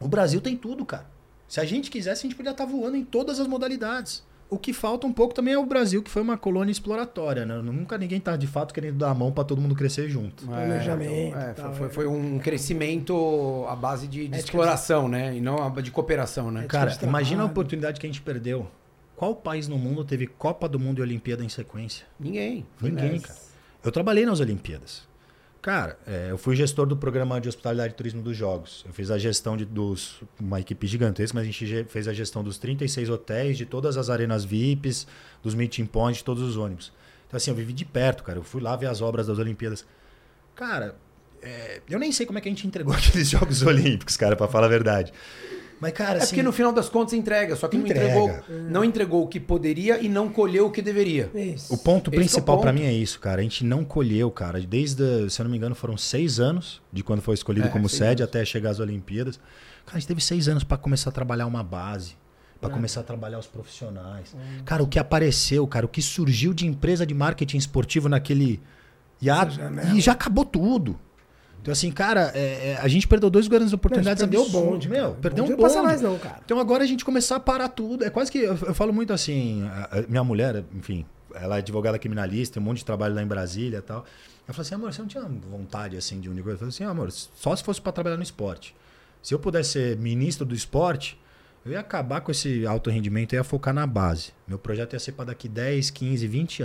[0.00, 1.06] O Brasil tem tudo, cara.
[1.46, 4.24] Se a gente quisesse, a gente podia estar voando em todas as modalidades.
[4.48, 7.56] O que falta um pouco também é o Brasil, que foi uma colônia exploratória, né?
[7.56, 10.46] Nunca ninguém tá de fato querendo dar a mão para todo mundo crescer junto.
[10.46, 11.90] Planejamento É, tal, foi, é.
[11.90, 15.36] foi um crescimento à base de, de Ética exploração, né?
[15.36, 16.60] E não a- de cooperação, né?
[16.60, 18.66] Ética Cara, imagina a oportunidade que a gente perdeu.
[19.16, 22.06] Qual país no mundo teve Copa do Mundo e Olimpíada em sequência?
[22.18, 22.64] Ninguém.
[22.80, 23.38] Ninguém, cara.
[23.84, 25.06] Eu trabalhei nas Olimpíadas.
[25.66, 28.84] Cara, é, eu fui gestor do programa de hospitalidade e turismo dos Jogos.
[28.86, 32.12] Eu fiz a gestão de dos uma equipe gigantesca, mas a gente ge- fez a
[32.12, 35.08] gestão dos 36 hotéis, de todas as arenas VIPs,
[35.42, 36.92] dos meeting points, de todos os ônibus.
[37.26, 38.38] Então assim, eu vivi de perto, cara.
[38.38, 39.84] Eu fui lá ver as obras das Olimpíadas.
[40.54, 40.94] Cara,
[41.42, 44.46] é, eu nem sei como é que a gente entregou aqueles Jogos Olímpicos, cara, pra
[44.46, 45.12] falar a verdade.
[45.80, 48.14] Mas cara, É assim, porque no final das contas entrega, só que Entrega.
[48.14, 51.30] não entregou, não entregou o que poderia e não colheu o que deveria.
[51.34, 51.72] Isso.
[51.74, 52.80] O ponto Esse é principal pra ponto.
[52.80, 53.40] mim é isso, cara.
[53.40, 54.58] A gente não colheu, cara.
[54.60, 57.88] Desde, se eu não me engano, foram seis anos de quando foi escolhido É, como
[57.88, 58.30] sede anos.
[58.34, 59.36] até chegar às Olimpíadas.
[59.84, 62.58] Cara, a gente teve seis anos pra começar a trabalhar uma base, É.
[62.58, 64.34] pra começar a trabalhar os profissionais.
[64.64, 68.60] Cara, o que apareceu, cara, o que surgiu de empresa de marketing esportivo naquele
[69.20, 69.90] hiato, janela.
[69.94, 70.98] e já acabou tudo.
[71.66, 74.22] Então, assim, cara, é- é, a gente perdeu dois grandes oportunidades.
[74.22, 74.70] perdeu o absurdas.
[74.70, 74.88] bonde.
[74.88, 75.14] Meu, cara.
[75.20, 75.74] perdeu um Bonde bonde.
[75.74, 76.40] Não passa mais não, cara.
[76.44, 78.04] Então agora a gente começar a parar tudo.
[78.04, 78.38] É quase que.
[78.38, 79.66] Eu, eu falo muito assim.
[79.68, 81.04] a- a minha mulher, enfim,
[81.34, 84.04] ela é advogada criminalista, tem um monte de trabalho lá em Brasília e tal.
[84.46, 86.46] Eu falei assim, amor, você não tinha vontade assim de unir?
[86.46, 88.72] Eu falei assim, amor, só se fosse para trabalhar no esporte.
[89.20, 91.20] Se eu pudesse ser ministro do esporte,
[91.64, 94.30] eu ia acabar com esse alto rendimento e ia focar na base.
[94.46, 96.62] Meu projeto ia ser para daqui 10, 15, 20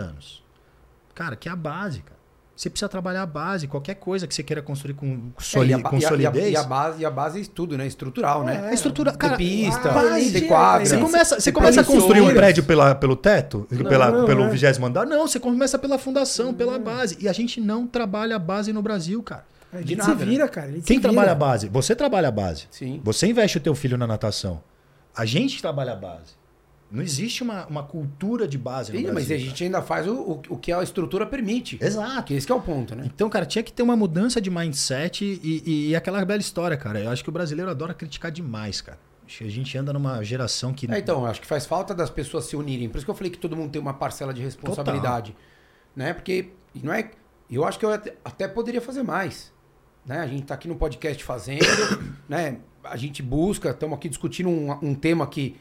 [1.16, 2.21] Cara, que é a base, cara.
[2.56, 5.80] Você precisa trabalhar a base, qualquer coisa que você queira construir com, soli É, e,
[5.80, 6.54] a, com e a- solidez.
[6.54, 7.88] e a base, e a base é tudo, né?
[7.88, 8.70] Estrutural, né?
[8.70, 10.86] É estrutura, cara, pista, base de- quadra.
[10.86, 14.50] Você começa, você começa a construir um prédio pela, pelo teto, pela, não, pelo é.
[14.50, 15.08] vigésimo andar?
[15.08, 17.18] Não, você começa pela fundação, pela base.
[17.20, 19.46] E a gente não trabalha a base no Brasil, cara.
[19.74, 20.26] Ele De se nada, né?
[20.26, 20.68] vira, cara.
[20.68, 21.10] ele se Quem vira.
[21.12, 21.70] trabalha a base?
[21.70, 22.68] Você trabalha a base.
[22.70, 23.00] Sim.
[23.04, 24.62] Você investe o teu filho na natação.
[25.16, 26.40] A gente trabalha a base.
[26.92, 29.14] Não existe uma, uma cultura de base no Sim, Brasil.
[29.14, 29.40] mas a cara.
[29.40, 31.78] gente ainda faz o, o, o que a estrutura permite.
[31.82, 32.24] Exato.
[32.26, 33.04] Que esse que é o ponto, né?
[33.06, 36.76] Então, cara, tinha que ter uma mudança de mindset e, e- e aquela bela história,
[36.76, 37.00] cara.
[37.00, 39.00] Eu acho que o brasileiro adora criticar demais, cara.
[39.40, 40.92] A gente anda numa geração que.
[40.92, 42.90] É, então, acho que faz falta das pessoas se unirem.
[42.90, 45.34] Por isso que eu falei que todo mundo tem uma parcela de responsabilidade.
[45.96, 46.14] Né?
[46.14, 46.50] Porque
[46.84, 47.10] não é.
[47.50, 49.54] Eu acho que eu até, até poderia fazer mais.
[50.06, 50.20] Né?
[50.20, 51.64] A gente tá aqui no podcast fazendo,
[52.28, 52.58] né?
[52.84, 55.56] A gente busca, estamos aqui discutindo um, um tema que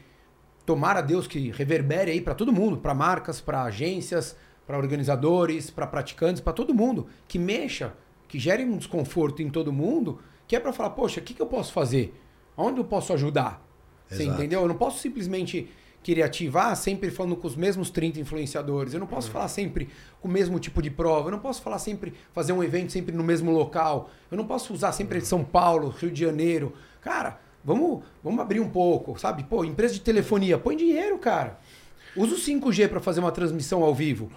[0.65, 4.35] tomara Deus que reverbere aí para todo mundo, para marcas, para agências,
[4.65, 7.93] para organizadores, para praticantes, para todo mundo, que mexa,
[8.27, 11.41] que gere um desconforto em todo mundo, que é para falar, poxa, o que, que
[11.41, 12.13] eu posso fazer?
[12.55, 13.65] Onde eu posso ajudar?
[14.07, 14.37] Você Exato.
[14.37, 14.61] entendeu?
[14.61, 15.69] Eu não posso simplesmente
[16.03, 18.93] querer ativar sempre falando com os mesmos 30 influenciadores.
[18.93, 19.89] Eu não posso falar sempre
[20.19, 21.27] com o mesmo tipo de prova.
[21.27, 24.09] Eu não posso falar sempre, fazer um evento sempre no mesmo local.
[24.29, 26.73] Eu não posso usar sempre São Paulo, Rio de Janeiro.
[27.01, 29.43] Cara, vamos, vamos abrir um pouco, sabe?
[29.43, 31.57] Pô, empresa de telefonia, põe dinheiro, cara.
[32.15, 34.31] Usa o 5G para fazer uma transmissão ao vivo.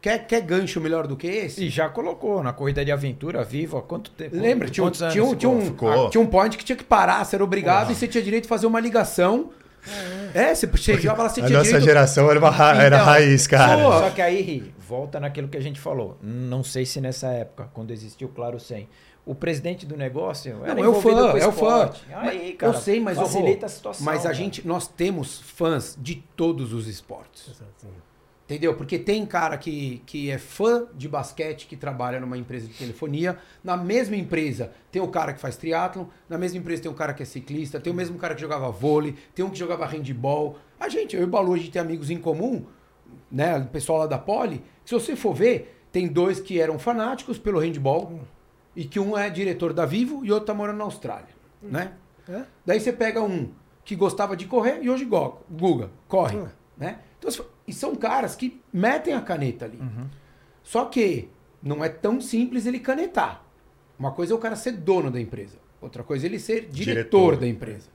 [0.00, 1.64] Quer, quer gancho melhor do que esse?
[1.64, 4.36] E já colocou na corrida de aventura viva há quanto tempo?
[4.36, 4.68] Lembra?
[4.68, 7.34] Tinha, um- anos tinha, um, tinha, um, tinha um point que tinha que parar, você
[7.34, 9.50] era obrigado e você tinha direito de fazer uma ligação.
[10.34, 11.84] É, você chegava lá, você A tinha nossa direito...
[11.84, 13.82] geração era, uma ra- era Então, raiz, cara.
[13.82, 16.16] pô, Só que aí, Ri, volta naquilo que a gente falou.
[16.22, 18.88] Não sei se nessa época, quando existiu o Claro 100,
[19.28, 21.92] o presidente do negócio era Não, é o fã, é o fã.
[22.14, 24.02] Aí, cara, eu sei, mas facilita a situação.
[24.02, 24.34] Mas a cara.
[24.34, 27.60] gente, nós temos fãs de todos os esportes.
[28.46, 28.74] Entendeu?
[28.74, 33.36] Porque tem cara que, que é fã de basquete que trabalha numa empresa de telefonia.
[33.62, 36.06] Na mesma empresa tem o cara que faz triatlon.
[36.26, 37.78] Na mesma empresa tem um cara que é ciclista.
[37.78, 39.14] Tem o mesmo cara que jogava vôlei.
[39.34, 40.56] Tem um que jogava handball.
[40.80, 42.64] A gente, eu e o Balu, a gente tem amigos em comum,
[43.30, 43.58] né?
[43.58, 44.64] O pessoal lá da Poli.
[44.86, 48.20] Se você for ver, tem dois que eram fanáticos pelo handball.
[48.78, 51.34] E que um é diretor da Vivo e outro tá morando na Austrália.
[51.60, 51.92] Né?
[52.28, 52.44] É?
[52.64, 53.50] Daí você pega um
[53.84, 56.38] que gostava de correr e hoje go- Guga, corre.
[56.38, 56.50] Ah.
[56.76, 56.98] Né?
[57.18, 59.80] Então, e são caras que metem a caneta ali.
[60.62, 61.28] Só que
[61.60, 63.42] não é tão simples ele canetar.
[63.98, 65.56] Uma coisa é o cara ser dono da empresa.
[65.80, 66.84] Outra coisa é ele ser diretor,
[67.32, 67.36] Diretor.
[67.38, 67.88] da empresa.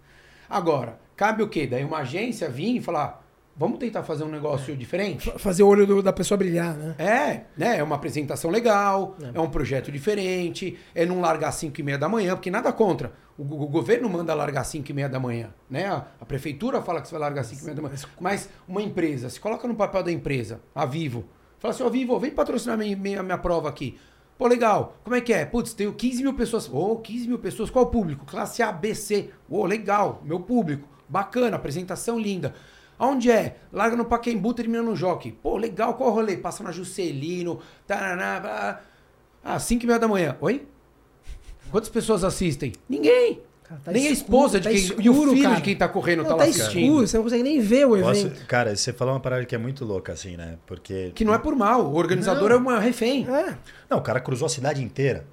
[0.50, 1.66] Agora, cabe o quê?
[1.66, 3.23] Daí uma agência vir e falar,
[3.56, 5.32] Vamos tentar fazer um negócio diferente?
[5.38, 6.96] Fazer o olho do- da pessoa brilhar, né?
[6.98, 7.78] É, né?
[7.78, 11.98] É uma apresentação legal, é, um projeto diferente, é não largar às 5 e meia
[11.98, 13.14] da manhã, porque nada contra.
[13.38, 15.86] O, o governo manda largar às 5 e meia da manhã, né?
[15.88, 17.96] A, a prefeitura fala que você vai largar às 5 e meia da manhã.
[18.20, 21.26] Mas uma empresa, se coloca no papel da empresa, a Vivo,
[21.60, 24.00] fala assim, ó Vivo, vem patrocinar minha, minha, minha prova aqui.
[24.36, 24.98] Pô, legal.
[25.04, 25.46] Como é que é?
[25.46, 26.68] Putz, tenho 15 mil pessoas.
[26.74, 27.70] Ô, 15 mil pessoas.
[27.70, 28.26] Qual o público?
[28.26, 29.30] Classe A, B, C.
[29.48, 30.24] Ô, legal.
[30.26, 30.88] Meu público.
[31.08, 32.56] Bacana, apresentação linda.
[32.98, 33.58] Aonde é?
[33.72, 35.32] Larga no Paquembu, termina no Jockey.
[35.32, 35.96] Pô, legal.
[35.96, 36.38] Qual o rolê?
[36.38, 37.60] Passa na Juscelino.
[37.88, 38.82] Taraná, blá.
[39.44, 40.38] Ah, 5 e meia da manhã.
[40.40, 40.66] Oi?
[41.72, 42.74] Quantas pessoas assistem?
[42.88, 43.40] Ninguém.
[43.64, 45.06] Cara, tá nem a escuro, esposa de tá quem.
[45.06, 45.56] e o escuro, filho cara.
[45.56, 46.84] de quem tá correndo Não, tá tá lá assistindo.
[46.84, 48.46] escuro, você não consegue nem ver o Posso- evento.
[48.46, 50.58] cara, você falou uma parada que é muito louca, assim, né?
[50.68, 51.12] Porque.
[51.16, 51.86] Que não é por mal.
[51.86, 52.56] O organizador Não.
[52.58, 53.26] é uma refém.
[53.28, 53.58] É.
[53.90, 55.26] Não, o cara cruzou a cidade inteira.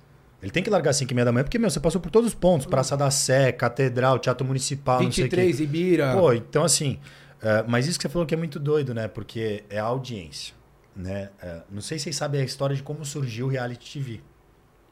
[0.42, 2.10] Ele tem que largar às 5 e meia da manhã, porque, meu, você passou por
[2.10, 2.66] todos os pontos.
[2.66, 5.36] Praça da Sé, Catedral, Teatro Municipal, não sei o quê.
[5.36, 6.16] 23, Ibira.
[6.16, 6.98] Pô, então assim,
[7.42, 9.08] é, mas isso que você falou que é muito doido, né?
[9.08, 10.54] Porque é a audiência,
[10.94, 11.30] né?
[11.40, 14.20] É, não sei se vocês sabem a história de como surgiu o reality TV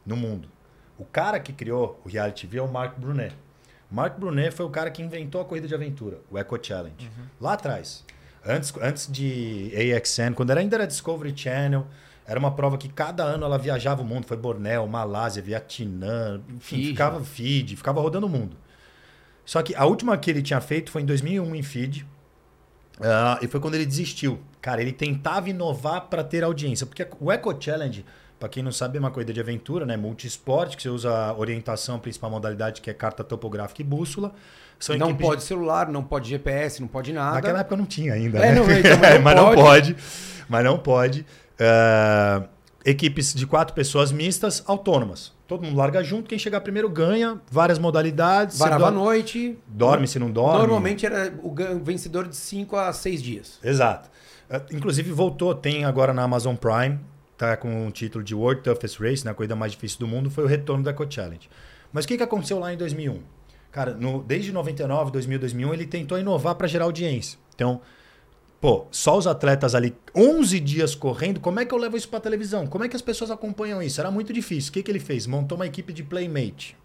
[0.04, 0.48] no mundo.
[0.98, 3.34] O cara que criou o reality TV é o Mark Brunet.
[3.90, 7.10] Mark Brunet foi o cara que inventou a corrida de aventura, o Eco Challenge.
[7.40, 8.04] Lá atrás,
[8.44, 11.86] antes, antes de AXN, quando era ainda era Discovery Channel,
[12.26, 14.26] era uma prova que cada ano ela viajava o mundo.
[14.26, 16.90] Foi Bornéu, Malásia, Vietnã, enfim, Fiji.
[16.90, 18.54] ficava Fiji, ficava rodando o mundo.
[19.46, 22.06] Só que a última que ele tinha feito foi em 2001 em Fiji.
[23.00, 24.38] Ah, e foi quando ele desistiu.
[24.60, 26.84] Cara, ele tentava inovar para ter audiência.
[26.86, 28.04] Porque o Eco Challenge,
[28.38, 29.96] para quem não sabe, é uma corrida de aventura, né?
[29.96, 34.32] Multisport, que você usa orientação, a principal modalidade, que é carta topográfica e bússola.
[34.78, 37.34] São não pode celular, não pode GPS, não pode nada.
[37.34, 38.54] Naquela época não tinha ainda, É, né?
[38.54, 39.96] não, então, mas não mas não pode.
[40.48, 41.26] Mas não pode.
[41.58, 42.44] Ah,
[42.84, 45.32] equipes de quatro pessoas mistas, autônomas.
[45.48, 48.58] Todo mundo larga junto, quem chegar primeiro ganha, várias modalidades.
[48.58, 49.58] Varava à dorme, noite.
[49.66, 50.58] dorme se não dorme.
[50.58, 53.58] Normalmente era o vencedor de 5 a 6 dias.
[53.64, 54.10] Exato.
[54.50, 57.00] Ah, Inclusive voltou, tem agora na Amazon Prime,
[57.38, 60.44] tá com o título de World Toughest Race, na corrida mais difícil do mundo, foi
[60.44, 61.48] o retorno da Eco Challenge.
[61.90, 63.18] Mas o que, que aconteceu lá em 2001?
[63.72, 67.38] Cara, no, desde 99, 2000, 2001, ele tentou inovar para gerar audiência.
[67.54, 67.80] Então,
[68.60, 72.20] pô, só os atletas ali 11 dias correndo, como é que eu levo isso para
[72.20, 72.66] televisão?
[72.66, 74.00] Como é que as pessoas acompanham isso?
[74.00, 74.70] Era muito difícil.
[74.70, 75.26] O que, que ele fez?
[75.26, 76.76] Montou uma equipe de Playmate.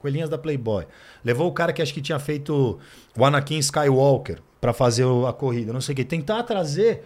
[0.00, 0.86] Coelhinhas da Playboy.
[1.24, 2.78] Levou o cara que acho que tinha feito
[3.16, 6.04] o Anakin Skywalker para fazer a corrida, não sei o quê.
[6.04, 7.04] Tentar trazer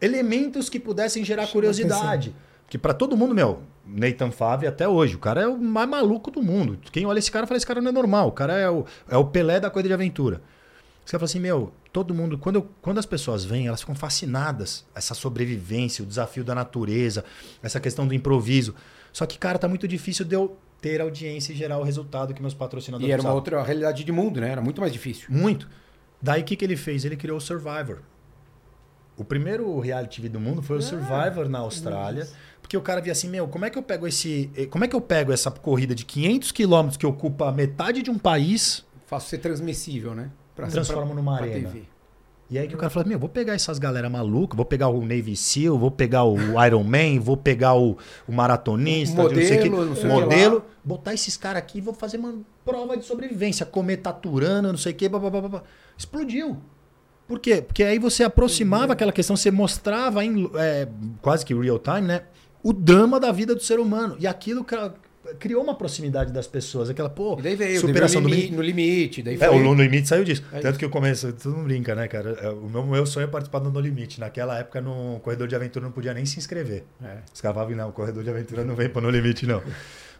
[0.00, 2.34] elementos que pudessem gerar curiosidade.
[2.66, 6.30] Que para todo mundo, meu, Nathan Favre até hoje, o cara é o mais maluco
[6.30, 6.78] do mundo.
[6.90, 9.16] Quem olha esse cara fala, esse cara não é normal, o cara é o, é
[9.16, 10.40] o Pelé da corrida de aventura.
[11.10, 14.84] Você fala assim, meu, todo mundo, quando, eu- quando as pessoas vêm, elas ficam fascinadas.
[14.94, 17.24] Essa sobrevivência, o desafio da natureza,
[17.60, 18.76] essa questão do improviso.
[19.12, 22.40] Só que, cara, tá muito difícil de eu ter audiência e gerar o resultado que
[22.40, 23.56] meus patrocinadores E era uma precisavam.
[23.58, 24.50] outra realidade de mundo, né?
[24.50, 25.26] Era muito mais difícil.
[25.28, 25.68] Muito.
[26.22, 27.04] Daí o que, que ele fez?
[27.04, 27.98] Ele criou o Survivor.
[29.16, 32.28] O primeiro reality TV do mundo foi o Survivor na Austrália.
[32.62, 34.48] Porque o cara via assim, meu, como é que eu pego esse.
[34.56, 38.10] eh, Como é que eu pego essa corrida de 500 quilômetros que ocupa metade de
[38.10, 40.30] um país Faço ser transmissível, né?
[40.60, 41.68] Pra, Transforma numa pra arena.
[41.70, 41.82] TV.
[42.50, 45.00] E aí que o cara fala, meu, vou pegar essas galera maluca, vou pegar o
[45.02, 47.96] Navy SEAL, vou pegar o Iron Man, vou pegar o,
[48.26, 50.62] o maratonista, O não sei modelo, não sei o que modelo, lá.
[50.84, 52.34] botar esses caras aqui e vou fazer uma
[52.64, 55.62] prova de sobrevivência, comer taturana, não sei o quê, blá, blá, blá, blá.
[55.96, 56.56] explodiu.
[57.28, 57.62] Por quê?
[57.62, 60.88] Porque aí você aproximava aquela questão, você mostrava em é,
[61.22, 62.22] quase que real time, né?
[62.64, 64.16] O drama da vida do ser humano.
[64.18, 64.64] E aquilo
[65.38, 66.90] criou uma proximidade das pessoas.
[66.90, 69.22] Aquela, pô, E daí veio, superação superação do no, mini- limi, no limite.
[69.22, 69.48] Daí é, foi...
[69.48, 70.42] o No Limite saiu disso.
[70.52, 72.30] É Tanto que eu começo, todo mundo brinca, né, cara?
[72.40, 74.18] É, O meu, meu sonho é participar do No Limite.
[74.20, 76.84] Naquela época, no corredor de aventura, não podia nem se inscrever.
[77.02, 77.18] É.
[77.32, 79.62] Os falavam, não, o corredor de aventura não vem para No Limite, não.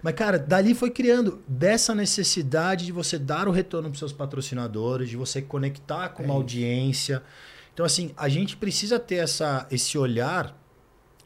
[0.02, 5.10] Mas, cara, dali foi criando dessa necessidade de você dar o retorno para seus patrocinadores,
[5.10, 6.40] de você conectar com É uma isso.
[6.40, 7.22] audiência.
[7.74, 10.56] Então, assim, a gente precisa ter essa, esse olhar,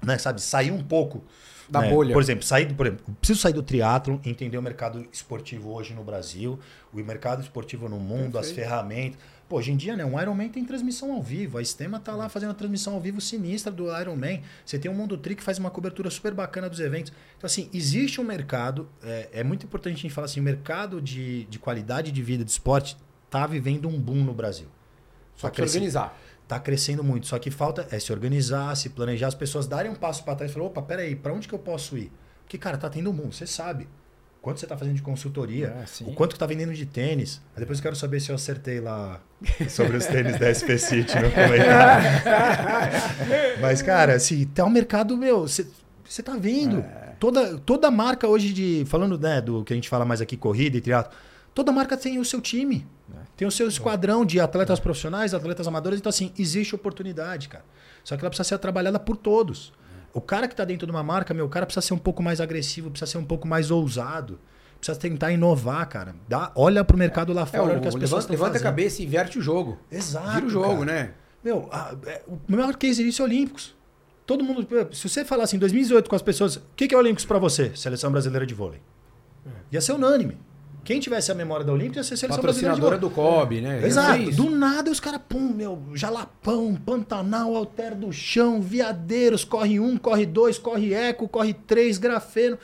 [0.05, 0.43] né, sabe?
[0.43, 1.23] Sair um pouco
[1.69, 1.91] Da né?
[1.91, 2.13] bolha.
[2.13, 5.95] Por exemplo, sair, do- por exemplo, preciso sair do triatlo, entender o mercado esportivo hoje
[5.95, 6.59] no Brasil,
[6.93, 8.69] o mercado esportivo no mundo, as Perfeito.
[8.69, 9.19] ferramentas.
[9.49, 11.59] Pô, hoje em dia, né, um Ironman tem transmissão ao vivo.
[11.59, 14.43] A Estema tá lá fazendo a transmissão ao vivo sinistra do Ironman.
[14.65, 17.13] Você tem o Mundo Tri que faz uma cobertura super bacana dos eventos.
[17.37, 21.01] Então, assim, existe um mercado, é, é muito importante a gente falar assim, o mercado
[21.01, 22.97] de, de qualidade de vida de esporte
[23.31, 24.67] tá vivendo um boom no Brasil.
[25.37, 26.19] Só Tá que crescendo- organizar.
[26.49, 27.27] Tá crescendo muito.
[27.27, 30.51] Só que falta é se organizar, se planejar, as pessoas darem um passo para trás
[30.51, 32.11] e falar, opa, peraí, para onde que eu posso ir?
[32.43, 33.89] Porque, cara, tá tendo um mundo, você sabe.
[34.43, 36.05] Quanto você tá fazendo de consultoria, É, sim.
[36.07, 37.41] o quanto que tá vendendo de tênis.
[37.55, 39.19] Aí depois eu quero saber se eu acertei lá
[39.71, 42.05] sobre os tênis da SP City no comentário.
[43.61, 46.85] Mas, cara, assim, tá um mercado, meu, você tá vendo.
[47.19, 48.85] Toda, toda marca hoje de.
[48.87, 51.17] Falando né, do que a gente fala mais aqui, corrida e triatlo.
[51.55, 52.87] Toda marca tem o seu time.
[53.37, 55.99] Tem o seu esquadrão de atletas profissionais, atletas amadores.
[55.99, 57.65] Então, assim, existe oportunidade, cara.
[58.03, 59.73] Só que ela precisa ser trabalhada por todos.
[60.13, 62.23] O cara que está dentro de uma marca, meu, o cara precisa ser um pouco
[62.23, 64.39] mais agressivo, precisa ser um pouco mais ousado.
[64.79, 66.15] Precisa tentar inovar, cara.
[66.29, 68.63] Dá, olha pro mercado lá É, fora, olha o que as pessoas levanta, levanta a
[68.63, 69.79] cabeça e inverte o jogo.
[69.91, 70.31] Exato.
[70.35, 70.85] Vira o jogo, cara.
[70.85, 71.11] né?
[71.43, 73.75] Meu, a- é, o maior case disso é Olímpicos.
[74.27, 74.67] Todo mundo.
[74.95, 77.39] Se você falar assim, em 2018 com as pessoas, o que que é Olímpicos pra
[77.39, 77.75] você?
[77.75, 78.81] Seleção brasileira de vôlei.
[79.73, 80.39] Ia ser unânime.
[80.85, 83.87] Quem tivesse a memória da Olímpicos ia ser a seleção brasileira de do COB, né?
[83.87, 84.23] Exato.
[84.23, 84.31] É.
[84.31, 90.27] Do nada os caras, pum, meu, Jalapão, Pantanal, Alter do Chão, Viadeiros, corre um, corre
[90.27, 92.59] dois, corre eco, corre três, grafeno.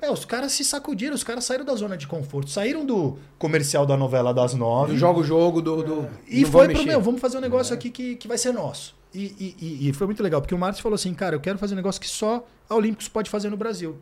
[0.00, 3.84] É, os caras se sacudiram, os caras saíram da zona de conforto, saíram do comercial
[3.84, 4.92] da novela das nove.
[4.92, 5.82] Do jogo jogo do.
[5.82, 8.52] do E não foi pro meu, vamos fazer um negócio aqui que, que vai ser
[8.52, 8.94] nosso.
[9.12, 11.58] E, e- e- e foi muito legal, porque o Marcos falou assim, cara, eu quero
[11.58, 13.96] fazer um negócio que só a Olímpicos pode fazer no Brasil.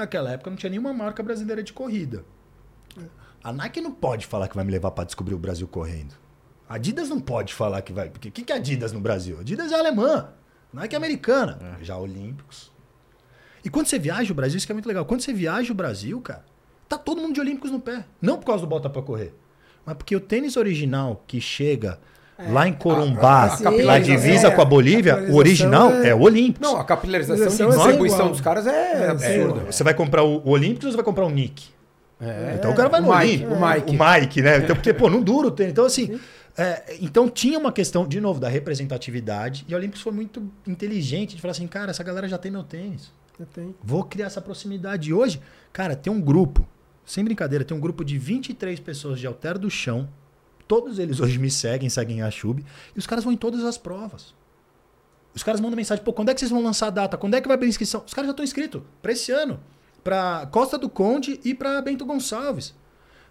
[0.00, 2.24] Naquela época não tinha nenhuma marca brasileira de corrida.
[3.44, 6.14] A Nike não pode falar que vai me levar para descobrir o Brasil correndo.
[6.66, 8.08] A Adidas não pode falar que vai.
[8.08, 9.38] Porque o que, que é Adidas no Brasil?
[9.38, 10.30] Adidas é alemã.
[10.72, 11.78] Nike é americana.
[11.82, 12.72] Já Olímpicos.
[13.62, 15.04] E quando você viaja o Brasil, isso que é muito legal.
[15.04, 16.46] Quando você viaja o Brasil, cara,
[16.88, 18.06] tá todo mundo de Olímpicos no pé.
[18.22, 19.34] Não por causa do bota pra correr.
[19.84, 22.00] Mas porque o tênis original que chega
[22.48, 26.08] lá em Corumbá, a- a na divisa é, com a Bolívia, a o original é,
[26.08, 26.68] é- o Olímpicos.
[26.68, 29.72] Não, a capilarização de Distribuição é distribuição dos caras é, É, absurda.
[29.72, 31.68] Você vai comprar o o Olímpicos ou você vai comprar o Nick?
[32.20, 32.54] É.
[32.58, 33.56] Então o cara vai O no Mike, Olímpicos.
[33.56, 33.96] o Mike.
[33.96, 34.56] O Mike, né?
[34.58, 35.72] Então, porque, pô, não dura o tênis.
[35.72, 36.20] Então, assim.
[36.56, 39.64] é, então tinha uma questão, de novo, da representatividade.
[39.68, 42.62] E o Olímpicos foi muito inteligente de falar assim, cara, essa galera já tem meu
[42.62, 43.10] tênis.
[43.38, 43.74] Eu tenho.
[43.82, 45.08] Vou criar essa proximidade.
[45.08, 45.40] E hoje,
[45.72, 46.66] cara, tem um grupo,
[47.06, 50.06] sem brincadeira, tem um grupo de 23 pessoas de Alter do Chão.
[50.70, 52.64] Todos eles hoje me seguem, seguem a Chub.
[52.94, 54.32] E os caras vão em todas as provas.
[55.34, 57.16] Os caras mandam mensagem, pô, quando é que vocês vão lançar a data?
[57.16, 58.04] Quando é que vai abrir a inscrição?
[58.06, 59.58] Os caras já estão inscritos para esse ano.
[60.04, 62.72] Para Costa do Conde e para Bento Gonçalves.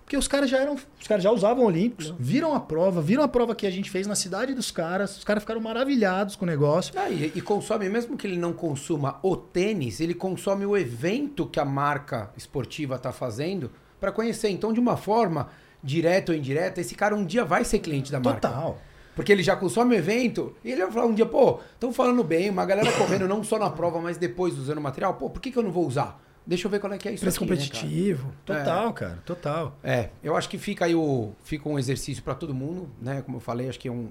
[0.04, 0.76] Porque os caras já eram.
[1.00, 4.06] Os caras já usavam Olímpicos, viram a prova, viram a prova que a gente fez
[4.06, 5.20] na cidade dos caras.
[5.20, 6.94] Os caras ficaram maravilhados com o negócio.
[6.98, 11.48] Ah, e, e consome, mesmo que ele não consuma o tênis, ele consome o evento
[11.48, 14.50] que a marca esportiva está fazendo para conhecer.
[14.50, 15.48] Então, de uma forma
[15.84, 18.48] direta ou indireta, esse cara um dia vai ser cliente da marca.
[18.48, 18.78] Total.
[19.16, 22.24] Porque ele já consome o evento e ele vai falar um dia, pô, estão falando
[22.24, 25.42] bem, uma galera correndo não só na prova, mas depois usando o material, pô, por
[25.42, 26.22] que, que eu não vou usar?
[26.46, 27.68] Deixa eu ver qual é que é isso Preço aqui, né, cara?
[27.68, 28.34] competitivo.
[28.46, 29.20] Total, cara.
[29.26, 29.78] Total.
[29.84, 33.22] É, eu acho que fica aí o, fica um exercício para todo mundo, né?
[33.22, 34.10] Como eu falei, acho que é um,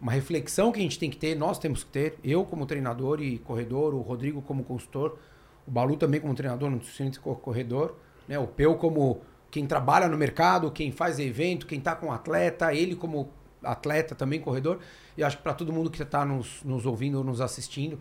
[0.00, 3.20] uma reflexão que a gente tem que ter, nós temos que ter, eu como treinador
[3.20, 5.18] e corredor, o Rodrigo como consultor,
[5.66, 7.96] o Balu também como treinador, nutricionista e corredor,
[8.28, 8.38] né?
[8.38, 9.20] O Peu como
[9.54, 13.30] quem trabalha no mercado, quem faz evento, quem tá com atleta, ele como
[13.62, 14.80] atleta também, corredor.
[15.16, 18.00] E acho que para todo mundo que está nos, nos ouvindo ou nos assistindo,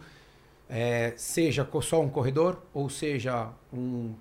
[0.67, 4.15] é, seja só um corredor, ou seja um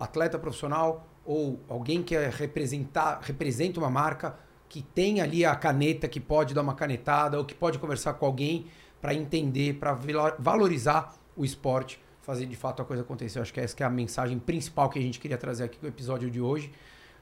[0.00, 4.36] atleta profissional, ou alguém que é representar, representa uma marca,
[4.68, 8.26] que tem ali a caneta, que pode dar uma canetada, ou que pode conversar com
[8.26, 8.66] alguém
[9.00, 9.96] para entender, para
[10.40, 13.38] valorizar o esporte, fazer de fato a coisa acontecer.
[13.38, 15.78] Eu acho que essa que é a mensagem principal que a gente queria trazer aqui
[15.78, 16.70] com o episódio de hoje.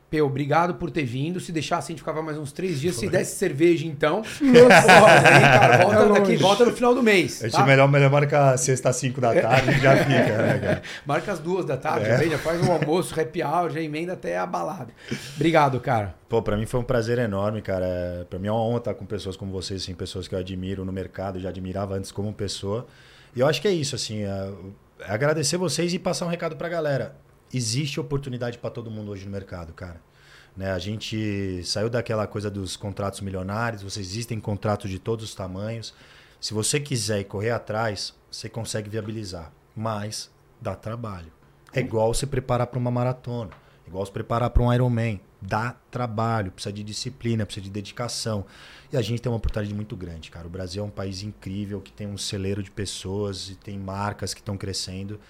[0.09, 1.41] Peu, obrigado por ter vindo.
[1.41, 2.97] Se deixasse, a gente ficava mais uns três dias.
[2.97, 4.21] Se desse cerveja, então.
[4.39, 7.41] Porra, aí, cara, volta, É daqui, volta no final do mês.
[7.43, 7.65] A gente tá?
[7.65, 10.13] melhor, melhor marca sexta às 5 da tarde já fica,
[10.43, 10.83] né, cara?
[11.07, 12.29] Marca as duas da tarde, É.
[12.29, 14.89] já, faz um almoço, happy hour, já emenda até a balada.
[15.35, 16.15] Obrigado, cara.
[16.29, 17.87] Pô, pra mim foi um prazer enorme, cara.
[17.87, 20.39] É, Pra mim é uma honra estar com pessoas como vocês, assim, pessoas que eu
[20.39, 22.87] admiro no mercado, já admirava antes como pessoa.
[23.35, 24.53] E eu acho que é isso, assim, é, é
[25.07, 27.17] agradecer vocês e passar um recado pra galera.
[27.53, 30.01] Existe oportunidade pra todo mundo hoje no mercado, cara.
[30.57, 35.35] Né, a gente saiu daquela coisa dos contratos milionários, vocês existem contratos de todos os
[35.35, 35.95] tamanhos.
[36.41, 40.31] Se você quiser correr atrás, você consegue viabilizar, mas
[40.61, 41.33] dá trabalho.
[41.73, 43.51] É igual se preparar para uma maratona,
[43.93, 45.21] igual se preparar para um Ironman.
[45.41, 48.45] Dá trabalho, precisa de disciplina, precisa de dedicação.
[48.93, 50.47] E a gente tem uma oportunidade muito grande, cara.
[50.47, 54.33] O Brasil é um país incrível que tem um celeiro de pessoas e tem marcas
[54.33, 55.21] que estão crescendo.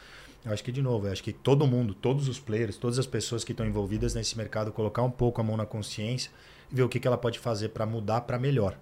[0.44, 3.06] Eu acho que, de novo, eu acho que todo mundo, todos os players, todas as
[3.06, 6.30] pessoas que estão envolvidas nesse mercado, colocar um pouco a mão na consciência
[6.70, 8.76] e ver o que, que ela pode fazer para mudar para melhor.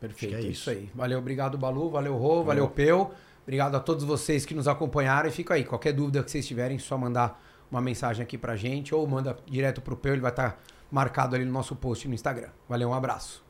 [0.00, 0.70] Perfeito, é é isso isso.
[0.70, 0.90] aí.
[0.94, 3.10] Valeu, obrigado, Balu, valeu, Rô, valeu, Peu.
[3.42, 5.28] Obrigado a todos vocês que nos acompanharam.
[5.28, 8.94] E fica aí, qualquer dúvida que vocês tiverem, só mandar uma mensagem aqui pra gente
[8.94, 12.48] ou manda direto pro Peu, ele vai estar marcado ali no nosso post no Instagram.
[12.68, 13.44] Valeu, um abraço.